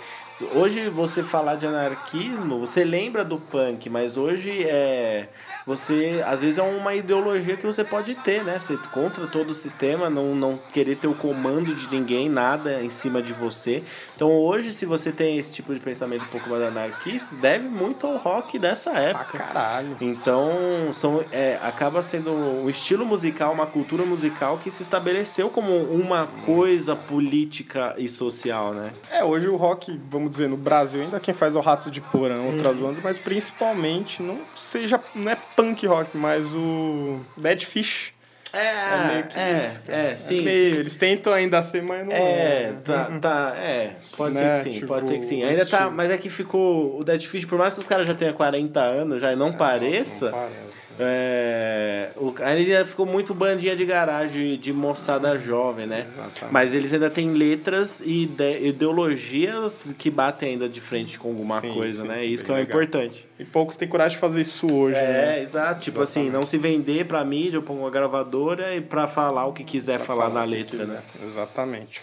hoje 0.55 0.89
você 0.89 1.23
falar 1.23 1.57
de 1.57 1.66
anarquismo, 1.66 2.59
você 2.61 2.85
lembra 2.85 3.25
do 3.25 3.39
punk, 3.39 3.89
mas 3.91 4.16
hoje 4.16 4.64
é 4.64 5.29
você 5.71 6.21
às 6.27 6.41
vezes 6.41 6.59
é 6.59 6.62
uma 6.62 6.97
ideologia 6.97 7.57
que 7.57 7.64
você 7.64 7.85
pode 7.85 8.16
ter, 8.16 8.43
né? 8.43 8.59
Você 8.59 8.77
contra 8.91 9.29
todo 9.29 9.51
o 9.51 9.55
sistema, 9.55 10.11
não, 10.11 10.35
não 10.35 10.59
querer 10.73 10.97
ter 10.97 11.07
o 11.07 11.14
comando 11.14 11.73
de 11.73 11.89
ninguém, 11.89 12.29
nada 12.29 12.83
em 12.83 12.91
cima 12.91 13.23
de 13.23 13.33
você. 13.33 13.81
Então 14.21 14.39
hoje, 14.39 14.71
se 14.75 14.85
você 14.85 15.11
tem 15.11 15.39
esse 15.39 15.51
tipo 15.51 15.73
de 15.73 15.81
pensamento 15.81 16.23
um 16.25 16.27
pouco 16.29 16.51
mais 16.51 16.62
anarquista, 16.62 17.35
deve 17.37 17.66
muito 17.71 18.07
ao 18.07 18.18
rock 18.18 18.59
dessa 18.59 18.91
época. 18.91 19.39
caralho. 19.39 19.97
Então, 19.99 20.53
são, 20.93 21.25
é, 21.33 21.59
acaba 21.62 22.03
sendo 22.03 22.31
um 22.31 22.68
estilo 22.68 23.07
musical, 23.07 23.51
uma 23.51 23.64
cultura 23.64 24.05
musical 24.05 24.59
que 24.62 24.71
se 24.71 24.83
estabeleceu 24.83 25.49
como 25.49 25.75
uma 25.75 26.29
coisa 26.45 26.95
política 26.95 27.95
e 27.97 28.11
social, 28.11 28.75
né? 28.75 28.91
É, 29.11 29.25
hoje 29.25 29.49
o 29.49 29.57
rock, 29.57 29.99
vamos 30.11 30.29
dizer, 30.33 30.51
no 30.51 30.57
Brasil, 30.59 31.01
ainda 31.01 31.18
quem 31.18 31.33
faz 31.33 31.57
é 31.57 31.59
o 31.59 31.62
Ratos 31.62 31.91
de 31.91 32.03
Porão, 32.03 32.45
outras 32.49 32.77
Uhum. 32.77 32.83
bandas, 32.89 33.03
mas 33.03 33.16
principalmente 33.18 34.23
não 34.23 34.39
seja, 34.55 35.01
não 35.14 35.33
é 35.33 35.37
punk 35.57 35.87
rock, 35.87 36.14
mas 36.14 36.45
o 36.55 37.21
Dead 37.39 37.62
Fish. 37.64 38.12
É, 38.53 38.59
É 38.59 39.07
meio 39.13 39.25
que 39.29 39.39
é, 39.39 39.59
isso, 39.61 39.81
cara. 39.83 39.99
é, 39.99 40.17
sim. 40.17 40.41
meio, 40.41 40.71
sim. 40.75 40.77
Eles 40.81 40.97
tentam 40.97 41.33
ainda 41.33 41.63
ser, 41.63 41.83
mas 41.83 42.05
não 42.05 42.13
É, 42.13 42.71
né? 42.73 42.77
tá, 42.85 43.05
tá, 43.21 43.55
é, 43.57 43.93
pode 44.17 44.35
Né, 44.35 44.57
ser 44.57 44.63
que 44.63 44.69
sim, 44.69 44.75
tipo, 44.81 44.87
pode 44.89 45.09
ser 45.09 45.19
que 45.19 45.25
sim. 45.27 45.43
Ainda 45.45 45.65
tá, 45.67 45.89
mas 45.89 46.11
é 46.11 46.19
que 46.19 46.29
ficou 46.29 46.99
o 46.99 47.05
Dead 47.05 47.23
Fish, 47.25 47.45
por 47.45 47.59
mais 47.59 47.75
que 47.75 47.81
os 47.81 47.87
caras 47.87 48.07
já 48.07 48.15
tenham 48.15 48.35
40 48.35 48.81
anos, 48.81 49.21
já 49.21 49.33
e 49.33 49.37
não 49.37 49.53
pareça, 49.53 50.31
Nossa, 50.31 50.37
não 50.37 50.49
parece. 50.51 50.85
É, 51.03 52.11
o, 52.17 52.35
ele 52.43 52.85
ficou 52.85 53.07
muito 53.07 53.33
bandinha 53.35 53.75
de 53.77 53.85
garagem 53.85 54.59
de 54.59 54.73
moçada 54.73 55.39
jovem, 55.39 55.87
né? 55.87 56.03
Exatamente. 56.05 56.53
Mas 56.53 56.75
eles 56.75 56.93
ainda 56.93 57.09
têm 57.11 57.33
letras 57.33 58.01
e 58.01 58.23
ide- 58.25 58.67
ideologias 58.67 59.95
que 59.99 60.11
batem 60.11 60.51
ainda 60.51 60.69
de 60.69 60.81
frente 60.81 61.19
com 61.19 61.29
alguma 61.29 61.61
Sim, 61.61 61.73
coisa, 61.75 62.03
sim, 62.03 62.09
né? 62.09 62.25
Isso 62.25 62.45
que 62.45 62.51
é 62.51 62.55
legal. 62.55 62.69
importante. 62.69 63.29
E 63.39 63.45
poucos 63.45 63.77
têm 63.77 63.89
coragem 63.89 64.17
de 64.17 64.21
fazer 64.21 64.41
isso 64.43 64.73
hoje, 64.73 64.97
É, 64.99 65.13
né? 65.37 65.43
exato. 65.43 65.81
Tipo 65.81 66.01
assim, 66.03 66.31
não 66.31 66.43
se 66.43 66.59
vender 66.59 67.07
pra 67.07 67.25
mídia 67.25 67.59
ou 67.59 67.65
pra 67.65 67.73
uma 67.75 67.91
gravadora 67.91 68.75
e 68.75 68.81
pra 68.81 69.07
falar 69.07 69.47
o 69.47 69.53
que 69.53 69.65
quiser 69.65 69.99
falar, 70.01 70.29
na 70.31 70.41
o 70.43 70.45
que 70.45 70.51
letra, 70.51 70.79
quiser. 70.79 70.93
né? 70.93 71.03
Exatamente. 71.25 72.03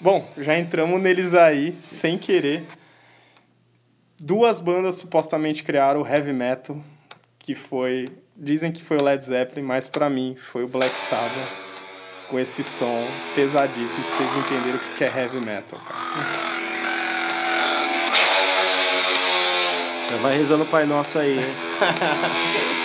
Bom, 0.00 0.28
já 0.36 0.58
entramos 0.58 1.00
neles 1.00 1.32
aí, 1.34 1.72
sem 1.80 2.18
querer. 2.18 2.64
Duas 4.18 4.58
bandas 4.60 4.96
supostamente 4.96 5.62
criaram 5.62 6.00
o 6.02 6.06
heavy 6.06 6.32
metal, 6.32 6.78
que 7.46 7.54
foi. 7.54 8.08
Dizem 8.36 8.72
que 8.72 8.82
foi 8.82 8.98
o 8.98 9.04
Led 9.04 9.24
Zeppelin, 9.24 9.64
mas 9.64 9.86
pra 9.86 10.10
mim 10.10 10.34
foi 10.36 10.64
o 10.64 10.68
Black 10.68 10.98
Sabbath, 10.98 11.48
com 12.28 12.40
esse 12.40 12.62
som 12.64 13.06
pesadíssimo, 13.36 14.04
pra 14.04 14.12
vocês 14.12 14.36
entenderem 14.36 14.74
o 14.74 14.78
que 14.80 14.96
que 14.96 15.04
é 15.04 15.06
heavy 15.06 15.38
metal, 15.38 15.78
cara. 15.78 16.00
Já 20.10 20.16
vai 20.16 20.36
rezando 20.36 20.64
o 20.64 20.66
Pai 20.66 20.84
Nosso 20.86 21.18
aí, 21.20 21.38
hein? 21.38 22.74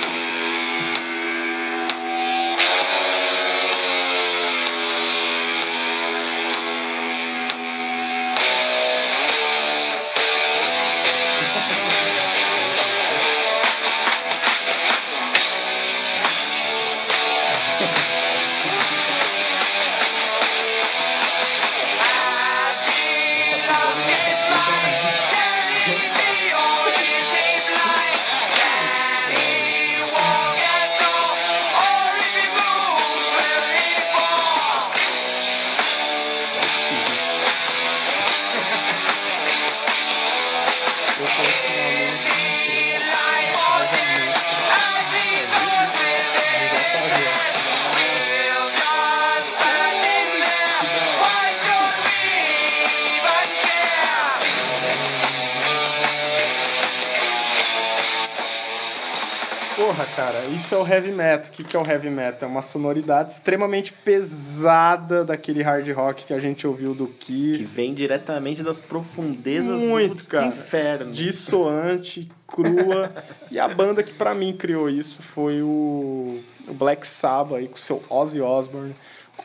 isso 60.61 60.75
é 60.75 60.77
o 60.77 60.87
heavy 60.87 61.11
metal. 61.11 61.49
O 61.51 61.53
que, 61.53 61.63
que 61.63 61.75
é 61.75 61.79
o 61.79 61.85
heavy 61.87 62.09
metal? 62.09 62.47
É 62.47 62.51
uma 62.51 62.61
sonoridade 62.61 63.31
extremamente 63.33 63.91
pesada 63.93 65.23
daquele 65.25 65.61
hard 65.61 65.87
rock 65.91 66.25
que 66.25 66.33
a 66.33 66.39
gente 66.39 66.65
ouviu 66.67 66.93
do 66.93 67.07
Que 67.07 67.57
Kiss. 67.57 67.75
vem 67.75 67.93
diretamente 67.93 68.61
das 68.63 68.79
profundezas 68.81 69.79
Muito, 69.79 70.15
do 70.15 70.23
cara. 70.25 70.47
inferno. 70.47 71.11
dissoante, 71.11 72.29
crua. 72.47 73.11
e 73.49 73.59
a 73.59 73.67
banda 73.67 74.03
que 74.03 74.13
pra 74.13 74.33
mim 74.33 74.53
criou 74.53 74.89
isso 74.89 75.21
foi 75.21 75.61
o, 75.61 76.39
o 76.67 76.73
Black 76.73 77.05
Sabbath 77.07 77.57
aí 77.57 77.67
com 77.67 77.75
seu 77.75 78.01
Ozzy 78.09 78.41
Osbourne. 78.41 78.95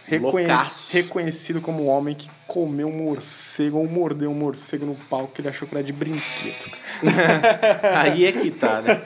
Reconhec- 0.07 0.49
Loucaço. 0.51 0.93
reconhecido 0.93 1.61
como 1.61 1.85
o 1.85 1.87
homem 1.87 2.15
que 2.15 2.29
comeu 2.57 2.89
um 2.89 2.93
morcego 2.93 3.77
ou 3.77 3.87
mordeu 3.87 4.31
um 4.31 4.35
morcego 4.35 4.87
no 4.87 4.95
palco 4.95 5.35
que 5.35 5.43
ele 5.43 5.49
achou 5.51 5.69
que 5.69 5.75
era 5.75 5.85
de 5.85 5.93
brinquedo. 5.93 6.73
Aí 7.95 8.25
é 8.25 8.33
que 8.33 8.51
tá, 8.51 8.81
né? 8.81 8.99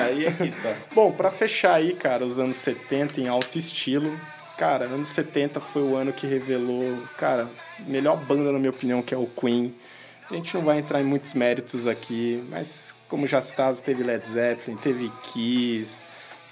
Aí 0.00 0.26
é 0.26 0.30
que 0.30 0.48
tá. 0.62 0.72
Bom, 0.94 1.10
pra 1.10 1.28
fechar 1.28 1.74
aí, 1.74 1.92
cara, 1.92 2.24
os 2.24 2.38
anos 2.38 2.56
70 2.58 3.20
em 3.20 3.26
alto 3.26 3.58
estilo. 3.58 4.16
Cara, 4.56 4.84
anos 4.84 5.08
70 5.08 5.58
foi 5.58 5.82
o 5.82 5.96
ano 5.96 6.12
que 6.12 6.24
revelou, 6.24 6.98
cara, 7.18 7.50
melhor 7.80 8.16
banda 8.16 8.52
na 8.52 8.60
minha 8.60 8.70
opinião, 8.70 9.02
que 9.02 9.12
é 9.12 9.18
o 9.18 9.26
Queen. 9.26 9.74
A 10.30 10.34
gente 10.34 10.54
não 10.54 10.62
vai 10.62 10.78
entrar 10.78 11.00
em 11.00 11.04
muitos 11.04 11.34
méritos 11.34 11.88
aqui, 11.88 12.44
mas 12.48 12.94
como 13.08 13.26
já 13.26 13.42
citado, 13.42 13.80
teve 13.80 14.04
Led 14.04 14.24
Zeppelin, 14.24 14.76
teve 14.76 15.10
Kiss, 15.24 16.06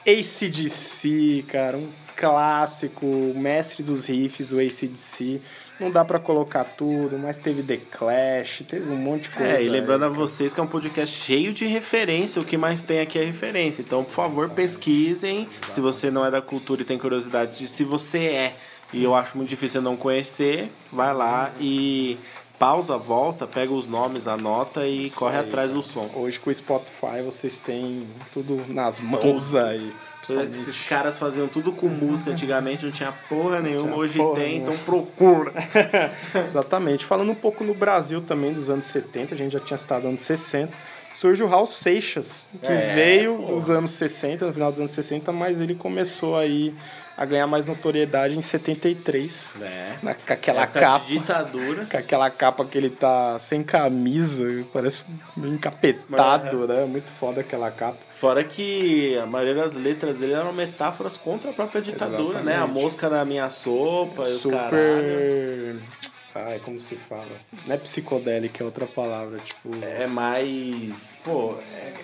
ACDC, 0.05 1.45
cara, 1.47 1.77
um 1.77 1.89
clássico, 2.17 3.07
mestre 3.37 3.85
dos 3.85 4.07
riffs, 4.07 4.51
o 4.51 4.59
ACDC. 4.59 5.41
Não 5.81 5.91
dá 5.91 6.05
pra 6.05 6.19
colocar 6.19 6.63
tudo, 6.65 7.19
mas 7.19 7.39
teve 7.39 7.63
The 7.63 7.79
Clash, 7.91 8.65
teve 8.69 8.91
um 8.91 8.97
monte 8.97 9.23
de 9.23 9.31
coisa. 9.31 9.53
É, 9.53 9.63
e 9.65 9.69
lembrando 9.69 10.05
a 10.05 10.09
aí, 10.09 10.13
vocês 10.13 10.53
que 10.53 10.61
é 10.61 10.63
um 10.63 10.67
podcast 10.67 11.17
cheio 11.17 11.55
de 11.55 11.65
referência, 11.65 12.41
o 12.41 12.45
que 12.45 12.59
mais 12.59 12.83
tem 12.83 13.01
aqui 13.01 13.19
é 13.19 13.25
referência. 13.25 13.81
Então, 13.81 14.05
por 14.05 14.13
favor, 14.13 14.51
pesquisem. 14.51 15.49
Se 15.71 15.81
você 15.81 16.11
não 16.11 16.25
é 16.25 16.31
da 16.31 16.43
cultura 16.43 16.83
e 16.83 16.85
tem 16.85 16.99
curiosidade, 16.99 17.59
de 17.59 17.67
se 17.67 17.83
você 17.83 18.27
é, 18.27 18.55
e 18.93 19.03
eu 19.03 19.15
acho 19.15 19.39
muito 19.39 19.49
difícil 19.49 19.81
não 19.81 19.97
conhecer, 19.97 20.69
vai 20.93 21.15
lá 21.15 21.51
e 21.59 22.19
pausa, 22.59 22.99
volta, 22.99 23.47
pega 23.47 23.73
os 23.73 23.89
nomes, 23.89 24.29
anota 24.29 24.87
e 24.87 25.09
corre 25.11 25.39
aí, 25.39 25.47
atrás 25.47 25.73
do 25.73 25.83
som. 25.83 26.11
Hoje 26.15 26.39
com 26.39 26.51
o 26.51 26.55
Spotify 26.55 27.23
vocês 27.25 27.59
têm 27.59 28.07
tudo 28.35 28.61
nas 28.69 29.01
mãos 29.01 29.55
aí. 29.55 29.91
Esses 30.31 30.87
caras 30.89 31.19
faziam 31.19 31.47
tudo 31.49 31.73
com 31.73 31.87
música 31.89 32.31
antigamente, 32.31 32.85
não 32.85 32.93
tinha 32.93 33.13
porra 33.29 33.61
nenhuma, 33.61 33.85
Tinha 33.89 33.97
hoje 33.97 34.17
porra 34.19 34.35
tem, 34.37 34.49
nenhuma. 34.61 34.73
então 34.73 34.85
procura. 34.85 35.53
Exatamente. 36.47 37.05
Falando 37.05 37.31
um 37.33 37.35
pouco 37.35 37.65
no 37.65 37.75
Brasil 37.75 38.21
também, 38.21 38.53
dos 38.53 38.71
anos 38.71 38.87
70, 38.87 39.35
a 39.35 39.39
gente 39.39 39.53
já 39.53 39.61
tinha 39.61 39.79
citado 39.79 40.07
anos 40.09 40.21
60, 40.21 40.73
surge 41.15 41.43
o 41.43 41.47
Raul 41.47 41.67
Seixas, 41.67 42.49
que 42.63 42.71
É, 42.73 42.95
veio 42.95 43.37
pô. 43.37 43.55
dos 43.55 43.69
anos 43.71 43.91
60, 43.91 44.47
no 44.47 44.53
final 44.53 44.71
dos 44.71 44.79
anos 44.81 44.93
60, 44.93 45.33
mas 45.33 45.61
ele 45.61 45.75
começou 45.75 46.37
aí 46.39 46.75
a 47.17 47.25
ganhar 47.27 47.47
mais 47.47 47.67
notoriedade 47.67 48.39
em 48.39 48.41
73. 48.41 49.55
É. 49.61 49.93
Na, 50.03 50.15
com 50.15 50.33
aquela 50.33 50.63
Época 50.63 50.81
capa. 50.81 51.05
de 51.05 51.19
ditadura. 51.19 51.85
Com 51.91 51.97
aquela 51.99 52.31
capa 52.31 52.65
que 52.65 52.79
ele 52.79 52.89
tá 52.89 53.39
sem 53.39 53.63
camisa, 53.63 54.47
parece 54.73 55.03
meio 55.37 55.53
encapetado, 55.53 56.67
né? 56.67 56.87
Muito 56.87 57.11
foda 57.11 57.43
aquela 57.43 57.71
capa. 57.71 57.99
Fora 58.21 58.45
que 58.45 59.17
a 59.17 59.25
maioria 59.25 59.55
das 59.55 59.73
letras 59.73 60.19
dele 60.19 60.35
eram 60.35 60.53
metáforas 60.53 61.17
contra 61.17 61.49
a 61.49 61.53
própria 61.55 61.81
ditadura, 61.81 62.41
né? 62.41 62.53
A 62.53 62.57
Exatamente. 62.59 62.83
mosca 62.83 63.09
na 63.09 63.25
minha 63.25 63.49
sopa. 63.49 64.27
Super. 64.27 65.77
Ai, 66.35 66.61
como 66.63 66.79
se 66.79 66.97
fala? 66.97 67.25
Não 67.67 67.75
é 67.75 67.79
psicodélica, 67.79 68.63
é 68.63 68.65
outra 68.67 68.85
palavra, 68.87 69.39
tipo. 69.39 69.71
É 69.83 70.07
mais. 70.07 71.19
Pô, 71.25 71.55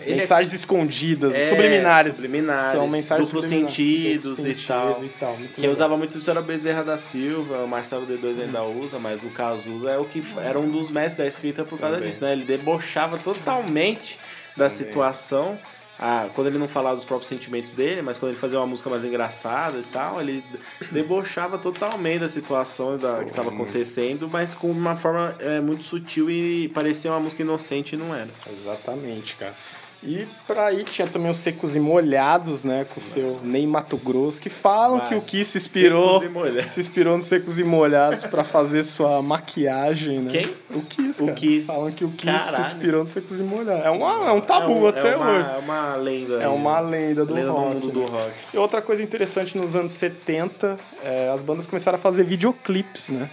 é, 0.06 0.10
é- 0.10 0.16
mensagens 0.16 0.54
escondidas, 0.54 1.34
é, 1.34 1.50
subliminares. 1.50 2.16
subliminares, 2.16 2.62
São 2.62 2.88
mensagens 2.88 3.28
duplos 3.28 3.44
sentidos 3.44 4.36
Duplo 4.36 4.50
e 4.50 4.54
tal. 4.54 4.88
sentido 4.94 5.04
e 5.06 5.18
tal. 5.20 5.36
Muito 5.36 5.54
Quem 5.54 5.62
legal. 5.62 5.72
usava 5.74 5.96
muito 5.98 6.16
isso 6.18 6.30
era 6.30 6.40
Bezerra 6.40 6.82
da 6.82 6.96
Silva, 6.96 7.58
o 7.58 7.68
Marcelo 7.68 8.06
D2 8.06 8.40
ainda 8.42 8.62
usa, 8.64 8.98
mas 8.98 9.22
o 9.22 9.28
Cazuza 9.28 9.90
é 9.90 9.98
o 9.98 10.06
que 10.06 10.24
era 10.42 10.58
um 10.58 10.68
dos 10.70 10.90
mestres 10.90 11.18
da 11.18 11.26
escrita 11.26 11.62
por 11.62 11.78
causa 11.78 11.96
Também. 11.96 12.08
disso, 12.10 12.24
né? 12.24 12.32
Ele 12.32 12.44
debochava 12.44 13.18
totalmente 13.18 14.18
da 14.56 14.70
situação. 14.70 15.56
Ah, 15.98 16.28
quando 16.34 16.48
ele 16.48 16.58
não 16.58 16.68
falava 16.68 16.96
dos 16.96 17.04
próprios 17.04 17.28
sentimentos 17.28 17.70
dele, 17.70 18.02
mas 18.02 18.18
quando 18.18 18.32
ele 18.32 18.40
fazia 18.40 18.58
uma 18.58 18.66
música 18.66 18.90
mais 18.90 19.04
engraçada 19.04 19.78
e 19.78 19.82
tal, 19.84 20.20
ele 20.20 20.44
debochava 20.90 21.56
totalmente 21.56 22.20
da 22.20 22.28
situação 22.28 22.98
da, 22.98 23.24
que 23.24 23.30
estava 23.30 23.50
acontecendo, 23.50 24.28
mas 24.30 24.54
com 24.54 24.70
uma 24.70 24.94
forma 24.94 25.34
é, 25.38 25.60
muito 25.60 25.82
sutil 25.84 26.30
e 26.30 26.68
parecia 26.68 27.10
uma 27.10 27.20
música 27.20 27.42
inocente 27.42 27.94
e 27.94 27.98
não 27.98 28.14
era. 28.14 28.28
Exatamente, 28.50 29.36
cara. 29.36 29.54
E 30.02 30.26
pra 30.46 30.66
aí 30.66 30.84
tinha 30.84 31.08
também 31.08 31.30
os 31.30 31.38
Secos 31.38 31.74
e 31.74 31.80
Molhados, 31.80 32.64
né? 32.64 32.86
Com 32.92 33.00
o 33.00 33.02
seu 33.02 33.40
Ney 33.42 33.66
Mato 33.66 33.96
Grosso, 33.96 34.40
que 34.40 34.48
falam 34.48 34.98
Vai. 34.98 35.08
que 35.08 35.14
o 35.16 35.20
Kiss 35.20 35.52
se 35.52 35.58
inspirou. 35.58 36.22
Se 36.68 36.80
inspirou 36.80 37.16
nos 37.16 37.24
Secos 37.26 37.58
e 37.58 37.64
Molhados 37.64 38.24
pra 38.24 38.44
fazer 38.44 38.84
sua 38.84 39.20
maquiagem, 39.22 40.20
né? 40.20 40.30
Quem? 40.32 40.54
O 40.78 40.82
Kiss, 40.82 41.22
O. 41.22 41.34
Kiss. 41.34 41.66
Falam 41.66 41.90
que 41.90 42.04
o 42.04 42.10
Kiss 42.10 42.54
se 42.54 42.60
inspirou 42.60 43.00
nos 43.00 43.10
Secos 43.10 43.38
e 43.38 43.42
Molhados. 43.42 43.84
É, 43.84 43.90
uma, 43.90 44.28
é 44.28 44.32
um 44.32 44.40
tabu 44.40 44.72
é 44.72 44.76
um- 44.76 44.86
até 44.88 45.12
é 45.12 45.16
uma, 45.16 45.30
hoje. 45.30 45.48
É 45.54 45.58
uma 45.58 45.96
lenda. 45.96 46.42
É 46.42 46.48
uma 46.48 46.80
né? 46.82 46.90
lenda 46.90 47.24
do 47.24 47.34
lenda 47.34 47.50
rock. 47.50 47.74
do 47.80 47.86
mundo 47.86 47.86
né? 47.86 47.92
do 48.06 48.12
rock. 48.12 48.30
E 48.54 48.58
outra 48.58 48.82
coisa 48.82 49.02
interessante 49.02 49.56
nos 49.58 49.74
anos 49.74 49.92
70, 49.94 50.76
é, 51.02 51.30
as 51.34 51.42
bandas 51.42 51.66
começaram 51.66 51.96
a 51.98 52.00
fazer 52.00 52.24
videoclipes, 52.24 53.10
né? 53.10 53.28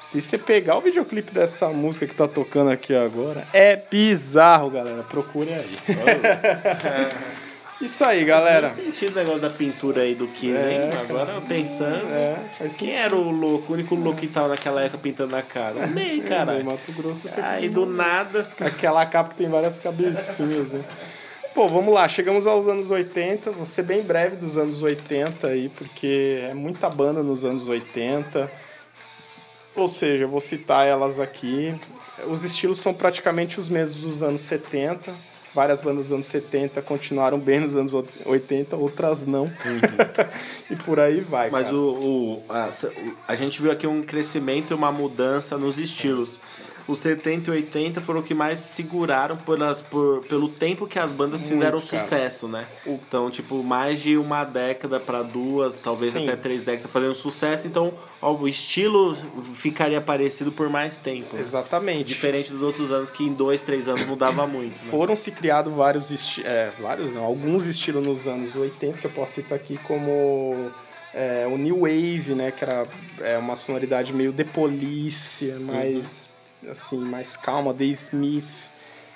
Se 0.00 0.18
você 0.18 0.38
pegar 0.38 0.78
o 0.78 0.80
videoclipe 0.80 1.30
dessa 1.30 1.68
música 1.68 2.06
que 2.06 2.14
tá 2.14 2.26
tocando 2.26 2.70
aqui 2.70 2.94
agora, 2.94 3.46
é 3.52 3.76
bizarro, 3.76 4.70
galera. 4.70 5.02
Procure 5.02 5.52
aí. 5.52 5.76
Isso 7.82 8.02
aí, 8.02 8.24
galera. 8.24 8.70
Faz 8.70 8.82
sentido 8.82 9.12
o 9.12 9.16
negócio 9.16 9.40
da 9.40 9.50
pintura 9.50 10.00
aí 10.00 10.14
do 10.14 10.26
Kiss, 10.26 10.56
hein? 10.56 10.88
Agora 11.02 11.38
pensando. 11.46 12.14
É, 12.14 12.34
faz 12.58 12.78
Quem 12.78 12.94
era 12.94 13.14
o 13.14 13.30
louco, 13.30 13.72
o 13.72 13.74
único 13.74 13.94
louco 13.94 14.20
que 14.20 14.26
tava 14.26 14.48
naquela 14.48 14.82
época 14.82 15.02
pintando 15.02 15.32
na 15.32 15.42
cara? 15.42 15.84
Ney 15.88 16.22
cara. 16.22 16.58
Mato 16.64 16.92
Grosso, 16.92 17.28
você 17.28 17.40
Aí 17.42 17.68
do 17.68 17.84
nada. 17.84 18.48
Aquela 18.58 19.04
capa 19.04 19.30
que 19.30 19.36
tem 19.36 19.50
várias 19.50 19.78
cabecinhas, 19.78 20.72
né? 20.72 20.82
Pô, 21.54 21.68
vamos 21.68 21.92
lá, 21.92 22.08
chegamos 22.08 22.46
aos 22.46 22.66
anos 22.66 22.90
80, 22.90 23.50
vou 23.50 23.66
ser 23.66 23.82
bem 23.82 24.02
breve 24.02 24.36
dos 24.36 24.56
anos 24.56 24.82
80 24.82 25.46
aí, 25.46 25.68
porque 25.68 26.46
é 26.48 26.54
muita 26.54 26.88
banda 26.88 27.22
nos 27.22 27.44
anos 27.44 27.68
80. 27.68 28.69
Ou 29.74 29.88
seja, 29.88 30.24
eu 30.24 30.28
vou 30.28 30.40
citar 30.40 30.86
elas 30.86 31.18
aqui. 31.18 31.74
Os 32.28 32.44
estilos 32.44 32.78
são 32.78 32.92
praticamente 32.92 33.58
os 33.58 33.68
mesmos 33.68 34.02
dos 34.02 34.22
anos 34.22 34.40
70. 34.42 35.12
Várias 35.52 35.80
bandas 35.80 36.06
dos 36.06 36.12
anos 36.12 36.26
70 36.26 36.80
continuaram 36.82 37.38
bem 37.38 37.58
nos 37.58 37.74
anos 37.74 37.92
80, 37.92 38.76
outras 38.76 39.26
não. 39.26 39.50
e 40.70 40.76
por 40.76 41.00
aí 41.00 41.20
vai. 41.20 41.46
Uhum. 41.46 41.52
Mas 41.52 41.66
cara. 41.66 41.76
o, 41.76 42.38
o, 42.38 42.44
a, 42.48 42.70
a 43.26 43.34
gente 43.34 43.60
viu 43.60 43.72
aqui 43.72 43.86
um 43.86 44.00
crescimento 44.02 44.70
e 44.70 44.74
uma 44.74 44.92
mudança 44.92 45.58
nos 45.58 45.76
estilos. 45.76 46.40
Os 46.90 46.98
70 46.98 47.50
e 47.50 47.54
80 47.54 48.00
foram 48.00 48.20
o 48.20 48.22
que 48.22 48.34
mais 48.34 48.58
seguraram 48.60 49.36
pelas, 49.36 49.80
por, 49.80 50.24
pelo 50.26 50.48
tempo 50.48 50.86
que 50.86 50.98
as 50.98 51.12
bandas 51.12 51.44
fizeram 51.44 51.78
sucesso, 51.78 52.48
né? 52.48 52.66
Então, 52.86 53.30
tipo, 53.30 53.62
mais 53.62 54.00
de 54.00 54.16
uma 54.16 54.44
década 54.44 54.98
para 54.98 55.22
duas, 55.22 55.76
talvez 55.76 56.12
Sim. 56.12 56.24
até 56.24 56.36
três 56.36 56.64
décadas 56.64 56.90
fazendo 56.90 57.14
sucesso. 57.14 57.66
Então, 57.66 57.92
ó, 58.20 58.32
o 58.32 58.48
estilo 58.48 59.16
ficaria 59.54 60.00
parecido 60.00 60.50
por 60.50 60.68
mais 60.68 60.96
tempo. 60.96 61.36
né? 61.36 61.42
Exatamente. 61.42 62.04
Diferente 62.04 62.52
dos 62.52 62.62
outros 62.62 62.90
anos 62.90 63.10
que 63.10 63.22
em 63.24 63.32
dois, 63.32 63.62
três 63.62 63.86
anos 63.86 64.04
mudava 64.06 64.46
muito. 64.48 64.72
né? 64.72 64.90
Foram 64.90 65.14
se 65.14 65.30
criados 65.30 65.72
vários 65.72 66.10
estilos, 66.10 66.50
é, 66.50 66.72
vários 66.80 67.14
não, 67.14 67.24
alguns 67.24 67.66
estilos 67.66 68.04
nos 68.04 68.26
anos 68.26 68.56
80, 68.56 68.98
que 68.98 69.06
eu 69.06 69.10
posso 69.10 69.34
citar 69.34 69.56
aqui 69.56 69.78
como 69.84 70.70
é, 71.14 71.46
o 71.46 71.56
New 71.56 71.80
Wave, 71.80 72.34
né, 72.34 72.50
que 72.50 72.64
era 72.64 72.86
é, 73.20 73.36
uma 73.38 73.56
sonoridade 73.56 74.12
meio 74.12 74.32
The 74.32 74.44
Police, 74.44 75.44
mais, 75.60 76.29
assim, 76.68 76.98
mais 76.98 77.36
calma, 77.36 77.72
The 77.72 77.84
Smith, 77.84 78.70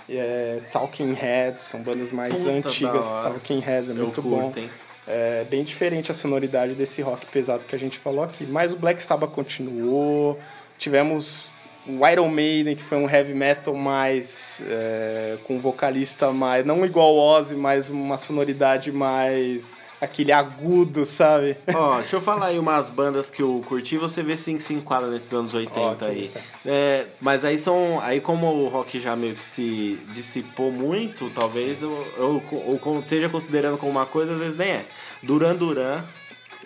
é, 0.09 0.61
Talking 0.71 1.13
Heads, 1.13 1.63
são 1.63 1.81
bandas 1.83 2.13
mais 2.13 2.35
Puta, 2.35 2.51
antigas. 2.51 3.05
Talking 3.05 3.61
Heads 3.61 3.91
é 3.91 3.93
Eu 3.93 3.97
muito 3.97 4.23
curto, 4.23 4.29
bom. 4.29 4.53
hein? 4.57 4.71
É 5.07 5.45
bem 5.51 5.63
diferente 5.65 6.11
a 6.11 6.15
sonoridade 6.15 6.73
desse 6.75 7.03
rock 7.03 7.27
pesado 7.27 7.67
que 7.67 7.77
a 7.77 7.79
gente 7.79 7.99
falou 7.99 8.25
aqui. 8.25 8.45
Mas 8.47 8.73
o 8.73 8.77
Black 8.77 9.03
Sabbath 9.03 9.31
continuou. 9.33 10.39
Tivemos 10.79 11.49
o 11.87 12.07
Iron 12.09 12.29
Maiden, 12.29 12.75
que 12.75 12.83
foi 12.83 12.97
um 12.97 13.09
heavy 13.09 13.35
metal 13.35 13.75
mais. 13.75 14.63
é, 14.67 15.37
com 15.45 15.57
um 15.57 15.61
vocalista 15.61 16.33
mais. 16.33 16.65
Não 16.65 16.85
igual 16.87 17.15
Ozzy, 17.17 17.55
mas 17.55 17.91
uma 17.91 18.17
sonoridade 18.17 18.91
mais. 18.91 19.77
Aquele 20.05 20.33
agudo, 20.33 21.05
sabe? 21.05 21.57
Ó, 21.75 21.97
deixa 21.99 22.17
eu 22.17 22.21
falar 22.21 22.47
aí 22.47 22.59
umas 22.59 22.91
bandas 22.91 23.29
que 23.31 23.43
eu 23.43 23.63
curti, 23.67 23.97
você 23.97 24.23
vê 24.23 24.37
se 24.37 24.61
se 24.61 24.73
enquadra 24.75 25.09
nesses 25.11 25.33
anos 25.33 25.55
80 25.55 25.81
Ok, 25.81 26.09
aí. 26.09 26.31
É, 26.65 27.07
mas 27.21 27.45
aí 27.45 27.59
são. 27.59 28.01
Aí 28.01 28.21
como 28.21 28.47
o 28.47 28.69
rock 28.69 28.99
já 29.01 29.17
meio 29.17 29.35
que 29.35 29.47
se 29.47 29.99
dissipou 30.13 30.71
muito, 30.71 31.31
talvez 31.35 31.83
eu, 31.83 31.91
eu, 32.17 32.43
eu 32.69 32.79
con- 32.79 32.99
esteja 33.01 33.29
considerando 33.29 33.77
como 33.79 33.91
uma 33.91 34.07
coisa, 34.07 34.33
às 34.33 34.39
vezes 34.39 34.57
nem 34.57 34.71
é. 34.71 34.85
Duran 35.23 35.55
Duran, 35.57 36.03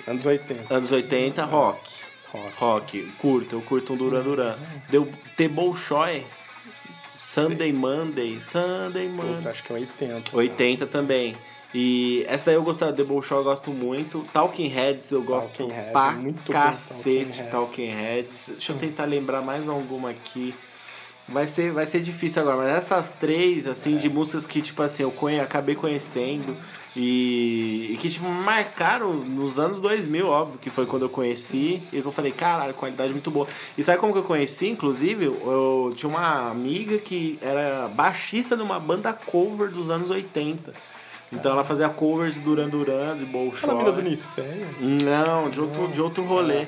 Anos 0.07 0.25
80. 0.27 0.75
anos 0.75 0.91
80, 0.93 1.45
rock. 1.45 1.91
Rock. 2.33 2.55
Rock, 2.59 3.13
curto, 3.19 3.57
eu 3.57 3.63
curto 3.63 3.95
um 3.95 3.97
Duran 3.97 4.23
Duran. 4.23 4.55
Deu 4.91 5.09
The 5.37 5.49
Bolshoi, 5.49 6.25
Sunday 7.17 7.73
Monday, 7.73 8.39
Sunday 8.43 9.09
Monday. 9.09 9.37
Puta, 9.37 9.51
acho 9.51 9.63
que 9.63 9.73
é 9.73 9.77
80. 9.77 10.37
80 10.37 10.87
também. 10.87 11.35
E 11.75 12.25
essa 12.27 12.47
daí 12.47 12.55
eu 12.55 12.63
gosto, 12.63 12.91
The 12.93 13.05
Bull 13.05 13.23
Show 13.23 13.39
eu 13.39 13.45
gosto 13.45 13.71
muito. 13.71 14.25
Talking 14.33 14.69
Heads 14.69 15.13
eu 15.13 15.23
gosto 15.23 15.51
Talking 15.51 15.75
Heads, 15.75 15.93
pra 15.93 16.13
é 16.13 16.15
muito 16.15 16.53
cacete. 16.53 17.43
Talking 17.43 17.51
Talking 17.51 17.91
Heads. 17.91 18.45
Deixa 18.49 18.73
eu 18.73 18.79
tentar 18.79 19.05
lembrar 19.05 19.43
mais 19.43 19.69
alguma 19.69 20.11
aqui. 20.11 20.55
Vai 21.29 21.47
ser, 21.47 21.73
vai 21.73 21.85
ser 21.85 22.01
difícil 22.01 22.41
agora, 22.41 22.57
mas 22.57 22.69
essas 22.69 23.11
três, 23.11 23.67
assim, 23.67 23.99
de 23.99 24.09
músicas 24.09 24.47
que, 24.47 24.63
tipo 24.63 24.81
assim, 24.81 25.03
eu 25.03 25.11
conhe, 25.11 25.39
acabei 25.39 25.75
conhecendo 25.75 26.57
e, 26.97 27.91
e 27.93 27.99
que, 28.01 28.09
tipo, 28.09 28.27
marcaram 28.27 29.13
nos 29.13 29.59
anos 29.59 29.79
2000, 29.79 30.27
óbvio, 30.27 30.59
que 30.59 30.71
foi 30.71 30.87
quando 30.87 31.03
eu 31.03 31.11
conheci 31.11 31.83
e 31.93 31.99
eu 31.99 32.11
falei, 32.11 32.33
caralho, 32.33 32.73
qualidade 32.73 33.13
muito 33.13 33.31
boa. 33.31 33.47
E 33.77 33.85
sabe 33.85 33.99
como 33.99 34.15
que 34.15 34.21
eu 34.21 34.25
conheci, 34.25 34.69
inclusive? 34.69 35.27
Eu 35.27 35.93
tinha 35.95 36.09
uma 36.09 36.51
amiga 36.51 36.97
que 36.97 37.39
era 37.43 37.89
baixista 37.89 38.57
de 38.57 38.63
uma 38.63 38.81
banda 38.81 39.13
cover 39.13 39.71
dos 39.71 39.91
anos 39.91 40.09
80. 40.09 40.73
Então 41.33 41.53
ela 41.53 41.65
fazia 41.65 41.89
covers 41.89 42.35
de 42.35 42.41
Duran 42.41 42.69
Duran, 42.69 43.17
de 43.17 43.25
Bolshoi. 43.27 43.71
Aquela 43.71 43.79
mina 43.79 43.93
do 43.93 44.03
Nicéia. 44.03 44.67
Não, 44.81 45.51
de 45.51 45.61
outro, 45.61 45.89
de 45.89 46.01
outro 46.01 46.25
rolê. 46.25 46.67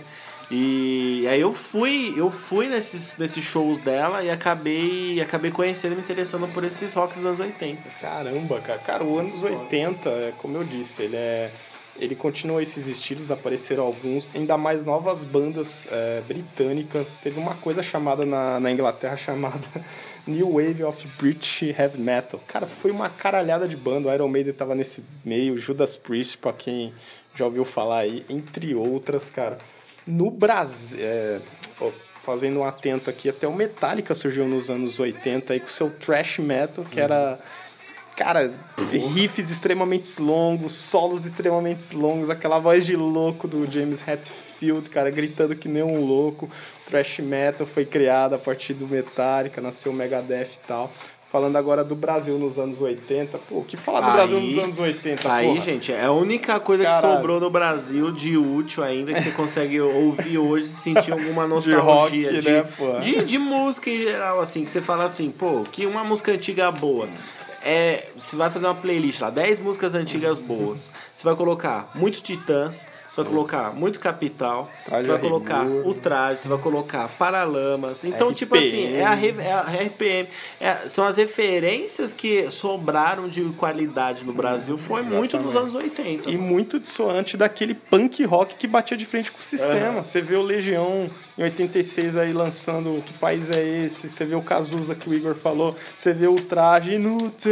E 0.51 1.29
aí 1.29 1.41
eu 1.41 1.53
fui, 1.53 2.13
eu 2.17 2.29
fui 2.29 2.67
nesses, 2.67 3.17
nesses 3.17 3.45
shows 3.45 3.79
dela 3.79 4.25
e 4.25 4.31
acabei, 4.31 5.21
acabei 5.21 5.53
conhecendo 5.53 5.93
e 5.93 5.97
me 5.97 6.03
interessando 6.03 6.53
por 6.53 6.65
esses 6.65 6.93
rocks 6.93 7.19
dos 7.19 7.25
anos 7.25 7.39
80. 7.39 7.81
Caramba, 8.01 8.61
cara. 8.61 8.79
Cara, 8.81 9.05
o 9.05 9.17
anos 9.17 9.45
80, 9.45 10.09
é, 10.11 10.33
como 10.37 10.57
eu 10.57 10.65
disse, 10.65 11.03
ele 11.03 11.17
é. 11.17 11.51
Ele 11.97 12.15
continua 12.15 12.63
esses 12.63 12.87
estilos, 12.87 13.31
apareceram 13.31 13.85
alguns, 13.85 14.29
ainda 14.35 14.57
mais 14.57 14.85
novas 14.85 15.23
bandas 15.23 15.87
é, 15.91 16.23
britânicas. 16.27 17.19
Teve 17.19 17.39
uma 17.39 17.55
coisa 17.57 17.83
chamada 17.83 18.25
na, 18.25 18.59
na 18.59 18.73
Inglaterra 18.73 19.17
chamada 19.19 19.69
New 20.27 20.53
Wave 20.55 20.85
of 20.85 21.07
British 21.19 21.63
Heavy 21.63 22.01
Metal. 22.01 22.41
Cara, 22.47 22.67
foi 22.67 22.91
uma 22.91 23.09
caralhada 23.09 23.67
de 23.67 23.77
banda. 23.77 24.09
O 24.09 24.15
Iron 24.15 24.29
Maiden 24.29 24.53
tava 24.53 24.75
nesse 24.75 25.03
meio, 25.25 25.59
Judas 25.59 25.97
Priest, 25.97 26.39
pra 26.39 26.53
quem 26.53 26.93
já 27.35 27.45
ouviu 27.45 27.65
falar 27.65 28.01
aí, 28.01 28.25
entre 28.29 28.75
outras, 28.75 29.31
cara. 29.31 29.59
No 30.07 30.31
Brasil, 30.31 30.99
é, 31.03 31.41
fazendo 32.23 32.61
um 32.61 32.65
atento 32.65 33.09
aqui, 33.09 33.29
até 33.29 33.47
o 33.47 33.53
Metallica 33.53 34.15
surgiu 34.15 34.47
nos 34.47 34.71
anos 34.71 34.99
80 34.99 35.53
aí 35.53 35.61
com 35.61 35.67
seu 35.67 35.91
thrash 35.91 36.39
metal, 36.39 36.85
que 36.85 37.01
era 37.01 37.39
Cara, 38.21 38.53
riffs 38.93 39.51
extremamente 39.51 40.21
longos, 40.21 40.73
solos 40.73 41.25
extremamente 41.25 41.97
longos, 41.97 42.29
aquela 42.29 42.59
voz 42.59 42.85
de 42.85 42.95
louco 42.95 43.49
do 43.49 43.67
James 43.71 44.07
Hetfield, 44.07 44.91
cara, 44.91 45.11
gritando 45.11 45.57
que 45.57 45.71
nem 45.71 45.83
um 45.83 46.05
louco. 46.05 46.51
Thrash 46.87 47.21
metal 47.21 47.67
foi 47.67 47.87
criado 47.87 48.35
a 48.35 48.39
partir 48.39 48.75
do 48.75 48.87
Metallica, 48.87 49.63
nasceu 49.63 49.91
o 49.91 49.95
Megadeth 49.95 50.49
e 50.63 50.67
tal. 50.69 50.93
Falando 51.31 51.57
agora 51.57 51.83
do 51.85 51.95
Brasil 51.95 52.37
nos 52.39 52.59
anos 52.59 52.81
80. 52.83 53.39
Pô, 53.39 53.59
o 53.61 53.65
que 53.65 53.77
falar 53.77 54.01
do 54.01 54.07
Aí- 54.09 54.13
Brasil 54.15 54.41
nos 54.41 54.59
anos 54.59 54.79
80, 54.81 55.33
Aí, 55.33 55.47
porra? 55.47 55.61
gente, 55.65 55.93
é 55.93 56.05
a 56.05 56.11
única 56.13 56.59
coisa 56.61 56.85
que 56.85 56.91
Caralho. 56.91 57.15
sobrou 57.15 57.41
no 57.41 57.49
Brasil 57.49 58.11
de 58.13 58.37
útil 58.37 58.83
ainda 58.83 59.15
que 59.15 59.23
você 59.23 59.31
consegue 59.31 59.81
ouvir 59.81 60.37
hoje 60.39 60.67
e 60.67 60.71
sentir 60.71 61.13
alguma 61.13 61.47
nostalgia. 61.47 61.81
rock, 61.81 62.41
de, 62.41 62.51
né, 62.51 62.65
de, 63.01 63.25
de 63.25 63.39
música 63.39 63.89
em 63.89 63.99
geral, 63.99 64.41
assim, 64.41 64.65
que 64.65 64.71
você 64.73 64.81
fala 64.83 65.05
assim, 65.05 65.31
pô, 65.31 65.63
que 65.71 65.87
uma 65.87 66.03
música 66.03 66.33
antiga 66.33 66.69
boa. 66.73 67.09
É, 67.63 68.09
você 68.17 68.37
vai 68.37 68.51
fazer 68.51 68.67
uma 68.67 68.75
playlist 68.75 69.21
lá, 69.21 69.31
10 69.31 69.61
músicas 69.61 69.95
antigas 69.95 70.39
boas. 70.39 70.91
Você 71.15 71.25
vai 71.25 71.37
colocar 71.37 71.91
muito 71.95 72.23
Titãs, 72.23 72.87
você 73.11 73.23
vai 73.23 73.31
colocar 73.33 73.75
muito 73.75 73.99
Capital, 73.99 74.71
você 74.85 75.07
vai 75.07 75.17
a 75.17 75.19
colocar 75.19 75.63
rigor. 75.65 75.87
o 75.89 75.95
Traje, 75.95 76.41
você 76.43 76.49
vai 76.49 76.59
colocar 76.59 77.09
Paralamas. 77.19 78.05
Então, 78.05 78.33
tipo 78.33 78.55
RPM. 78.55 78.69
assim, 78.69 78.95
é 78.97 79.05
a, 79.05 79.15
é 79.45 79.53
a 79.53 79.63
RPM. 79.85 80.29
É- 80.61 80.89
são 80.89 81.05
as 81.07 81.17
referências 81.17 82.13
que 82.13 82.51
sobraram 82.51 83.29
de 83.29 83.43
qualidade 83.59 84.25
no 84.25 84.33
Brasil. 84.33 84.79
Foi 84.79 85.03
muito 85.03 85.37
dos 85.39 85.57
anos 85.57 85.75
80. 85.75 86.31
E 86.31 86.37
muito 86.37 86.79
dissoante 86.79 87.37
daquele 87.37 87.75
punk 87.75 88.25
rock 88.25 88.55
que 88.57 88.67
batia 88.67 88.97
de 88.97 89.05
frente 89.05 89.31
com 89.33 89.39
o 89.39 89.43
sistema. 89.43 90.03
Você 90.05 90.21
vê 90.21 90.37
o 90.37 90.43
Legião 90.43 91.11
em 91.37 91.43
86 91.43 92.17
aí 92.17 92.33
lançando 92.33 93.03
Que 93.05 93.13
País 93.15 93.51
é 93.51 93.63
Esse? 93.85 94.09
Você 94.09 94.25
vê 94.25 94.35
o 94.35 94.43
Cazuza 94.43 94.95
que 94.95 95.09
o 95.09 95.15
Igor 95.15 95.35
falou. 95.35 95.75
Você 95.99 96.13
vê 96.13 96.27
o 96.29 96.35
Traje 96.37 96.93
Inútil, 96.93 97.51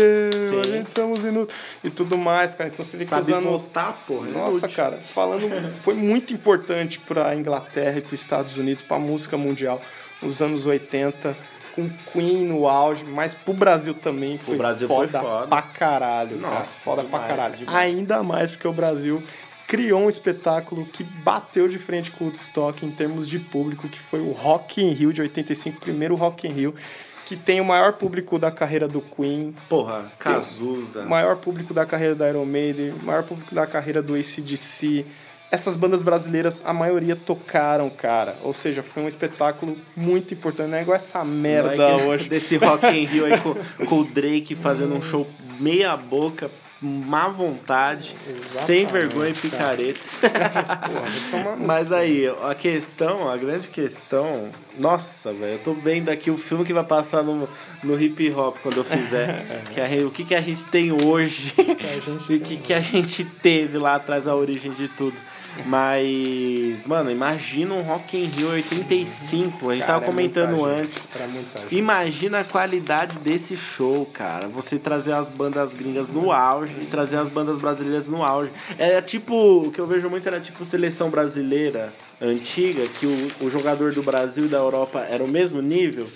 a 0.60 0.64
Sim. 0.64 0.70
gente 0.72 0.90
somos 0.90 1.24
inúteis. 1.24 1.58
E 1.82 1.90
tudo 1.90 2.16
mais, 2.16 2.54
cara. 2.54 2.70
Então 2.72 2.84
você 2.84 2.96
vê 2.96 3.04
que 3.04 3.10
Sabe 3.10 3.22
os 3.22 3.28
anos... 3.38 3.44
voltar, 3.50 4.04
porra. 4.06 4.28
é 4.28 4.32
Nossa, 4.32 4.58
inútil. 4.66 4.76
cara, 4.76 4.98
falando, 4.98 5.47
foi 5.80 5.94
muito 5.94 6.32
importante 6.32 6.98
para 6.98 7.28
a 7.28 7.36
Inglaterra 7.36 7.98
e 7.98 8.00
para 8.00 8.14
os 8.14 8.20
Estados 8.20 8.56
Unidos, 8.56 8.82
para 8.82 8.96
a 8.96 9.00
música 9.00 9.36
mundial, 9.36 9.80
nos 10.22 10.40
anos 10.42 10.66
80, 10.66 11.36
com 11.74 11.88
Queen 12.12 12.44
no 12.44 12.66
auge, 12.68 13.04
mas 13.04 13.34
pro 13.34 13.52
Brasil 13.54 13.94
também 13.94 14.36
foi 14.38 14.56
Brasil 14.56 14.88
foda, 14.88 15.20
foi 15.20 15.20
foda. 15.30 15.46
pra 15.46 15.62
caralho, 15.62 16.38
cara, 16.38 16.58
Nossa, 16.58 16.80
foda 16.84 17.02
pra 17.04 17.18
demais, 17.20 17.28
caralho. 17.36 17.56
demais. 17.56 17.76
Ainda 17.76 18.22
mais 18.22 18.50
porque 18.50 18.66
o 18.68 18.72
Brasil 18.72 19.22
criou 19.66 20.00
um 20.00 20.08
espetáculo 20.08 20.86
que 20.86 21.04
bateu 21.04 21.68
de 21.68 21.78
frente 21.78 22.10
com 22.10 22.24
o 22.24 22.26
Woodstock 22.28 22.84
em 22.84 22.90
termos 22.90 23.28
de 23.28 23.38
público, 23.38 23.86
que 23.88 23.98
foi 24.00 24.18
o 24.20 24.32
Rock 24.32 24.82
in 24.82 24.92
Rio 24.92 25.12
de 25.12 25.20
85, 25.20 25.78
primeiro 25.80 26.14
Rock 26.16 26.48
in 26.48 26.52
Rio, 26.52 26.74
que 27.26 27.36
tem 27.36 27.60
o 27.60 27.64
maior 27.64 27.92
público 27.92 28.38
da 28.38 28.50
carreira 28.50 28.88
do 28.88 29.02
Queen, 29.02 29.54
Porra, 29.68 30.10
Cazuza. 30.18 31.04
maior 31.04 31.36
público 31.36 31.74
da 31.74 31.84
carreira 31.84 32.14
da 32.14 32.26
Iron 32.28 32.46
Maiden, 32.46 32.94
maior 33.02 33.22
público 33.22 33.54
da 33.54 33.66
carreira 33.66 34.00
do 34.02 34.14
ACDC. 34.14 35.04
Essas 35.50 35.76
bandas 35.76 36.02
brasileiras, 36.02 36.62
a 36.66 36.72
maioria 36.74 37.16
tocaram, 37.16 37.88
cara. 37.88 38.34
Ou 38.42 38.52
seja, 38.52 38.82
foi 38.82 39.02
um 39.02 39.08
espetáculo 39.08 39.76
muito 39.96 40.34
importante. 40.34 40.68
Não 40.68 40.76
é 40.78 40.82
igual 40.82 40.96
essa 40.96 41.24
merda 41.24 41.88
Like, 41.88 42.06
hoje. 42.06 42.28
Desse 42.30 42.56
Rock 42.58 42.86
in 42.86 43.04
Rio 43.06 43.24
aí 43.24 43.40
com, 43.40 43.54
com 43.86 44.00
o 44.00 44.04
Drake 44.04 44.54
fazendo 44.54 44.94
um 44.94 45.02
show 45.02 45.26
meia 45.58 45.96
boca, 45.96 46.50
má 46.82 47.28
vontade, 47.28 48.14
sem 48.46 48.84
vergonha 48.86 49.30
e 49.30 49.34
picaretes. 49.34 50.18
Porra, 51.30 51.56
Mas 51.56 51.90
aí, 51.92 52.26
a 52.48 52.54
questão, 52.54 53.30
a 53.30 53.36
grande 53.36 53.68
questão. 53.68 54.50
Nossa, 54.78 55.32
velho, 55.32 55.54
eu 55.54 55.58
tô 55.60 55.72
vendo 55.72 56.10
aqui 56.10 56.30
o 56.30 56.36
filme 56.38 56.64
que 56.64 56.72
vai 56.74 56.84
passar 56.84 57.22
no, 57.22 57.48
no 57.82 58.00
hip 58.00 58.30
hop 58.32 58.56
quando 58.62 58.76
eu 58.76 58.84
fizer. 58.84 59.42
que 59.74 59.80
a, 59.80 59.88
gente- 59.88 60.04
o 60.04 60.10
que, 60.10 60.24
que 60.24 60.34
a 60.34 60.40
gente 60.40 60.64
tem 60.66 60.92
hoje 60.92 61.54
e 62.28 62.34
o 62.36 62.40
que, 62.40 62.56
que 62.58 62.74
a 62.74 62.80
gente 62.80 63.24
teve 63.24 63.78
lá 63.78 63.94
atrás, 63.96 64.28
a 64.28 64.34
origem 64.36 64.72
de 64.72 64.88
tudo. 64.88 65.16
Mas, 65.66 66.86
mano, 66.86 67.10
imagina 67.10 67.74
um 67.74 67.82
Rock 67.82 68.16
in 68.16 68.24
Rio 68.26 68.50
85. 68.50 69.70
A 69.70 69.74
gente 69.74 69.80
Cara, 69.80 69.92
tava 69.94 70.04
é 70.04 70.06
comentando 70.06 70.56
gente, 70.56 70.80
antes. 70.80 71.08
Imagina 71.70 72.40
a 72.40 72.44
qualidade 72.44 73.18
desse 73.18 73.56
show, 73.56 74.06
cara. 74.06 74.48
Você 74.48 74.78
trazer 74.78 75.12
as 75.12 75.30
bandas 75.30 75.74
gringas 75.74 76.08
no 76.08 76.32
auge 76.32 76.74
e 76.82 76.86
trazer 76.86 77.16
as 77.16 77.28
bandas 77.28 77.58
brasileiras 77.58 78.08
no 78.08 78.24
auge. 78.24 78.50
Era 78.78 79.02
tipo, 79.02 79.66
o 79.66 79.72
que 79.72 79.80
eu 79.80 79.86
vejo 79.86 80.08
muito 80.08 80.26
era 80.26 80.40
tipo 80.40 80.64
seleção 80.64 81.10
brasileira 81.10 81.92
antiga, 82.20 82.84
que 82.98 83.06
o, 83.06 83.46
o 83.46 83.50
jogador 83.50 83.92
do 83.92 84.02
Brasil 84.02 84.46
e 84.46 84.48
da 84.48 84.58
Europa 84.58 85.06
era 85.08 85.22
o 85.22 85.28
mesmo 85.28 85.62
nível. 85.62 86.06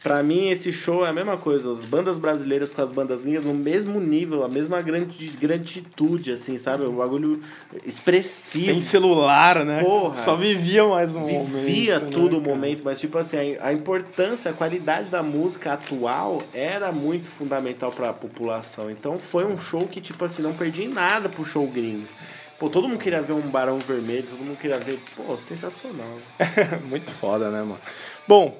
Pra 0.00 0.22
mim, 0.22 0.50
esse 0.50 0.72
show 0.72 1.04
é 1.04 1.08
a 1.08 1.12
mesma 1.12 1.36
coisa. 1.36 1.72
As 1.72 1.84
bandas 1.84 2.18
brasileiras 2.18 2.72
com 2.72 2.82
as 2.82 2.92
bandas 2.92 3.22
gringas 3.22 3.44
no 3.44 3.54
mesmo 3.54 3.98
nível, 3.98 4.44
a 4.44 4.48
mesma 4.48 4.80
grande, 4.80 5.28
granditude, 5.40 6.32
assim, 6.32 6.56
sabe? 6.58 6.84
Um 6.84 6.96
bagulho 6.96 7.42
expressivo. 7.84 8.66
Sem 8.66 8.80
celular, 8.80 9.64
né? 9.64 9.82
Porra. 9.82 10.16
Só 10.18 10.36
vivia 10.36 10.86
mais 10.86 11.14
um 11.16 11.20
momento. 11.20 11.64
vivia 11.64 11.98
né, 11.98 12.08
todo 12.12 12.38
o 12.38 12.40
cara? 12.40 12.54
momento, 12.54 12.82
mas 12.84 13.00
tipo 13.00 13.18
assim, 13.18 13.56
a 13.60 13.72
a 13.72 13.74
importância, 13.74 14.50
a 14.50 14.54
qualidade 14.54 15.08
da 15.08 15.22
música 15.22 15.72
atual 15.72 16.42
era 16.52 16.92
muito 16.92 17.28
fundamental 17.28 17.90
para 17.90 18.10
a 18.10 18.12
população. 18.12 18.90
Então 18.90 19.18
foi 19.18 19.46
um 19.46 19.58
show 19.58 19.88
que 19.88 20.00
tipo 20.00 20.24
assim, 20.24 20.42
não 20.42 20.52
perdi 20.52 20.86
nada 20.86 21.28
pro 21.28 21.44
show 21.44 21.66
gringo. 21.66 22.06
Pô, 22.62 22.70
todo 22.70 22.86
mundo 22.88 23.00
queria 23.00 23.20
ver 23.20 23.32
um 23.32 23.40
Barão 23.40 23.76
Vermelho, 23.80 24.22
todo 24.22 24.38
mundo 24.38 24.56
queria 24.56 24.78
ver, 24.78 24.96
pô, 25.16 25.36
sensacional. 25.36 26.16
Muito 26.88 27.10
foda, 27.10 27.50
né, 27.50 27.58
mano? 27.58 27.80
Bom, 28.28 28.56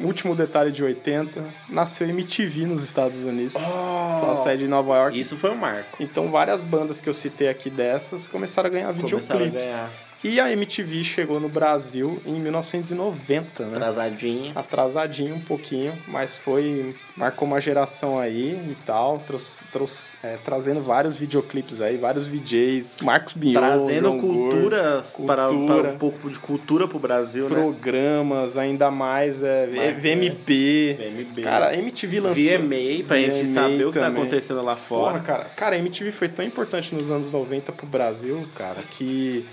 último 0.00 0.34
detalhe 0.34 0.72
de 0.72 0.82
80, 0.82 1.40
nasceu 1.68 2.08
MTV 2.08 2.66
nos 2.66 2.82
Estados 2.82 3.20
Unidos. 3.20 3.62
Sua 3.62 4.34
sede 4.34 4.64
em 4.64 4.66
Nova 4.66 4.92
York. 4.96 5.20
Isso 5.20 5.36
foi 5.36 5.50
um 5.50 5.54
marco. 5.54 6.02
Então 6.02 6.32
várias 6.32 6.64
bandas 6.64 7.00
que 7.00 7.08
eu 7.08 7.14
citei 7.14 7.48
aqui 7.48 7.70
dessas 7.70 8.26
começaram 8.26 8.66
a 8.66 8.72
ganhar 8.72 8.92
Começaram 8.92 9.40
a 9.40 9.44
videoclipes. 9.44 9.70
ganhar. 9.70 9.90
E 10.24 10.40
a 10.40 10.50
MTV 10.50 11.04
chegou 11.04 11.38
no 11.38 11.50
Brasil 11.50 12.18
em 12.24 12.40
1990, 12.40 13.66
né? 13.66 13.76
Atrasadinha. 13.76 14.52
Atrasadinho 14.54 15.34
um 15.34 15.40
pouquinho, 15.40 15.92
mas 16.08 16.38
foi. 16.38 16.94
marcou 17.14 17.46
uma 17.46 17.60
geração 17.60 18.18
aí 18.18 18.52
e 18.70 18.76
tal, 18.86 19.18
trouxe, 19.18 19.62
trouxe, 19.70 20.16
é, 20.22 20.38
trazendo 20.42 20.80
vários 20.80 21.18
videoclipes 21.18 21.82
aí, 21.82 21.98
vários 21.98 22.26
VJs, 22.26 22.96
Marcos 23.02 23.34
Mion, 23.34 23.52
Trazendo 23.52 24.18
culturas 24.18 25.14
para, 25.26 25.46
cultura. 25.46 25.82
para 25.82 25.92
um 25.92 25.98
pouco 25.98 26.30
de 26.30 26.38
cultura 26.38 26.88
pro 26.88 26.98
Brasil, 26.98 27.46
né? 27.46 27.50
programas, 27.50 28.56
ainda 28.56 28.90
mais 28.90 29.42
é, 29.42 29.66
VMB. 29.92 30.94
VMB. 30.96 31.42
Cara, 31.42 31.68
a 31.68 31.76
MTV 31.76 32.20
lançou. 32.20 32.44
VMA, 32.44 33.04
pra 33.06 33.18
gente 33.18 33.44
VMA 33.44 33.46
saber 33.46 33.84
o 33.84 33.92
que 33.92 33.98
tá 33.98 34.06
acontecendo 34.06 34.62
lá 34.62 34.74
fora. 34.74 35.12
Porra, 35.12 35.20
cara, 35.22 35.44
cara, 35.54 35.76
a 35.76 35.78
MTV 35.78 36.10
foi 36.12 36.28
tão 36.28 36.42
importante 36.42 36.94
nos 36.94 37.10
anos 37.10 37.30
90 37.30 37.72
pro 37.72 37.86
Brasil, 37.86 38.42
cara, 38.54 38.80
que. 38.96 39.44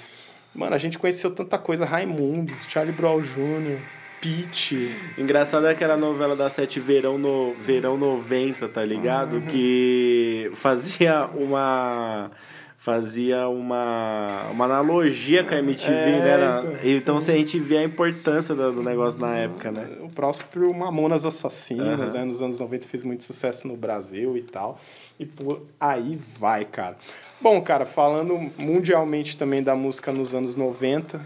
Mano, 0.53 0.75
a 0.75 0.77
gente 0.77 0.99
conheceu 0.99 1.31
tanta 1.31 1.57
coisa. 1.57 1.85
Raimundo, 1.85 2.53
Charlie 2.67 2.93
Brown 2.93 3.21
Jr., 3.21 3.77
Pete. 4.21 4.95
Engraçado 5.17 5.65
é 5.65 5.71
aquela 5.71 5.97
novela 5.97 6.35
da 6.35 6.49
Sete 6.49 6.79
Verão, 6.79 7.17
no, 7.17 7.53
Verão 7.55 7.97
90, 7.97 8.67
tá 8.69 8.83
ligado? 8.85 9.41
Que 9.41 10.51
fazia 10.55 11.25
uma. 11.33 12.29
fazia 12.77 13.47
uma, 13.47 14.43
uma 14.51 14.65
analogia 14.65 15.43
com 15.43 15.55
a 15.55 15.57
MTV, 15.57 15.91
É, 15.91 16.37
né? 16.37 16.61
então, 16.83 16.91
então 16.91 17.19
se 17.19 17.31
a 17.31 17.33
gente 17.35 17.57
vê 17.57 17.77
a 17.77 17.83
importância 17.83 18.53
do, 18.53 18.71
do 18.73 18.83
negócio 18.83 19.19
na 19.19 19.35
época, 19.37 19.71
né? 19.71 19.87
O 20.01 20.09
próprio 20.09 20.71
Mamonas 20.73 21.25
Assassinas, 21.25 21.99
Aham. 22.11 22.19
né? 22.19 22.25
Nos 22.25 22.41
anos 22.43 22.59
90 22.59 22.85
fez 22.87 23.03
muito 23.03 23.23
sucesso 23.23 23.67
no 23.67 23.75
Brasil 23.75 24.37
e 24.37 24.41
tal. 24.43 24.79
E 25.19 25.25
por 25.25 25.63
aí 25.79 26.19
vai, 26.37 26.65
cara. 26.65 26.95
Bom, 27.41 27.59
cara, 27.61 27.85
falando 27.85 28.51
mundialmente 28.57 29.35
também 29.35 29.63
da 29.63 29.75
música 29.75 30.11
nos 30.11 30.35
anos 30.35 30.55
90, 30.55 31.19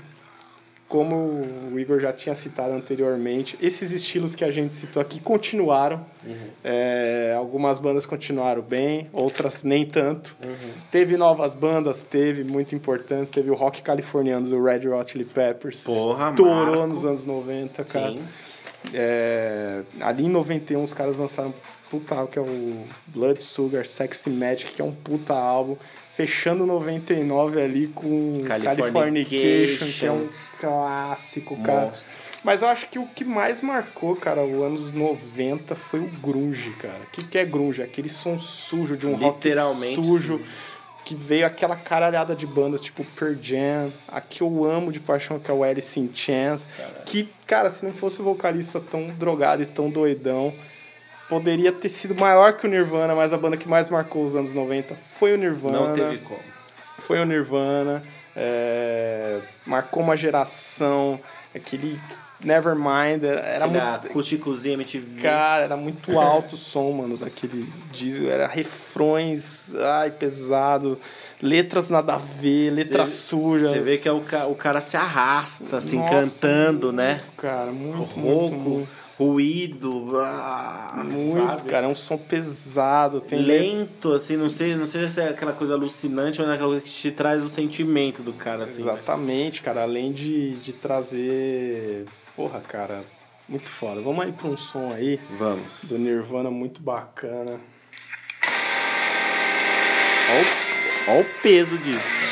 como 0.88 1.42
o 1.74 1.80
Igor 1.80 2.00
já 2.00 2.14
tinha 2.14 2.34
citado 2.36 2.74
anteriormente, 2.74 3.58
esses 3.62 3.92
estilos 3.92 4.34
que 4.36 4.46
a 4.46 4.52
gente 4.52 4.74
citou 4.76 5.02
aqui 5.02 5.20
continuaram. 5.20 6.06
É, 6.64 7.36
algumas 7.38 7.80
bandas 7.80 8.06
continuaram 8.06 8.62
bem, 8.62 9.10
outras 9.12 9.64
nem 9.64 9.86
tanto. 9.86 10.38
Teve 10.92 11.18
novas 11.18 11.54
bandas, 11.54 12.04
teve, 12.04 12.44
muito 12.44 12.76
importantes. 12.76 13.30
Teve 13.30 13.50
o 13.50 13.56
rock 13.56 13.82
californiano 13.82 14.48
do 14.48 14.64
Red 14.64 14.88
Hot 14.88 15.12
Chili 15.12 15.26
Peppers. 15.26 15.84
Porra, 15.84 16.30
Estourou 16.30 16.78
Marco. 16.78 16.88
nos 16.88 17.04
anos 17.04 17.26
90, 17.26 17.84
cara. 17.84 18.14
Sim. 18.14 18.24
É, 18.94 19.82
ali 20.00 20.26
em 20.26 20.30
91 20.30 20.84
os 20.84 20.94
caras 20.94 21.18
lançaram 21.18 21.54
puta 21.90 22.16
álbum 22.16 22.32
que 22.32 22.40
é 22.40 22.42
o 22.42 22.86
Blood 23.08 23.44
Sugar 23.44 23.86
Sexy 23.86 24.30
Magic, 24.30 24.74
que 24.74 24.82
é 24.82 24.86
um 24.86 24.92
puta 24.92 25.34
álbum. 25.34 25.76
Fechando 26.16 26.66
99 26.66 27.62
ali 27.62 27.88
com 27.88 28.42
Californication. 28.46 29.86
Que 29.86 30.06
é 30.06 30.12
um 30.12 30.30
clássico, 30.60 31.58
cara. 31.62 31.88
Monstro. 31.88 32.08
Mas 32.46 32.62
eu 32.62 32.68
acho 32.68 32.88
que 32.90 33.00
o 33.00 33.08
que 33.08 33.26
mais 33.26 33.60
marcou, 33.60 34.16
cara, 34.16 34.44
os 34.44 34.64
anos 34.64 34.92
90 34.92 35.74
foi 35.74 36.00
o 36.00 36.08
grunge, 36.08 36.70
cara. 36.80 37.02
O 37.08 37.12
que, 37.12 37.26
que 37.26 37.38
é 37.40 37.44
grunge? 37.44 37.82
Aquele 37.82 38.08
som 38.08 38.38
sujo 38.38 38.96
de 38.96 39.08
um 39.08 39.18
Literalmente, 39.18 39.96
rock 39.96 40.08
sujo. 40.08 40.42
Que 41.04 41.16
veio 41.16 41.46
aquela 41.46 41.76
caralhada 41.76 42.36
de 42.36 42.46
bandas 42.48 42.82
tipo 42.82 43.04
Pearl 43.04 43.34
Jam, 43.42 43.92
a 44.08 44.22
que 44.22 44.42
eu 44.42 44.64
amo 44.64 44.92
de 44.92 45.00
paixão, 45.00 45.40
que 45.40 45.50
é 45.50 45.54
o 45.54 45.64
Alice 45.64 46.00
in 46.00 46.10
Chains. 46.14 46.70
Que, 47.06 47.30
cara, 47.46 47.70
se 47.70 47.84
não 47.86 47.94
fosse 47.94 48.22
o 48.22 48.24
vocalista 48.24 48.80
tão 48.80 49.08
drogado 49.08 49.64
e 49.64 49.66
tão 49.66 49.90
doidão, 49.90 50.54
poderia 51.30 51.72
ter 51.72 51.90
sido 51.90 52.16
maior 52.16 52.54
que 52.54 52.66
o 52.66 52.70
Nirvana, 52.70 53.16
mas 53.16 53.34
a 53.34 53.38
banda 53.38 53.58
que 53.58 53.68
mais 53.68 53.90
marcou 53.90 54.26
os 54.26 54.36
anos 54.36 54.54
90 54.54 54.96
foi 55.18 55.34
o 55.34 55.38
Nirvana 55.38 55.80
Não 55.88 55.94
teve 55.96 56.18
como. 56.20 56.40
foi 57.00 57.20
o 57.20 57.26
Nirvana, 57.26 58.04
é, 58.36 59.40
marcou 59.66 60.04
uma 60.04 60.16
geração, 60.18 61.20
aquele 61.54 62.00
Nevermind, 62.44 63.24
era 63.24 63.66
muito. 63.66 63.82
acústicozinho 64.08 64.74
MTV. 64.76 65.22
Cara, 65.22 65.64
era 65.64 65.78
muito 65.78 66.20
alto 66.20 66.54
o 66.54 66.58
som, 66.58 66.92
mano, 66.92 67.18
daqueles 67.18 67.86
diesel. 67.92 68.30
Era 68.30 68.46
refrões, 68.46 69.74
ai, 69.76 70.12
pesado. 70.12 71.00
Letras 71.42 71.90
nada 71.90 72.14
a 72.16 72.18
ver, 72.18 72.72
letras 72.72 73.10
Cê- 73.10 73.28
sujas. 73.30 73.70
Você 73.72 73.80
vê 73.80 73.98
que 73.98 74.08
é 74.08 74.12
o, 74.12 74.22
ca- 74.22 74.48
o 74.48 74.56
cara 74.56 74.80
se 74.82 74.96
arrasta, 74.98 75.78
assim, 75.78 75.98
Nossa, 75.98 76.10
cantando, 76.42 76.92
né? 76.92 77.14
muito, 77.16 77.32
Cara, 77.38 77.72
muito, 77.72 77.98
muito, 77.98 78.20
Rouco, 78.20 78.56
muito. 78.56 78.90
Ruído, 79.18 80.18
ah, 80.20 81.04
Muito, 81.06 81.46
sabe? 81.48 81.64
cara. 81.70 81.86
É 81.86 81.90
um 81.90 81.96
som 81.96 82.18
pesado. 82.18 83.22
Tem 83.22 83.40
lento, 83.42 84.12
assim, 84.14 84.36
não 84.36 84.50
sei, 84.50 84.76
não 84.76 84.86
sei 84.88 85.08
se 85.10 85.22
é 85.22 85.30
aquela 85.30 85.54
coisa 85.54 85.74
alucinante 85.74 86.42
ou 86.42 86.50
é 86.50 86.54
aquela 86.54 86.70
coisa 86.70 86.82
que 86.82 86.90
te 86.92 87.12
traz 87.12 87.44
o 87.44 87.50
sentimento 87.50 88.22
do 88.22 88.34
cara, 88.34 88.66
assim. 88.66 88.82
Exatamente, 88.82 89.62
cara. 89.62 89.84
Além 89.84 90.12
de, 90.12 90.52
de 90.56 90.74
trazer. 90.74 92.06
Porra, 92.36 92.60
cara, 92.60 93.04
muito 93.48 93.70
foda. 93.70 94.02
Vamos 94.02 94.26
aí 94.26 94.32
pra 94.34 94.48
um 94.48 94.58
som 94.58 94.92
aí 94.94 95.20
Vamos. 95.38 95.86
do 95.86 95.98
Nirvana 95.98 96.52
muito 96.52 96.82
bacana. 96.82 97.60
Olha 101.08 101.22
o 101.22 101.42
peso 101.42 101.78
disso. 101.78 102.25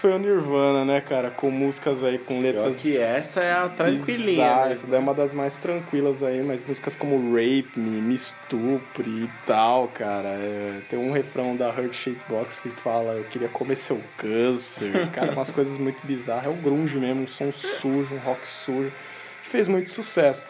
Foi 0.00 0.12
o 0.12 0.18
Nirvana, 0.18 0.84
né, 0.84 1.00
cara? 1.00 1.30
Com 1.30 1.50
músicas 1.50 2.02
aí 2.02 2.18
com 2.18 2.40
Pior 2.40 2.42
letras. 2.42 2.82
que 2.82 2.96
essa 2.96 3.40
é 3.40 3.52
a 3.52 3.68
tranquilinha. 3.68 4.64
né? 4.64 4.72
Essa 4.72 4.86
daí 4.86 4.96
é 4.96 4.98
uma 4.98 5.12
das 5.12 5.34
mais 5.34 5.58
tranquilas 5.58 6.22
aí, 6.22 6.42
mas 6.42 6.64
músicas 6.64 6.96
como 6.96 7.34
Rape 7.34 7.68
Me, 7.76 8.00
Me 8.00 8.14
Estupre 8.14 9.10
e 9.10 9.30
tal, 9.46 9.88
cara. 9.88 10.28
É, 10.28 10.80
tem 10.88 10.98
um 10.98 11.12
refrão 11.12 11.54
da 11.54 11.66
Heart 11.66 11.92
Shape 11.94 12.20
Box 12.28 12.62
que 12.62 12.70
fala: 12.70 13.12
Eu 13.12 13.24
queria 13.24 13.48
comer 13.48 13.76
seu 13.76 14.00
câncer. 14.16 15.08
cara, 15.12 15.32
umas 15.32 15.50
coisas 15.50 15.76
muito 15.76 15.98
bizarras. 16.04 16.46
É 16.46 16.48
o 16.48 16.54
grunge 16.54 16.98
mesmo, 16.98 17.22
um 17.22 17.26
som 17.26 17.52
sujo, 17.52 18.14
um 18.14 18.18
rock 18.18 18.46
sujo, 18.48 18.90
que 19.42 19.48
fez 19.48 19.68
muito 19.68 19.90
sucesso. 19.90 20.46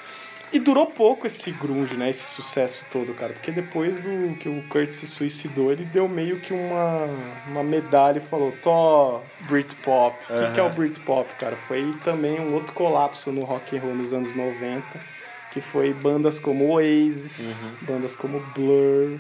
E 0.52 0.58
durou 0.58 0.86
pouco 0.86 1.28
esse 1.28 1.52
grunge, 1.52 1.94
né? 1.94 2.10
Esse 2.10 2.24
sucesso 2.34 2.84
todo, 2.90 3.14
cara. 3.14 3.32
Porque 3.32 3.52
depois 3.52 4.00
do 4.00 4.34
que 4.36 4.48
o 4.48 4.62
Kurt 4.68 4.90
se 4.90 5.06
suicidou, 5.06 5.70
ele 5.70 5.84
deu 5.84 6.08
meio 6.08 6.40
que 6.40 6.52
uma, 6.52 7.08
uma 7.46 7.62
medalha 7.62 8.18
e 8.18 8.20
falou: 8.20 8.52
Tó, 8.62 9.22
Britpop. 9.48 10.16
O 10.28 10.34
que, 10.34 10.52
que 10.54 10.60
é 10.60 10.62
o 10.62 10.70
Britpop, 10.70 11.32
cara? 11.34 11.54
Foi 11.54 11.94
também 12.04 12.40
um 12.40 12.54
outro 12.54 12.72
colapso 12.72 13.30
no 13.30 13.44
rock 13.44 13.76
and 13.76 13.80
roll 13.80 13.94
nos 13.94 14.12
anos 14.12 14.34
90. 14.34 14.82
Que 15.52 15.60
foi 15.60 15.92
bandas 15.92 16.38
como 16.38 16.72
Oasis, 16.72 17.72
bandas 17.82 18.14
como 18.14 18.40
Blur, 18.54 19.18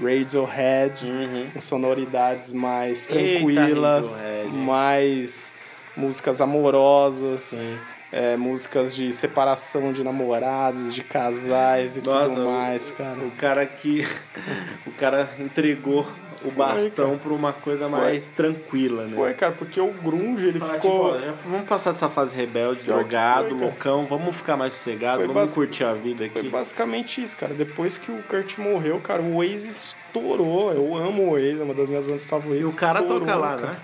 Radiohead, 0.00 1.50
com 1.52 1.60
sonoridades 1.60 2.52
mais 2.52 3.02
Eita, 3.08 3.14
tranquilas, 3.14 4.24
Radiohead. 4.24 4.56
mais 4.56 5.52
músicas 5.96 6.40
amorosas. 6.40 7.78
É, 8.12 8.36
músicas 8.36 8.94
de 8.94 9.12
separação 9.12 9.92
de 9.92 10.04
namorados, 10.04 10.92
de 10.94 11.02
casais 11.02 11.96
e 11.96 12.04
Nossa, 12.04 12.28
tudo 12.28 12.46
o- 12.46 12.52
mais, 12.52 12.90
cara. 12.92 13.18
O 13.18 13.30
cara 13.32 13.64
que. 13.66 14.06
o 14.86 14.92
cara 14.92 15.28
entregou 15.38 16.06
o 16.44 16.50
bastão 16.50 17.06
cara. 17.10 17.18
pra 17.18 17.32
uma 17.32 17.52
coisa 17.52 17.88
Foi. 17.88 18.00
mais 18.00 18.26
tranquila, 18.28 19.04
né? 19.04 19.14
Foi, 19.14 19.32
cara, 19.32 19.52
porque 19.56 19.80
o 19.80 19.92
grunge, 19.92 20.48
ele 20.48 20.58
ficou... 20.60 20.80
tipo, 20.80 20.88
ó, 20.88 21.18
já 21.20 21.32
vamos 21.46 21.68
passar 21.68 21.92
dessa 21.92 22.08
fase 22.08 22.34
rebelde, 22.34 22.82
drogado, 22.82 23.50
foi, 23.50 23.58
loucão, 23.58 24.04
vamos 24.06 24.34
ficar 24.34 24.56
mais 24.56 24.74
sossegado, 24.74 25.18
Foi 25.18 25.26
vamos 25.28 25.40
basic- 25.40 25.54
curtir 25.56 25.84
a 25.84 25.92
vida 25.94 26.28
Foi 26.30 26.40
aqui. 26.40 26.50
basicamente 26.50 27.22
isso, 27.22 27.36
cara. 27.36 27.54
Depois 27.54 27.96
que 27.96 28.10
o 28.10 28.20
Kurt 28.24 28.58
morreu, 28.58 28.98
cara, 28.98 29.22
o 29.22 29.36
Oasis 29.36 29.94
estourou. 30.12 30.72
Eu 30.72 30.96
amo 30.96 31.22
o 31.22 31.30
Oasis, 31.30 31.60
é 31.60 31.62
uma 31.62 31.74
das 31.74 31.88
minhas 31.88 32.04
bandas 32.04 32.24
favoritas. 32.24 32.60
E 32.60 32.64
o 32.64 32.74
cara 32.76 33.00
Estourou, 33.00 33.20
toca 33.20 33.36
lá, 33.36 33.54
cara. 33.56 33.66
né? 33.68 33.76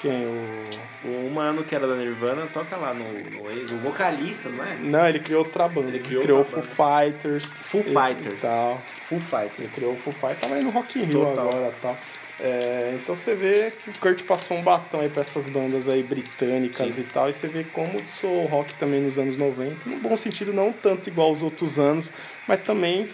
Quem? 0.00 0.26
O... 0.26 0.86
O 1.04 1.30
mano 1.30 1.62
que 1.62 1.74
era 1.74 1.86
da 1.86 1.94
Nirvana 1.94 2.46
toca 2.52 2.76
lá 2.76 2.92
no, 2.92 3.04
no 3.04 3.50
ex, 3.50 3.70
o 3.70 3.76
vocalista, 3.76 4.48
não 4.48 4.64
é? 4.64 4.74
Não, 4.80 5.08
ele 5.08 5.20
criou 5.20 5.44
outra 5.44 5.68
banda. 5.68 5.88
Ele 5.88 6.00
criou 6.00 6.22
criou, 6.22 6.40
o 6.40 6.44
Foo 6.44 6.62
Fighters. 6.62 7.52
Foo 7.52 7.80
e- 7.86 7.94
Fighters. 7.94 8.42
E 8.42 8.46
tal. 8.46 8.82
Full 9.04 9.20
Fighter. 9.20 9.52
Ele 9.60 9.68
criou 9.68 9.92
o 9.92 9.96
Foo 9.96 10.12
Fighters. 10.12 10.40
Tava 10.40 10.54
aí 10.56 10.64
no 10.64 10.70
Rock 10.70 10.98
in 10.98 11.04
Rio 11.04 11.20
Total. 11.20 11.48
agora 11.48 11.68
e 11.68 11.80
tal. 11.80 11.96
É, 12.38 12.98
então 13.00 13.14
você 13.16 13.34
vê 13.34 13.70
que 13.70 13.90
o 13.90 13.92
Kurt 13.98 14.22
passou 14.24 14.56
um 14.58 14.62
bastão 14.62 15.00
aí 15.00 15.08
pra 15.08 15.22
essas 15.22 15.48
bandas 15.48 15.88
aí 15.88 16.02
britânicas 16.02 16.94
Sim. 16.94 17.00
e 17.00 17.04
tal. 17.04 17.30
E 17.30 17.32
você 17.32 17.46
vê 17.48 17.64
como 17.64 18.06
soou 18.06 18.44
o 18.44 18.46
rock 18.46 18.74
também 18.74 19.00
nos 19.00 19.18
anos 19.18 19.36
90. 19.36 19.88
No 19.88 19.96
bom 19.98 20.16
sentido, 20.16 20.52
não 20.52 20.72
tanto 20.72 21.08
igual 21.08 21.28
aos 21.28 21.42
outros 21.42 21.78
anos, 21.78 22.10
mas 22.46 22.60
também, 22.62 23.08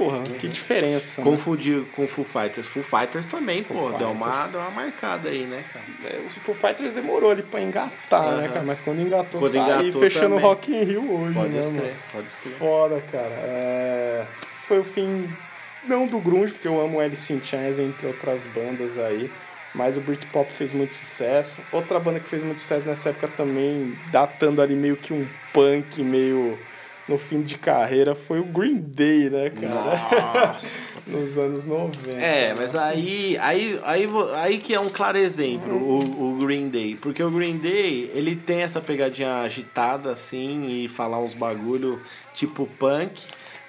porra, 0.00 0.22
que 0.22 0.48
diferença. 0.48 1.20
né? 1.20 1.24
Confundir 1.30 1.82
com 1.94 2.08
Full 2.08 2.24
Fighters. 2.24 2.66
Full 2.66 2.82
Fighters 2.82 3.26
também, 3.26 3.62
pô, 3.62 3.90
deu 3.98 4.08
uma, 4.10 4.46
deu 4.48 4.60
uma 4.60 4.70
marcada 4.70 5.28
aí, 5.28 5.44
né, 5.44 5.62
cara? 5.72 5.84
É, 6.04 6.18
o 6.24 6.30
Foo 6.40 6.54
Fighters 6.54 6.94
demorou 6.94 7.30
ali 7.30 7.42
pra 7.42 7.60
engatar, 7.60 8.36
né, 8.36 8.44
Aham. 8.44 8.48
cara? 8.48 8.64
Mas 8.64 8.80
quando 8.80 9.00
engatou, 9.00 9.40
Quando 9.40 9.52
tá 9.52 9.64
aí 9.64 9.88
engatou 9.88 10.00
fechando 10.00 10.36
o. 10.36 10.38
Rock 10.38 10.72
in 10.72 10.84
Rio 10.84 11.20
hoje, 11.20 11.34
Pode 11.34 11.48
né, 11.50 11.60
escrever, 11.60 11.94
pode 12.12 12.26
escrever. 12.28 12.56
Foda, 12.56 13.02
cara. 13.12 13.24
É, 13.28 14.24
Foi 14.66 14.78
o 14.78 14.84
fim, 14.84 15.28
não 15.84 16.06
do 16.06 16.18
grunge, 16.18 16.52
porque 16.52 16.68
eu 16.68 16.80
amo 16.80 16.98
Alice 16.98 17.30
in 17.32 17.40
Chains, 17.44 17.78
entre 17.78 18.06
outras 18.06 18.46
bandas 18.46 18.96
aí. 18.98 19.30
Mas 19.74 19.96
o 19.96 20.00
Britpop 20.00 20.50
fez 20.50 20.72
muito 20.72 20.94
sucesso. 20.94 21.60
Outra 21.70 22.00
banda 22.00 22.18
que 22.18 22.26
fez 22.26 22.42
muito 22.42 22.60
sucesso 22.60 22.84
nessa 22.86 23.10
época 23.10 23.28
também, 23.36 23.96
datando 24.10 24.60
ali 24.62 24.74
meio 24.74 24.96
que 24.96 25.12
um 25.12 25.26
punk, 25.52 26.02
meio 26.02 26.58
no 27.10 27.18
fim 27.18 27.42
de 27.42 27.58
carreira 27.58 28.14
foi 28.14 28.38
o 28.38 28.44
Green 28.44 28.76
Day, 28.76 29.28
né, 29.28 29.50
cara? 29.50 30.56
Nos 31.08 31.36
anos 31.36 31.66
90. 31.66 32.16
É, 32.16 32.54
mas 32.54 32.76
aí, 32.76 33.36
aí, 33.40 33.80
aí, 33.82 34.08
aí 34.36 34.58
que 34.58 34.72
é 34.72 34.78
um 34.78 34.88
claro 34.88 35.18
exemplo, 35.18 35.74
o, 35.74 36.36
o 36.36 36.46
Green 36.46 36.68
Day. 36.68 36.96
Porque 36.96 37.20
o 37.20 37.30
Green 37.30 37.56
Day, 37.56 38.12
ele 38.14 38.36
tem 38.36 38.62
essa 38.62 38.80
pegadinha 38.80 39.40
agitada, 39.40 40.12
assim, 40.12 40.68
e 40.68 40.88
falar 40.88 41.18
uns 41.18 41.34
bagulho 41.34 42.00
tipo 42.32 42.64
punk. 42.78 43.20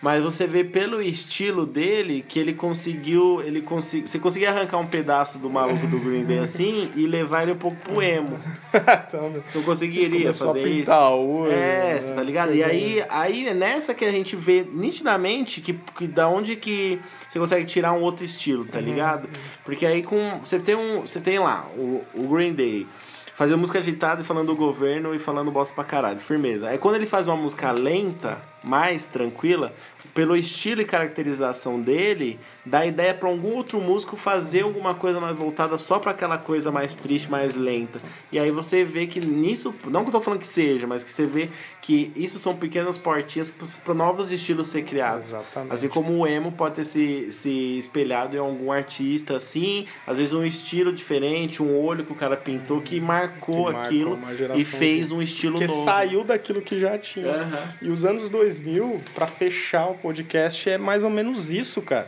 Mas 0.01 0.23
você 0.23 0.47
vê 0.47 0.63
pelo 0.63 0.99
estilo 0.99 1.63
dele 1.63 2.25
que 2.27 2.39
ele 2.39 2.53
conseguiu. 2.53 3.39
Ele 3.45 3.61
consegui, 3.61 4.07
você 4.09 4.17
conseguia 4.17 4.49
arrancar 4.49 4.77
um 4.79 4.87
pedaço 4.87 5.37
do 5.37 5.47
maluco 5.47 5.85
do 5.85 5.99
Green 5.99 6.25
Day 6.25 6.39
assim 6.43 6.89
e 6.95 7.05
levar 7.05 7.43
ele 7.43 7.51
um 7.51 7.57
pouco 7.57 7.77
pro 7.81 8.01
emo. 8.01 8.39
Então, 8.73 9.31
Você 9.45 9.57
não 9.59 9.63
conseguiria 9.65 10.33
fazer 10.33 10.67
isso. 10.67 10.91
olho, 10.91 11.51
É, 11.51 11.99
né? 12.01 12.13
tá 12.15 12.23
ligado? 12.23 12.53
E 12.55 12.63
aí, 12.63 13.03
aí 13.09 13.47
é 13.47 13.53
nessa 13.53 13.93
que 13.93 14.03
a 14.03 14.11
gente 14.11 14.35
vê 14.35 14.65
nitidamente 14.73 15.61
que, 15.61 15.73
que 15.95 16.07
da 16.07 16.27
onde 16.27 16.55
que 16.55 16.99
você 17.29 17.37
consegue 17.37 17.65
tirar 17.65 17.93
um 17.93 18.01
outro 18.01 18.25
estilo, 18.25 18.61
Uhum. 18.63 18.67
tá 18.69 18.79
ligado? 18.79 19.29
Porque 19.63 19.85
aí 19.85 20.01
com. 20.01 20.39
Você 20.43 20.59
tem 20.59 20.75
um. 20.75 21.01
Você 21.01 21.19
tem 21.21 21.37
lá, 21.37 21.65
o, 21.75 22.03
o 22.15 22.27
Green 22.27 22.53
Day. 22.53 22.87
Fazendo 23.33 23.57
música 23.57 23.79
agitada 23.79 24.21
e 24.21 24.25
falando 24.25 24.47
do 24.47 24.55
governo 24.55 25.15
e 25.15 25.19
falando 25.19 25.49
bosta 25.49 25.73
pra 25.73 25.83
caralho, 25.83 26.19
firmeza. 26.19 26.67
Aí 26.69 26.77
quando 26.77 26.95
ele 26.95 27.07
faz 27.07 27.27
uma 27.27 27.35
música 27.37 27.71
lenta, 27.71 28.37
mais 28.63 29.07
tranquila, 29.07 29.73
pelo 30.13 30.35
estilo 30.35 30.81
e 30.81 30.85
caracterização 30.85 31.81
dele, 31.81 32.39
dá 32.65 32.85
ideia 32.85 33.13
pra 33.13 33.27
algum 33.29 33.55
outro 33.55 33.79
músico 33.81 34.15
fazer 34.15 34.61
alguma 34.61 34.93
coisa 34.93 35.19
mais 35.19 35.35
voltada 35.35 35.77
só 35.77 35.97
pra 35.99 36.11
aquela 36.11 36.37
coisa 36.37 36.71
mais 36.71 36.95
triste, 36.95 37.29
mais 37.29 37.55
lenta. 37.55 37.99
E 38.31 38.37
aí 38.39 38.51
você 38.51 38.83
vê 38.83 39.07
que 39.07 39.19
nisso, 39.19 39.73
não 39.85 40.03
que 40.03 40.09
eu 40.09 40.13
tô 40.13 40.21
falando 40.21 40.39
que 40.39 40.47
seja, 40.47 40.85
mas 40.85 41.03
que 41.03 41.11
você 41.11 41.25
vê 41.25 41.49
que 41.81 42.11
isso 42.15 42.37
são 42.37 42.55
pequenas 42.55 42.97
portinhas 42.97 43.51
para 43.83 43.93
novos 43.93 44.31
estilos 44.31 44.67
ser 44.67 44.83
criados. 44.83 45.25
Exatamente. 45.29 45.73
Assim 45.73 45.87
como 45.87 46.13
o 46.19 46.27
emo 46.27 46.51
pode 46.51 46.75
ter 46.75 46.85
se, 46.85 47.31
se 47.31 47.77
espelhado 47.79 48.35
em 48.35 48.39
algum 48.39 48.71
artista 48.71 49.35
assim, 49.37 49.87
às 50.05 50.17
vezes 50.17 50.33
um 50.33 50.43
estilo 50.45 50.93
diferente, 50.93 51.63
um 51.63 51.75
olho 51.79 52.05
que 52.05 52.11
o 52.11 52.15
cara 52.15 52.37
pintou 52.37 52.79
que 52.81 52.99
marcou 53.01 53.69
Que 53.71 53.75
aquilo 53.77 54.19
e 54.55 54.63
fez 54.63 55.07
de- 55.07 55.13
um 55.15 55.21
estilo 55.21 55.57
que 55.57 55.65
novo. 55.67 55.83
saiu 55.83 56.23
daquilo 56.23 56.61
que 56.61 56.79
já 56.79 56.97
tinha. 56.97 57.27
Aham. 57.31 57.73
E 57.81 57.89
os 57.89 58.05
anos 58.05 58.29
2000, 58.29 59.01
pra 59.15 59.25
fechar 59.25 59.87
o 59.89 59.95
podcast, 59.95 60.69
é 60.69 60.77
mais 60.77 61.03
ou 61.03 61.09
menos 61.09 61.49
isso, 61.49 61.81
cara. 61.81 62.07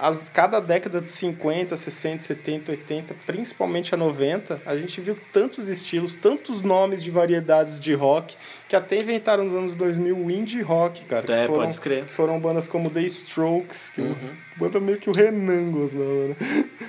As, 0.00 0.28
cada 0.28 0.60
década 0.60 1.00
de 1.00 1.10
50, 1.10 1.76
60, 1.76 2.22
70, 2.22 2.70
80, 2.72 3.14
principalmente 3.26 3.94
a 3.94 3.98
90, 3.98 4.62
a 4.64 4.76
gente 4.76 5.00
viu 5.00 5.16
tantos 5.32 5.66
estilos, 5.68 6.14
tantos 6.14 6.62
nomes 6.62 7.02
de 7.02 7.10
variedades 7.10 7.80
de 7.80 7.94
rock, 7.94 8.36
que 8.68 8.76
até 8.76 8.96
inventaram 9.00 9.44
nos 9.44 9.52
anos 9.54 9.74
2000 9.74 10.16
o 10.16 10.30
indie 10.30 10.60
rock, 10.62 11.04
cara. 11.04 11.26
que 11.26 11.32
É, 11.32 11.46
foram, 11.46 11.60
pode 11.62 11.72
escrever. 11.74 12.04
Que 12.06 12.14
foram 12.14 12.38
bandas 12.38 12.68
como 12.68 12.90
The 12.90 13.02
Strokes, 13.02 13.90
que 13.94 14.00
Uhum. 14.00 14.14
banda 14.56 14.78
meio 14.80 14.98
que 14.98 15.10
o 15.10 15.12
Renan 15.12 15.70
gostava, 15.72 16.04
né? 16.28 16.36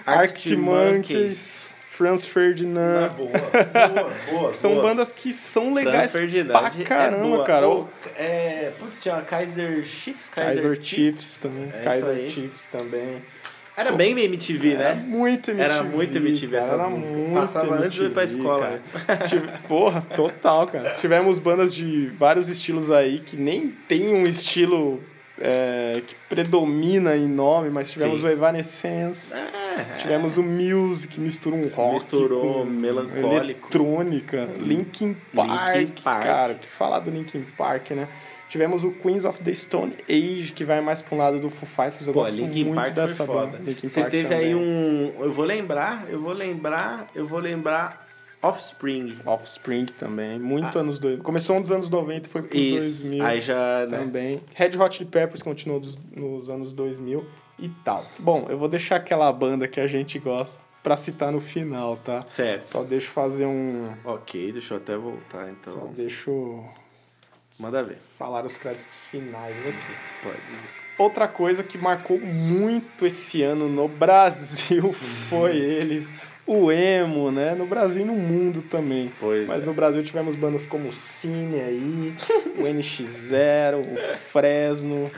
Arctic 0.06 0.58
Monkeys. 0.58 1.74
Franz 2.00 2.24
Ferdinand. 2.24 3.10
boa, 3.10 3.30
boa, 3.30 4.10
boa. 4.32 4.54
São 4.56 4.72
boa. 4.76 4.84
bandas 4.84 5.12
que 5.12 5.34
são 5.34 5.74
legais 5.74 6.14
pra 6.14 6.22
é 6.82 6.86
caramba, 6.86 7.28
boa. 7.28 7.44
cara. 7.44 7.66
É, 8.16 8.72
putz, 8.80 9.04
tinha 9.04 9.20
Kaiser 9.22 9.84
Chiefs, 9.84 10.30
Kaiser 10.30 10.80
Chiefs 10.82 11.38
também. 11.42 11.64
É 11.64 11.68
isso 11.76 11.84
Kaiser 11.84 12.10
aí. 12.10 12.30
Chiefs 12.30 12.68
também. 12.72 13.22
Era 13.76 13.92
bem 13.92 14.18
MTV, 14.18 14.74
Era 14.76 14.96
né? 14.96 15.04
muito 15.06 15.52
MTV. 15.52 15.62
Era 15.62 15.84
muito 15.84 16.18
MTV 16.18 16.48
cara, 16.48 16.58
essas 16.66 16.80
era 16.80 16.90
músicas. 16.90 17.18
muito 17.18 17.34
Passava 17.34 17.76
antes 17.76 17.94
de 17.94 18.04
ir 18.06 18.10
pra 18.12 18.24
MTV, 18.24 18.40
escola. 18.40 18.80
Tive- 19.28 19.50
Porra, 19.68 20.02
total, 20.16 20.68
cara. 20.68 20.90
Tivemos 21.02 21.38
bandas 21.38 21.76
de 21.76 22.08
vários 22.18 22.48
estilos 22.48 22.90
aí 22.92 23.20
que 23.20 23.36
nem 23.36 23.68
tem 23.90 24.08
um 24.14 24.24
estilo 24.24 25.04
é, 25.40 26.02
que 26.06 26.16
predomina 26.28 27.16
em 27.16 27.28
nome, 27.28 27.70
mas 27.70 27.92
tivemos 27.92 28.22
Sim. 28.22 28.28
o 28.28 28.30
Evanescence. 28.30 29.38
É, 29.38 29.96
Tivemos 29.98 30.36
o 30.38 30.44
Muse, 30.44 31.08
que 31.08 31.20
mistura 31.20 31.56
um 31.56 31.68
rock 31.70 31.94
Misturou 31.94 32.64
com 32.64 32.66
melancólico. 32.66 33.34
eletrônica, 33.34 34.50
Linkin 34.60 35.16
Park, 35.34 35.76
Linkin 35.78 36.02
Park. 36.04 36.24
cara, 36.24 36.54
que 36.56 36.68
falar 36.68 37.00
do 37.00 37.10
Linkin 37.10 37.46
Park, 37.58 37.92
né? 37.92 38.08
Tivemos 38.50 38.84
o 38.84 38.92
Queens 38.92 39.26
of 39.26 39.42
the 39.42 39.54
Stone 39.54 39.94
Age, 40.10 40.52
que 40.54 40.66
vai 40.66 40.82
mais 40.82 41.02
pra 41.02 41.16
um 41.16 41.20
lado 41.20 41.40
do 41.40 41.50
Foo 41.52 41.68
Fighters, 41.70 42.08
eu 42.08 42.14
Pô, 42.14 42.22
gosto 42.22 42.36
Linkin 42.36 42.64
muito 42.66 42.76
Park 42.76 42.94
dessa 42.94 43.24
banda. 43.26 43.60
Você 43.84 44.02
Park 44.02 44.12
teve 44.12 44.28
também. 44.28 44.48
aí 44.48 44.56
um. 44.56 45.14
Eu 45.20 45.32
vou 45.32 45.46
lembrar, 45.46 46.06
eu 46.10 46.20
vou 46.20 46.34
lembrar, 46.34 47.08
eu 47.16 47.28
vou 47.28 47.40
lembrar 47.40 48.09
Offspring. 48.42 49.18
Offspring 49.26 49.86
também, 49.86 50.40
muito 50.40 50.78
anos 50.80 50.98
2000. 51.00 51.24
Começou 51.24 51.60
nos 51.60 51.72
anos 51.72 51.90
90 51.90 52.28
e 52.28 52.32
foi 52.32 52.42
pros 52.44 52.54
Ah. 52.62 52.70
Isso. 52.80 53.02
2000 53.04 53.26
Aí 53.26 53.42
já. 53.42 53.86
Né? 53.86 53.98
também. 53.98 54.42
Red 54.56 54.78
Hot 54.78 54.96
Chili 54.96 55.10
Peppers 55.10 55.42
continuou 55.42 55.80
dos- 55.80 55.98
nos 56.16 56.50
anos 56.50 56.72
2000 56.74 57.26
e 57.58 57.68
tal. 57.84 58.06
Bom, 58.18 58.48
eu 58.50 58.58
vou 58.58 58.68
deixar 58.70 58.96
aquela 58.96 59.32
banda 59.34 59.68
que 59.68 59.80
a 59.80 59.88
gente 59.88 60.18
gosta 60.20 60.60
pra 60.82 60.96
citar 60.96 61.32
no 61.32 61.42
final, 61.42 61.98
tá? 61.98 62.22
Certo. 62.26 62.68
Só 62.70 62.84
deixo 62.84 63.10
fazer 63.12 63.46
um... 63.46 63.92
Ok, 64.06 64.52
deixa 64.54 64.76
eu 64.76 64.78
até 64.78 64.96
voltar 64.96 65.46
Só 65.66 65.72
então. 65.72 65.94
deixo 65.94 66.64
Manda 67.60 67.84
ver. 67.84 67.98
falar 68.18 68.46
os 68.46 68.58
créditos 68.58 69.06
finais 69.08 69.58
aqui. 69.68 69.94
Pode 70.24 70.38
dizer. 70.54 70.70
Outra 70.98 71.28
coisa 71.28 71.64
que 71.64 71.78
marcou 71.78 72.20
muito 72.20 73.06
esse 73.06 73.42
ano 73.42 73.68
no 73.70 73.88
Brasil 73.90 74.92
foi 75.30 75.58
eles, 75.58 76.12
o 76.52 76.72
emo, 76.72 77.32
né? 77.32 77.54
No 77.54 77.68
Brasil 77.68 78.02
e 78.02 78.06
no 78.06 78.16
mundo 78.16 78.64
também. 78.64 79.12
Pois 79.20 79.48
Mas 79.48 79.62
é. 79.62 79.66
no 79.68 79.74
Brasil 79.74 80.02
tivemos 80.02 80.34
bandas 80.34 80.66
como 80.66 80.90
o 80.90 80.94
Cine 80.94 81.62
aí, 81.62 82.14
o 82.58 82.64
NX0, 82.64 83.94
o 83.94 83.98
Fresno, 84.18 85.12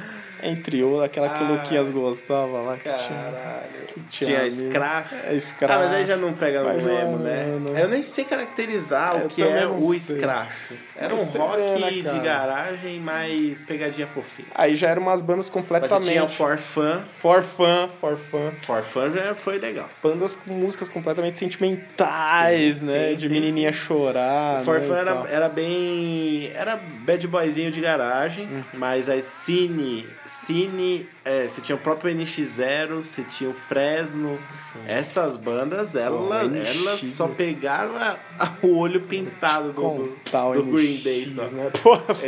entre 0.43 0.83
outros, 0.83 1.03
aquela 1.03 1.29
que 1.29 1.43
o 1.43 1.47
Luquinhas 1.47 1.89
gostava 1.89 2.61
lá. 2.61 2.77
Que 2.77 2.83
Caralho. 2.89 3.85
que 3.87 3.99
Tinha. 4.09 4.49
Scratch. 4.51 5.11
É, 5.25 5.39
Scratch. 5.39 5.71
Ah, 5.73 5.79
mas 5.79 5.91
aí 5.93 6.05
já 6.05 6.15
não 6.17 6.33
pega 6.33 6.63
Mas 6.63 6.83
no 6.83 6.89
não, 6.91 7.17
né? 7.19 7.57
não. 7.59 7.77
Eu 7.77 7.87
nem 7.89 8.03
sei 8.03 8.23
caracterizar 8.25 9.19
Eu 9.19 9.25
o 9.25 9.29
que 9.29 9.41
é 9.43 9.67
o 9.67 9.81
sei. 9.93 10.17
Scratch. 10.17 10.51
Era 10.95 11.13
Mas 11.15 11.35
um 11.35 11.39
rock 11.39 11.57
vê, 11.57 11.79
né, 12.03 12.11
de 12.13 12.19
garagem, 12.19 12.99
mais 12.99 13.61
pegadinha 13.63 14.05
fofinha. 14.07 14.47
Aí 14.53 14.75
já 14.75 14.89
eram 14.89 15.01
umas 15.01 15.21
bandas 15.21 15.47
Mas 15.47 15.49
completamente... 15.53 16.03
você 16.05 16.11
tinha 16.11 16.23
o 16.23 16.29
For 16.29 16.57
Fun. 16.57 16.99
For 17.15 17.41
Fun, 17.41 17.87
For 17.99 18.15
Fun. 18.15 18.51
For 18.61 18.83
Fun 18.83 19.09
já 19.11 19.33
foi 19.33 19.57
legal. 19.57 19.89
bandas 20.03 20.35
com 20.35 20.51
músicas 20.53 20.87
completamente 20.89 21.37
sentimentais, 21.39 22.77
Sim, 22.77 22.85
né? 22.85 23.09
sim, 23.11 23.15
de 23.17 23.27
sim, 23.27 23.33
menininha 23.33 23.73
chorar. 23.73 24.61
O 24.61 24.65
For 24.65 24.79
né, 24.79 24.87
Fun 24.87 24.95
era, 24.95 25.25
era 25.29 25.49
bem. 25.49 26.51
Era 26.53 26.75
bad 26.99 27.27
boyzinho 27.27 27.71
de 27.71 27.81
garagem, 27.81 28.47
Hum. 28.47 28.61
mas 28.73 29.09
aí 29.09 29.21
Cine. 29.21 30.05
Cine. 30.31 31.05
É, 31.25 31.47
você 31.47 31.61
tinha 31.61 31.75
o 31.75 31.79
próprio 31.79 32.13
NX0, 32.15 33.03
você 33.03 33.21
tinha 33.23 33.49
o 33.49 33.53
Fresno. 33.53 34.39
Essas 34.87 35.35
bandas, 35.37 35.93
elas, 35.95 36.49
NX, 36.51 36.85
elas 36.85 36.99
só 37.01 37.27
pegaram 37.27 37.95
a- 37.97 38.17
a- 38.39 38.51
o 38.63 38.77
olho 38.77 39.01
pintado 39.01 39.73
do, 39.73 39.81
do, 39.81 40.17
do 40.55 40.63
Green 40.71 40.93
NX, 40.95 41.03
Day 41.03 41.29
só. 41.35 41.41
Né? 41.43 41.71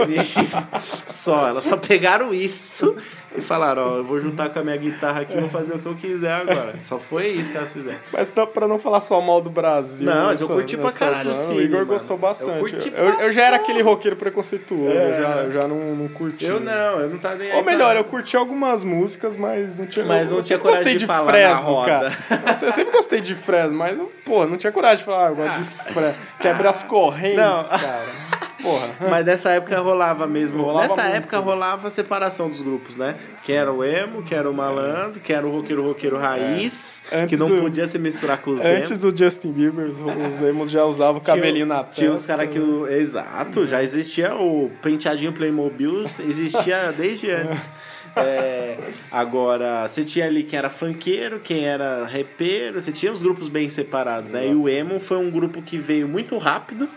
NX 0.07 0.35
só, 1.05 1.47
elas 1.47 1.63
só 1.63 1.77
pegaram 1.77 2.33
isso 2.33 2.95
e 3.35 3.41
falaram, 3.41 3.81
ó, 3.81 3.97
eu 3.97 4.03
vou 4.03 4.19
juntar 4.19 4.49
com 4.49 4.59
a 4.59 4.63
minha 4.63 4.77
guitarra 4.77 5.21
aqui 5.21 5.35
e 5.35 5.39
vou 5.39 5.49
fazer 5.49 5.73
o 5.73 5.79
que 5.79 5.85
eu 5.85 5.95
quiser 5.95 6.31
agora. 6.33 6.73
Só 6.81 6.97
foi 6.99 7.29
isso 7.29 7.49
que 7.51 7.57
elas 7.57 7.71
fizeram. 7.73 7.97
Mas 8.11 8.29
dá 8.29 8.45
pra 8.45 8.67
não 8.67 8.77
falar 8.79 8.99
só 8.99 9.19
mal 9.21 9.41
do 9.41 9.49
Brasil. 9.49 10.05
Não, 10.09 10.25
mas 10.27 10.41
eu 10.41 10.47
curti 10.47 10.77
pra 10.77 10.91
caralho 10.91 11.31
o. 11.31 11.35
Cine, 11.35 11.57
O 11.57 11.61
Igor 11.61 11.79
mano. 11.79 11.85
gostou 11.93 12.17
bastante. 12.17 12.53
Eu 12.57 12.59
curti 12.59 12.93
Eu, 12.95 13.19
eu 13.21 13.31
já 13.31 13.43
era 13.45 13.55
aquele 13.55 13.81
roqueiro 13.81 14.15
preconceituoso, 14.15 14.95
É. 14.95 15.09
eu 15.09 15.13
já, 15.21 15.29
eu 15.43 15.51
já 15.51 15.67
não, 15.67 15.77
não 15.95 16.07
curti. 16.09 16.45
Eu 16.45 16.59
não, 16.59 16.99
eu 16.99 17.09
não 17.09 17.17
tava 17.17 17.35
nem 17.35 17.51
aí 17.51 17.57
Ou 17.57 17.63
melhor, 17.63 17.91
pra- 17.91 17.99
eu 17.99 18.03
curti 18.03 18.37
algumas 18.37 18.83
músicas, 18.83 19.35
mas 19.35 19.79
não 19.79 19.85
tinha. 19.87 20.05
Mas 20.05 20.29
não 20.29 20.37
eu 20.37 20.43
tinha 20.43 20.57
sempre 20.57 20.69
gostei 20.69 20.83
coragem 20.83 20.93
de 20.93 20.99
de 20.99 21.05
falar 21.07 21.25
na 21.25 21.31
Fresno, 21.31 21.65
roda. 21.73 21.87
cara. 21.87 22.13
Eu, 22.61 22.67
eu 22.67 22.71
sempre 22.71 22.91
gostei 22.91 23.21
de 23.21 23.35
Fresno, 23.35 23.73
mas, 23.77 23.97
pô, 24.25 24.45
não 24.45 24.57
tinha 24.57 24.71
coragem 24.71 24.97
de 24.97 25.03
falar, 25.03 25.27
ah, 25.27 25.29
eu 25.31 25.35
gosto 25.35 25.57
de 25.57 25.63
Fresno. 25.93 26.15
Quebra 26.39 26.69
as 26.69 26.83
correntes, 26.83 27.37
Não. 27.37 27.63
cara. 27.67 28.23
Porra. 28.63 28.89
Mas 29.09 29.23
nessa 29.25 29.51
época 29.51 29.79
rolava 29.79 30.25
mesmo. 30.25 30.63
Rolava 30.63 30.87
nessa 30.87 31.03
época 31.09 31.35
isso. 31.37 31.45
rolava 31.45 31.87
a 31.87 31.91
separação 31.91 32.49
dos 32.49 32.61
grupos, 32.61 32.95
né? 32.95 33.15
Quem 33.45 33.55
era 33.55 33.71
o 33.71 33.83
emo, 33.83 34.23
quem 34.23 34.35
era 34.37 34.49
o 34.49 34.53
malandro, 34.53 35.19
quem 35.19 35.35
era 35.35 35.45
o 35.45 35.51
roqueiro 35.51 35.85
roqueiro 35.85 36.17
raiz, 36.17 37.03
É. 37.11 37.27
Que 37.27 37.37
não 37.37 37.45
do- 37.45 37.61
podia 37.61 37.85
se 37.85 37.99
misturar 37.99 38.37
com 38.39 38.51
os 38.51 38.65
Antes 38.65 38.91
emos. 38.91 39.03
do 39.13 39.15
Justin 39.23 39.51
Bieber, 39.51 39.85
os, 39.85 39.99
os 39.99 40.39
lemos 40.39 40.71
já 40.71 40.83
usavam 40.85 41.17
o 41.17 41.21
cabelinho 41.21 41.65
na 41.65 41.83
testa. 41.83 42.01
Tinha 42.01 42.13
os 42.13 42.25
caras 42.25 42.49
que. 42.49 42.59
Exato, 42.93 43.67
já 43.67 43.83
existia 43.83 44.33
o 44.35 44.71
penteadinho 44.81 45.33
Playmobil, 45.33 46.05
existia 46.27 46.91
desde 46.91 47.29
antes. 47.29 47.69
É, 48.15 48.77
agora, 49.11 49.87
você 49.87 50.03
tinha 50.03 50.27
ali 50.27 50.43
quem 50.43 50.59
era 50.59 50.69
funkeiro, 50.69 51.39
quem 51.39 51.65
era 51.65 52.05
repeiro, 52.05 52.79
você 52.79 52.91
tinha 52.91 53.11
os 53.11 53.23
grupos 53.23 53.47
bem 53.47 53.69
separados, 53.69 54.29
né? 54.29 54.49
E 54.49 54.53
o 54.53 54.69
emo 54.69 54.99
foi 54.99 55.17
um 55.17 55.31
grupo 55.31 55.63
que 55.63 55.79
veio 55.79 56.07
muito 56.07 56.37
rápido 56.37 56.87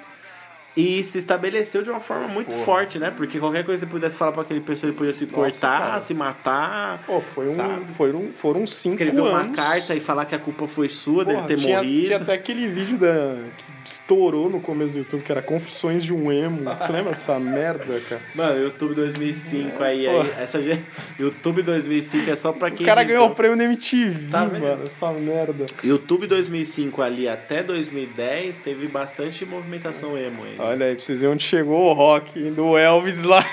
E 0.77 1.03
se 1.03 1.17
estabeleceu 1.17 1.83
de 1.83 1.89
uma 1.89 2.01
forma 2.01 2.29
muito 2.29 2.55
forte, 2.57 2.99
né? 2.99 3.11
Porque 3.17 3.39
qualquer 3.39 3.65
coisa 3.65 3.85
que 3.87 3.91
você 3.91 3.93
pudesse 3.99 4.17
falar 4.17 4.33
pra 4.33 4.43
aquele 4.43 4.61
pessoa, 4.61 4.91
ele 4.91 4.97
podia 4.99 5.13
se 5.13 5.25
cortar, 5.27 5.81
cara. 5.81 6.01
se 6.01 6.13
matar. 6.13 7.03
Pô, 7.07 7.21
foi 7.21 7.49
um, 7.49 7.55
Sabe? 7.55 7.87
foram, 7.87 8.23
foram 8.33 8.67
cinco 8.67 8.95
Escrever 8.95 9.21
uma 9.23 9.39
anos. 9.41 9.57
carta 9.57 9.95
e 9.95 10.01
falar 10.01 10.27
que 10.27 10.35
a 10.35 10.39
culpa 10.39 10.67
foi 10.69 10.89
sua, 10.91 11.25
Porra, 11.25 11.43
dele 11.43 11.49
ter 11.49 11.57
tinha, 11.65 11.77
morrido. 11.79 12.07
Tinha 12.07 12.19
até 12.19 12.35
aquele 12.35 12.69
vídeo 12.69 12.99
da, 12.99 13.39
que 13.57 13.65
estourou 13.91 14.51
no 14.51 14.61
começo 14.61 14.93
do 14.95 14.99
YouTube, 14.99 15.23
que 15.23 15.33
era 15.33 15.41
Confissões 15.41 16.05
de 16.05 16.13
um 16.13 16.31
Emo. 16.31 16.63
Você 16.65 16.93
lembra 16.93 17.13
dessa 17.15 17.39
merda, 17.41 17.99
cara? 18.09 18.21
Mano, 18.35 18.61
YouTube 18.63 18.95
2005 18.95 19.83
aí, 19.83 20.07
aí 20.07 20.31
essa 20.39 20.59
YouTube 21.19 21.63
2005 21.63 22.31
é 22.31 22.37
só 22.37 22.53
pra 22.53 22.69
O 22.69 22.73
quem 22.73 22.85
cara 22.85 23.03
viveu- 23.03 23.17
ganhou 23.21 23.33
o 23.33 23.35
prêmio 23.35 23.57
na 23.57 23.65
MTV, 23.65 24.31
Tá 24.31 24.45
vendo? 24.45 24.63
mano. 24.63 24.83
Essa 24.83 25.11
merda. 25.13 25.65
YouTube 25.83 26.27
2005 26.27 27.01
ali 27.01 27.29
até 27.29 27.63
2010 27.63 28.59
teve 28.59 28.89
bastante 28.89 29.47
movimentação 29.47 30.19
emo 30.19 30.45
aí. 30.45 30.66
Olha 30.67 30.87
aí, 30.87 30.95
pra 30.95 31.05
vocês 31.05 31.21
verem 31.21 31.35
onde 31.35 31.45
chegou 31.45 31.91
o 31.91 31.93
rock 31.93 32.51
do 32.51 32.77
Elvis 32.77 33.23
lá. 33.23 33.45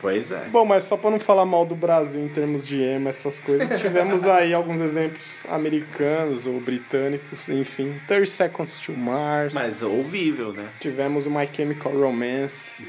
Pois 0.00 0.30
é. 0.30 0.44
Bom, 0.46 0.64
mas 0.64 0.84
só 0.84 0.96
pra 0.96 1.10
não 1.10 1.20
falar 1.20 1.44
mal 1.44 1.66
do 1.66 1.74
Brasil 1.74 2.22
em 2.22 2.28
termos 2.28 2.66
de 2.66 2.80
emo, 2.80 3.08
essas 3.08 3.38
coisas, 3.38 3.80
tivemos 3.80 4.24
aí 4.24 4.54
alguns 4.54 4.80
exemplos 4.80 5.44
americanos 5.50 6.46
ou 6.46 6.58
britânicos, 6.58 7.48
enfim. 7.48 8.00
30 8.08 8.26
Seconds 8.26 8.78
to 8.78 8.92
Mars. 8.92 9.52
Mas 9.52 9.82
ouvível, 9.82 10.52
né? 10.52 10.68
Tivemos 10.80 11.26
o 11.26 11.30
My 11.30 11.48
Chemical 11.52 11.92
Romance. 11.92 12.82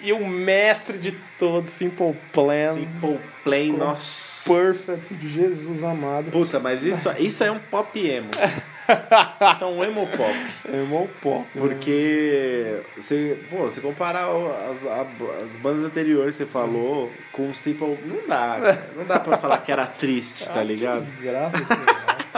E, 0.00 0.08
e 0.08 0.12
o 0.12 0.26
mestre 0.26 0.96
de 0.96 1.12
todos, 1.38 1.68
Simple 1.68 2.14
Plan. 2.32 2.74
Simple 2.74 3.18
Play, 3.44 3.72
nossa. 3.72 4.48
Perfect, 4.50 5.28
Jesus 5.28 5.82
amado. 5.82 6.30
Puta, 6.30 6.58
mas 6.58 6.84
isso, 6.84 7.10
isso 7.18 7.42
é 7.42 7.50
um 7.50 7.58
pop 7.58 7.98
emo. 7.98 8.30
Isso 9.52 9.64
é 9.64 9.66
um 9.66 9.84
emo 9.84 10.06
pop. 10.06 10.34
Emo 10.72 11.08
pop. 11.20 11.46
né? 11.54 11.60
Porque 11.60 12.80
você, 12.96 13.38
pô, 13.50 13.58
você 13.58 13.80
comparar 13.80 14.26
as, 14.70 14.84
as 15.44 15.56
bandas 15.58 15.84
anteriores 15.84 16.36
que 16.36 16.44
você 16.44 16.50
falou 16.50 17.10
com 17.32 17.50
o 17.50 17.54
Simple. 17.54 17.98
Não 18.04 18.26
dá, 18.26 18.58
cara. 18.60 18.90
Não 18.96 19.04
dá 19.04 19.18
pra 19.20 19.36
falar 19.38 19.58
que 19.58 19.72
era 19.72 19.86
triste, 19.86 20.46
tá 20.48 20.62
ligado? 20.62 21.04
Desgraça. 21.04 21.56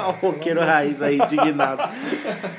o 0.09 0.11
roqueiro 0.27 0.61
raiz 0.61 1.03
aí 1.03 1.19
indignado. 1.19 1.83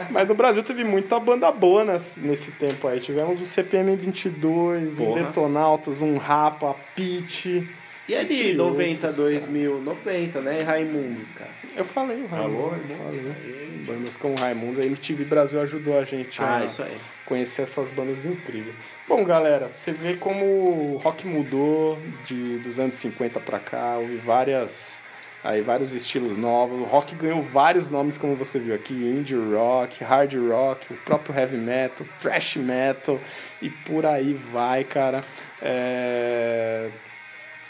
Mas 0.10 0.28
no 0.28 0.36
Brasil 0.36 0.64
teve 0.64 0.84
muita 0.84 1.20
banda 1.20 1.52
boa 1.52 1.86
nesse, 1.86 2.20
nesse 2.22 2.52
tempo 2.52 2.88
aí. 2.88 3.00
Tivemos 3.00 3.40
o 3.42 3.46
CPM 3.46 3.96
22, 3.96 4.94
um 4.94 4.96
Porra. 4.96 5.24
Detonautas, 5.24 6.02
um 6.02 6.18
Rapa, 6.18 6.76
Pitch. 6.96 7.64
E 8.10 8.16
ali, 8.16 8.40
Entre 8.40 8.54
90, 8.56 9.08
outros, 9.08 9.16
2000, 9.18 9.82
90, 9.82 10.42
né? 10.42 10.64
Raimundos, 10.64 11.32
cara. 11.32 11.52
Eu 11.78 11.86
falei 11.86 12.24
o 12.24 12.28
Falou, 12.28 12.70
Raimundo. 12.72 12.92
irmão? 12.92 13.06
falei. 13.06 13.84
Bandas 13.86 14.18
como 14.18 14.36
Raimundo. 14.36 14.82
A 14.82 14.84
MTV 14.86 15.26
Brasil 15.26 15.62
ajudou 15.62 15.96
a 16.00 16.04
gente 16.04 16.42
Ah, 16.42 16.58
a 16.58 16.66
isso 16.66 16.82
aí. 16.82 16.98
conhecer 17.26 17.62
essas 17.62 17.92
bandas 17.92 18.26
incríveis. 18.26 18.76
Bom, 19.08 19.24
galera, 19.24 19.68
você 19.68 19.92
vê 19.92 20.16
como 20.16 20.44
o 20.44 20.98
rock 20.98 21.28
mudou 21.28 22.00
de, 22.26 22.58
dos 22.58 22.80
anos 22.80 22.96
50 22.96 23.40
pra 23.42 23.60
cá. 23.60 23.98
Houve 24.00 24.18
várias... 24.18 25.04
Aí 25.42 25.62
vários 25.62 25.94
estilos 25.94 26.36
novos. 26.36 26.82
O 26.82 26.84
rock 26.84 27.16
ganhou 27.16 27.42
vários 27.42 27.90
nomes, 27.90 28.18
como 28.18 28.36
você 28.36 28.60
viu 28.60 28.76
aqui: 28.76 28.94
indie 28.94 29.36
rock, 29.36 30.04
hard 30.04 30.34
rock, 30.50 30.92
o 30.92 30.98
próprio 30.98 31.34
heavy 31.34 31.56
metal, 31.56 32.06
thrash 32.20 32.58
metal 32.58 33.18
e 33.62 33.70
por 33.70 34.06
aí 34.06 34.34
vai, 34.34 34.84
cara. 34.84 35.22
É, 35.62 36.90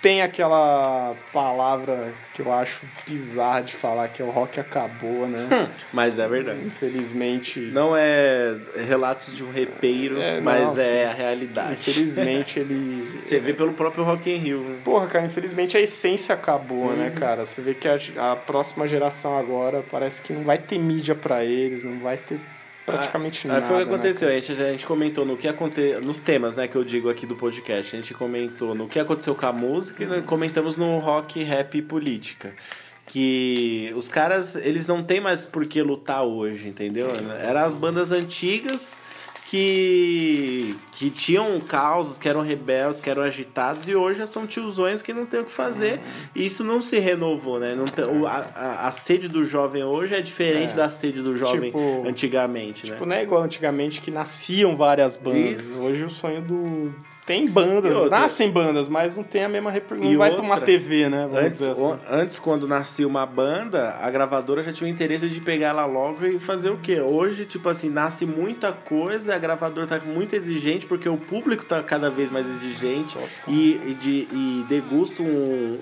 Tem 0.01 0.21
aquela 0.21 1.13
palavra 1.33 2.13
que 2.33 2.41
eu 2.41 2.53
acho 2.53 2.85
bizarra 3.05 3.61
de 3.61 3.73
falar, 3.75 4.07
que 4.07 4.21
é 4.21 4.25
o 4.25 4.29
rock 4.29 4.57
acabou, 4.57 5.27
né? 5.27 5.69
Mas 5.91 6.17
é 6.19 6.25
verdade. 6.27 6.59
Infelizmente. 6.65 7.59
Não 7.73 7.95
é 7.97 8.57
relatos 8.87 9.35
de 9.35 9.43
um 9.43 9.51
repeiro, 9.51 10.17
É, 10.21 10.39
mas 10.39 10.61
nossa. 10.69 10.81
é 10.83 11.05
a 11.07 11.13
realidade. 11.13 11.73
Infelizmente 11.73 12.59
ele. 12.59 13.19
Você 13.25 13.39
vê 13.39 13.53
pelo 13.53 13.73
próprio 13.73 14.03
Rock 14.05 14.29
in 14.29 14.37
Rio. 14.37 14.59
né? 14.59 14.77
Porra, 14.85 15.07
cara, 15.07 15.25
infelizmente 15.25 15.75
a 15.75 15.81
essência 15.81 16.33
acabou, 16.33 16.91
né, 16.93 17.11
cara? 17.13 17.45
Você 17.45 17.61
vê 17.61 17.73
que 17.73 17.87
a, 17.87 17.97
a 18.31 18.35
próxima 18.37 18.87
geração 18.87 19.37
agora 19.37 19.83
parece 19.91 20.21
que 20.21 20.31
não 20.31 20.43
vai 20.43 20.57
ter 20.57 20.77
mídia 20.79 21.13
pra 21.15 21.43
eles, 21.43 21.83
não 21.83 21.99
vai 21.99 22.15
ter 22.17 22.39
praticamente 22.91 23.47
Ah, 23.47 23.53
nada. 23.53 23.67
Foi 23.67 23.77
o 23.77 23.79
que 23.79 23.85
né, 23.85 23.93
aconteceu, 23.93 24.29
a, 24.29 24.31
gente, 24.31 24.51
a 24.51 24.71
gente 24.71 24.85
comentou 24.85 25.25
no 25.25 25.37
que 25.37 25.47
aconte... 25.47 25.95
nos 26.03 26.19
temas 26.19 26.55
né, 26.55 26.67
que 26.67 26.75
eu 26.75 26.83
digo 26.83 27.09
aqui 27.09 27.25
do 27.25 27.35
podcast. 27.35 27.95
A 27.95 27.99
gente 27.99 28.13
comentou 28.13 28.75
no 28.75 28.87
que 28.87 28.99
aconteceu 28.99 29.35
com 29.35 29.45
a 29.45 29.53
música 29.53 30.03
e 30.03 30.21
comentamos 30.21 30.77
no 30.77 30.99
rock, 30.99 31.43
rap 31.43 31.77
e 31.77 31.81
política. 31.81 32.53
Que 33.05 33.91
os 33.95 34.07
caras, 34.07 34.55
eles 34.55 34.87
não 34.87 35.03
têm 35.03 35.19
mais 35.19 35.45
por 35.45 35.65
que 35.65 35.81
lutar 35.81 36.23
hoje, 36.23 36.67
entendeu? 36.67 37.07
Eram 37.41 37.61
as 37.61 37.75
bandas 37.75 38.11
antigas 38.11 38.95
que, 39.49 40.75
que 40.91 41.09
tinham 41.09 41.59
causas, 41.59 42.19
que 42.19 42.29
eram 42.29 42.41
rebeldes, 42.41 43.01
que 43.01 43.09
eram 43.09 43.23
agitados, 43.23 43.87
e 43.87 43.95
hoje 43.95 44.25
são 44.27 44.45
tiozões 44.45 45.01
que 45.01 45.11
não 45.11 45.25
tem 45.25 45.39
o 45.39 45.45
que 45.45 45.51
fazer. 45.51 45.99
E 46.35 46.45
isso 46.45 46.63
não 46.63 46.83
se 46.83 46.99
renovou, 46.99 47.59
né? 47.59 47.73
Não 47.73 47.85
tem, 47.85 48.05
o, 48.05 48.27
a, 48.27 48.45
a, 48.87 48.91
sede 48.91 49.27
do 49.27 49.43
jovem 49.43 49.83
hoje 49.83 50.13
é 50.13 50.21
diferente 50.21 50.73
É. 50.73 50.75
da 50.75 50.91
sede 50.91 51.23
do 51.23 51.35
jovem 51.35 51.71
Tipo- 51.71 52.07
antigamente, 52.07 52.85
né? 52.85 52.93
Tipo, 52.93 53.07
não 53.07 53.15
é 53.15 53.23
igual 53.23 53.41
antigamente 53.41 54.01
que 54.01 54.11
nasciam 54.11 54.77
várias 54.77 55.17
bandas. 55.17 55.63
Isso. 55.63 55.81
Hoje 55.81 56.03
o 56.03 56.09
sonho 56.11 56.41
do. 56.43 56.93
Tem 57.29 57.45
bandas, 57.47 57.95
outra- 57.95 58.21
nascem 58.21 58.49
bandas, 58.49 58.89
mas 58.89 59.15
não 59.15 59.23
tem 59.23 59.43
a 59.43 59.47
mesma 59.47 59.69
repercussão. 59.69 60.09
E 60.09 60.13
Não 60.13 60.17
vai 60.17 60.31
pra 60.31 60.41
uma 60.41 60.55
outra, 60.55 60.65
TV, 60.65 61.09
né? 61.09 61.29
Antes, 61.31 61.61
assim. 61.61 61.95
antes, 62.09 62.39
quando 62.39 62.67
nascia 62.67 63.07
uma 63.07 63.23
banda, 63.23 63.95
a 64.01 64.09
gravadora 64.09 64.63
já 64.63 64.73
tinha 64.73 64.89
o 64.89 64.91
interesse 64.91 65.29
de 65.29 65.39
pegar 65.39 65.67
ela 65.67 65.85
logo 65.85 66.25
e 66.25 66.39
fazer 66.39 66.71
o 66.71 66.77
quê? 66.77 66.99
Hoje, 66.99 67.45
tipo 67.45 67.69
assim, 67.69 67.87
nasce 67.87 68.25
muita 68.25 68.73
coisa, 68.73 69.35
a 69.35 69.37
gravadora 69.37 69.85
tá 69.85 69.99
muito 70.03 70.35
exigente, 70.35 70.87
porque 70.87 71.07
o 71.07 71.17
público 71.17 71.63
tá 71.65 71.83
cada 71.83 72.09
vez 72.09 72.31
mais 72.31 72.47
exigente 72.49 73.15
e, 73.47 73.79
e, 73.85 73.93
de, 74.01 74.27
e 74.31 74.65
degusta 74.67 75.21
um, 75.21 75.77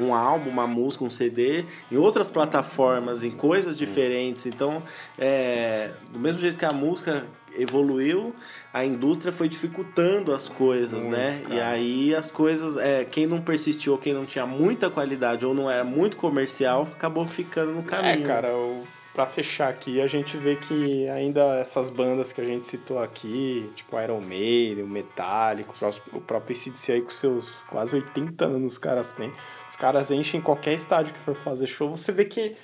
um, 0.00 0.06
um 0.08 0.12
álbum, 0.14 0.50
uma 0.50 0.66
música, 0.66 1.04
um 1.04 1.10
CD 1.10 1.66
em 1.92 1.98
outras 1.98 2.28
plataformas, 2.28 3.22
em 3.22 3.30
coisas 3.30 3.78
diferentes. 3.78 4.44
Então, 4.44 4.82
é, 5.16 5.90
do 6.12 6.18
mesmo 6.18 6.40
jeito 6.40 6.58
que 6.58 6.64
a 6.64 6.72
música 6.72 7.26
evoluiu, 7.58 8.34
a 8.72 8.84
indústria 8.84 9.32
foi 9.32 9.48
dificultando 9.48 10.34
as 10.34 10.48
coisas, 10.48 11.04
Muito, 11.04 11.16
né? 11.16 11.40
E 11.46 11.48
cara. 11.48 11.68
aí 11.68 12.14
as 12.14 12.30
coisas, 12.30 12.76
é, 12.76 13.04
quem 13.04 13.26
não 13.26 13.40
persistiu, 13.40 13.96
quem 13.98 14.12
não 14.12 14.24
tinha 14.26 14.46
muita 14.46 14.88
qualidade 14.90 15.44
ou 15.44 15.54
não 15.54 15.70
era 15.70 15.84
muito 15.84 16.16
comercial, 16.16 16.82
acabou 16.90 17.26
ficando 17.26 17.72
no 17.72 17.80
É, 17.80 17.82
caminho. 17.84 18.26
cara, 18.26 18.54
o, 18.56 18.84
pra 19.12 19.26
fechar 19.26 19.68
aqui, 19.68 20.00
a 20.00 20.06
gente 20.06 20.36
vê 20.36 20.56
que 20.56 21.08
ainda 21.08 21.56
essas 21.58 21.90
bandas 21.90 22.32
que 22.32 22.40
a 22.40 22.44
gente 22.44 22.66
citou 22.66 22.98
aqui, 22.98 23.70
tipo 23.74 24.00
Iron 24.00 24.20
Maiden, 24.20 24.84
o 24.84 24.88
Metallica, 24.88 25.72
o 26.12 26.20
próprio, 26.20 26.56
ACDC 26.56 26.92
aí 26.92 27.02
com 27.02 27.10
seus 27.10 27.62
quase 27.68 27.94
80 27.96 28.44
anos 28.44 28.74
os 28.74 28.78
caras 28.78 29.12
têm. 29.12 29.32
Os 29.68 29.76
caras 29.76 30.10
enchem 30.10 30.40
qualquer 30.40 30.74
estádio 30.74 31.12
que 31.12 31.18
for 31.18 31.34
fazer 31.34 31.66
show, 31.66 31.90
você 31.90 32.12
vê 32.12 32.24
que 32.24 32.56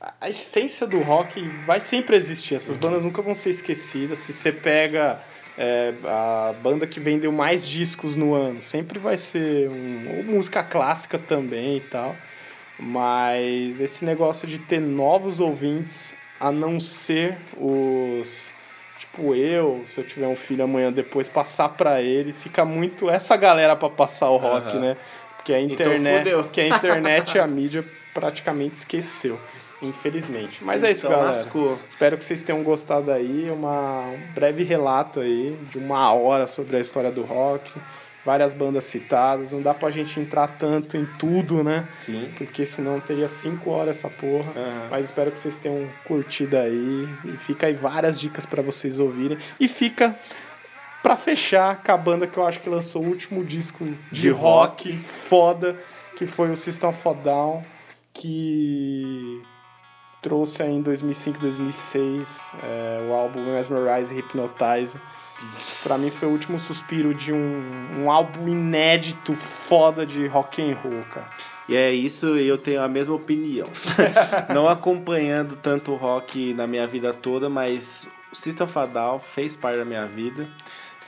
a- 0.00 0.28
essência 0.28 0.86
do 0.86 1.00
rock 1.00 1.40
vai 1.66 1.80
sempre 1.80 2.16
existir. 2.16 2.54
Essas 2.54 2.76
bandas 2.76 3.02
nunca 3.02 3.20
vão 3.22 3.34
ser 3.34 3.50
esquecidas. 3.50 4.20
Se 4.20 4.32
você 4.32 4.52
pega 4.52 5.18
é, 5.56 5.92
a 6.04 6.54
banda 6.62 6.86
que 6.86 7.00
vendeu 7.00 7.32
mais 7.32 7.66
discos 7.66 8.14
no 8.16 8.32
ano, 8.34 8.62
sempre 8.62 8.98
vai 8.98 9.16
ser 9.16 9.68
um, 9.68 10.16
ou 10.18 10.24
música 10.24 10.62
clássica 10.62 11.18
também 11.18 11.78
e 11.78 11.80
tal. 11.80 12.14
Mas 12.78 13.80
esse 13.80 14.04
negócio 14.04 14.46
de 14.46 14.58
ter 14.58 14.80
novos 14.80 15.40
ouvintes, 15.40 16.14
a 16.38 16.52
não 16.52 16.78
ser 16.78 17.36
os. 17.56 18.52
Tipo, 19.00 19.34
eu, 19.34 19.82
se 19.86 19.98
eu 19.98 20.04
tiver 20.06 20.26
um 20.28 20.36
filho 20.36 20.62
amanhã 20.64 20.92
depois, 20.92 21.28
passar 21.28 21.70
pra 21.70 22.00
ele, 22.00 22.32
fica 22.32 22.64
muito 22.64 23.10
essa 23.10 23.36
galera 23.36 23.74
pra 23.74 23.90
passar 23.90 24.30
o 24.30 24.36
rock, 24.36 24.68
Aham. 24.68 24.80
né? 24.80 24.96
Porque 25.36 25.52
a 25.52 25.60
Então 25.60 25.86
internet, 25.86 26.18
fudeu. 26.24 26.44
que 26.44 26.60
a 26.60 26.68
internet 26.68 27.34
e 27.34 27.38
a 27.40 27.46
mídia 27.48 27.84
praticamente 28.14 28.76
esqueceu, 28.76 29.38
infelizmente. 29.82 30.62
Mas 30.64 30.82
é 30.82 30.90
isso, 30.90 31.06
Então 31.06 31.18
galera. 31.18 31.36
lascou. 31.38 31.78
Espero 31.88 32.16
que 32.16 32.24
vocês 32.24 32.42
tenham 32.42 32.62
gostado 32.62 33.10
aí, 33.12 33.48
uma, 33.50 34.00
um 34.08 34.32
breve 34.34 34.62
relato 34.64 35.20
aí 35.20 35.56
de 35.70 35.78
uma 35.78 36.12
hora 36.12 36.46
sobre 36.46 36.76
a 36.76 36.80
história 36.80 37.10
do 37.10 37.22
rock, 37.22 37.70
várias 38.24 38.52
bandas 38.52 38.84
citadas. 38.84 39.50
Não 39.52 39.62
dá 39.62 39.72
pra 39.72 39.90
gente 39.90 40.18
entrar 40.20 40.48
tanto 40.48 40.96
em 40.96 41.06
tudo, 41.18 41.62
né? 41.64 41.86
Sim. 41.98 42.28
Porque 42.36 42.66
senão 42.66 43.00
teria 43.00 43.28
cinco 43.28 43.70
horas 43.70 43.98
essa 43.98 44.08
porra. 44.10 44.50
Aham. 44.56 44.88
Mas 44.90 45.04
espero 45.06 45.30
que 45.30 45.38
vocês 45.38 45.56
tenham 45.56 45.88
curtido 46.04 46.56
aí. 46.56 47.08
E 47.24 47.36
fica 47.36 47.66
aí 47.68 47.72
várias 47.74 48.18
dicas 48.20 48.44
pra 48.44 48.60
vocês 48.62 48.98
ouvirem. 49.00 49.38
E 49.58 49.66
fica 49.68 50.14
pra 51.02 51.16
fechar 51.16 51.82
com 51.82 51.92
a 51.92 51.96
banda 51.96 52.26
que 52.26 52.36
eu 52.36 52.46
acho 52.46 52.60
que 52.60 52.68
lançou 52.68 53.02
o 53.02 53.06
último 53.06 53.44
disco 53.44 53.84
de, 54.12 54.20
De 54.22 54.28
rock, 54.28 54.92
foda, 54.98 55.78
que 56.16 56.26
foi 56.26 56.50
o 56.50 56.56
System 56.56 56.90
of 56.90 57.08
a 57.08 57.12
Down, 57.12 57.62
que 58.12 59.40
trouxe 60.28 60.62
aí 60.62 60.74
em 60.74 60.82
2005, 60.82 61.38
2006 61.40 62.52
é, 62.62 63.06
o 63.08 63.14
álbum 63.14 63.42
Mesmerize 63.46 64.14
e 64.14 64.18
Hypnotize. 64.18 65.00
Pra 65.82 65.96
mim 65.96 66.10
foi 66.10 66.28
o 66.28 66.32
último 66.32 66.60
suspiro 66.60 67.14
de 67.14 67.32
um, 67.32 67.62
um 67.96 68.10
álbum 68.10 68.46
inédito, 68.46 69.34
foda 69.34 70.04
de 70.04 70.26
rock 70.26 70.60
and 70.60 70.76
roll, 70.76 71.02
cara. 71.10 71.30
E 71.66 71.74
é 71.76 71.90
isso, 71.92 72.36
eu 72.36 72.58
tenho 72.58 72.82
a 72.82 72.88
mesma 72.88 73.14
opinião. 73.14 73.66
não 74.54 74.68
acompanhando 74.68 75.56
tanto 75.56 75.92
o 75.92 75.96
rock 75.96 76.52
na 76.52 76.66
minha 76.66 76.86
vida 76.86 77.14
toda, 77.14 77.48
mas 77.48 78.06
o 78.30 78.36
System 78.36 78.66
Down 78.92 79.20
fez 79.20 79.56
parte 79.56 79.78
da 79.78 79.84
minha 79.84 80.06
vida 80.06 80.46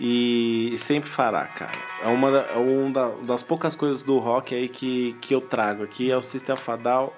e 0.00 0.74
sempre 0.78 1.10
fará, 1.10 1.44
cara. 1.44 1.72
É 2.02 2.06
uma, 2.08 2.38
é 2.38 2.56
uma 2.56 2.90
da- 2.90 3.12
das 3.22 3.42
poucas 3.42 3.76
coisas 3.76 4.02
do 4.02 4.18
rock 4.18 4.54
aí 4.54 4.66
que, 4.68 5.14
que 5.20 5.34
eu 5.34 5.42
trago 5.42 5.82
aqui, 5.82 6.10
é 6.10 6.16
o 6.16 6.22
System 6.22 6.56
Down 6.82 7.10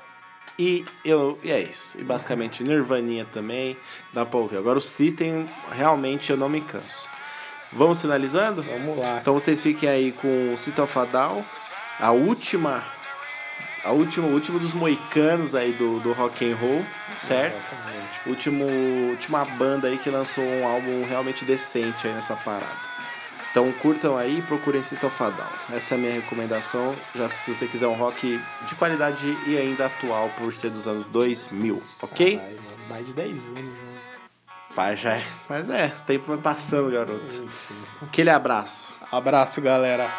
e, 0.59 0.85
eu, 1.05 1.39
e 1.43 1.51
é 1.51 1.61
isso. 1.61 1.99
E 1.99 2.05
basicamente 2.05 2.63
Nirvaninha 2.63 3.25
também, 3.25 3.77
dá 4.13 4.25
pra 4.25 4.39
ouvir. 4.39 4.59
Agora 4.59 4.79
o 4.79 4.81
System, 4.81 5.47
realmente 5.73 6.31
eu 6.31 6.37
não 6.37 6.49
me 6.49 6.61
canso. 6.61 7.09
Vamos 7.73 8.01
finalizando? 8.01 8.63
Vamos 8.63 8.99
lá. 8.99 9.19
Então 9.21 9.33
vocês 9.33 9.61
fiquem 9.61 9.89
aí 9.89 10.13
com 10.13 10.53
o 10.53 10.59
System 10.59 10.85
Down, 11.11 11.43
a 11.99 12.11
última, 12.11 12.85
a 13.83 13.93
última, 13.93 14.27
o 14.27 14.33
último 14.33 14.59
dos 14.59 14.75
moicanos 14.75 15.55
aí 15.55 15.73
do, 15.73 15.99
do 16.01 16.13
rock 16.13 16.51
and 16.51 16.57
roll, 16.57 16.85
certo? 17.17 17.57
Exatamente. 17.57 18.29
Último, 18.29 18.67
última 19.11 19.45
banda 19.45 19.89
aí 19.89 19.97
que 19.97 20.11
lançou 20.11 20.45
um 20.45 20.67
álbum 20.67 21.05
realmente 21.09 21.45
decente 21.45 22.07
aí 22.07 22.13
nessa 22.13 22.37
parada. 22.37 22.92
Então 23.53 23.71
curtam 23.83 24.17
aí 24.17 24.39
e 24.39 24.43
procurem 24.43 24.83
System 24.83 25.11
of 25.11 25.23
a. 25.23 25.75
Essa 25.77 25.95
é 25.95 25.99
a 25.99 26.01
minha 26.01 26.15
recomendação, 26.15 26.97
já 27.15 27.29
se 27.29 27.55
você 27.55 27.67
quiser 27.67 27.87
um 27.87 27.93
rock 27.93 28.41
de 28.67 28.75
qualidade 28.77 29.27
e 29.47 29.59
ainda 29.59 29.87
atual 29.87 30.31
por 30.39 30.55
ser 30.55 30.71
dos 30.71 30.89
anos 30.89 31.07
2000, 31.09 31.81
ok? 32.01 32.41
Ai, 32.43 32.55
mano, 32.55 32.89
mais 32.89 33.07
de 33.07 33.13
10 33.13 33.49
anos, 33.49 33.61
né? 33.61 33.93
Vai, 34.75 34.97
já 34.97 35.19
é. 35.19 35.25
Mas 35.51 35.69
é, 35.69 35.93
o 35.95 36.05
tempo 36.05 36.25
vai 36.25 36.39
passando, 36.39 36.91
garoto. 36.91 37.47
Aquele 38.01 38.31
abraço. 38.31 38.97
Abraço, 39.13 39.61
galera. 39.61 40.11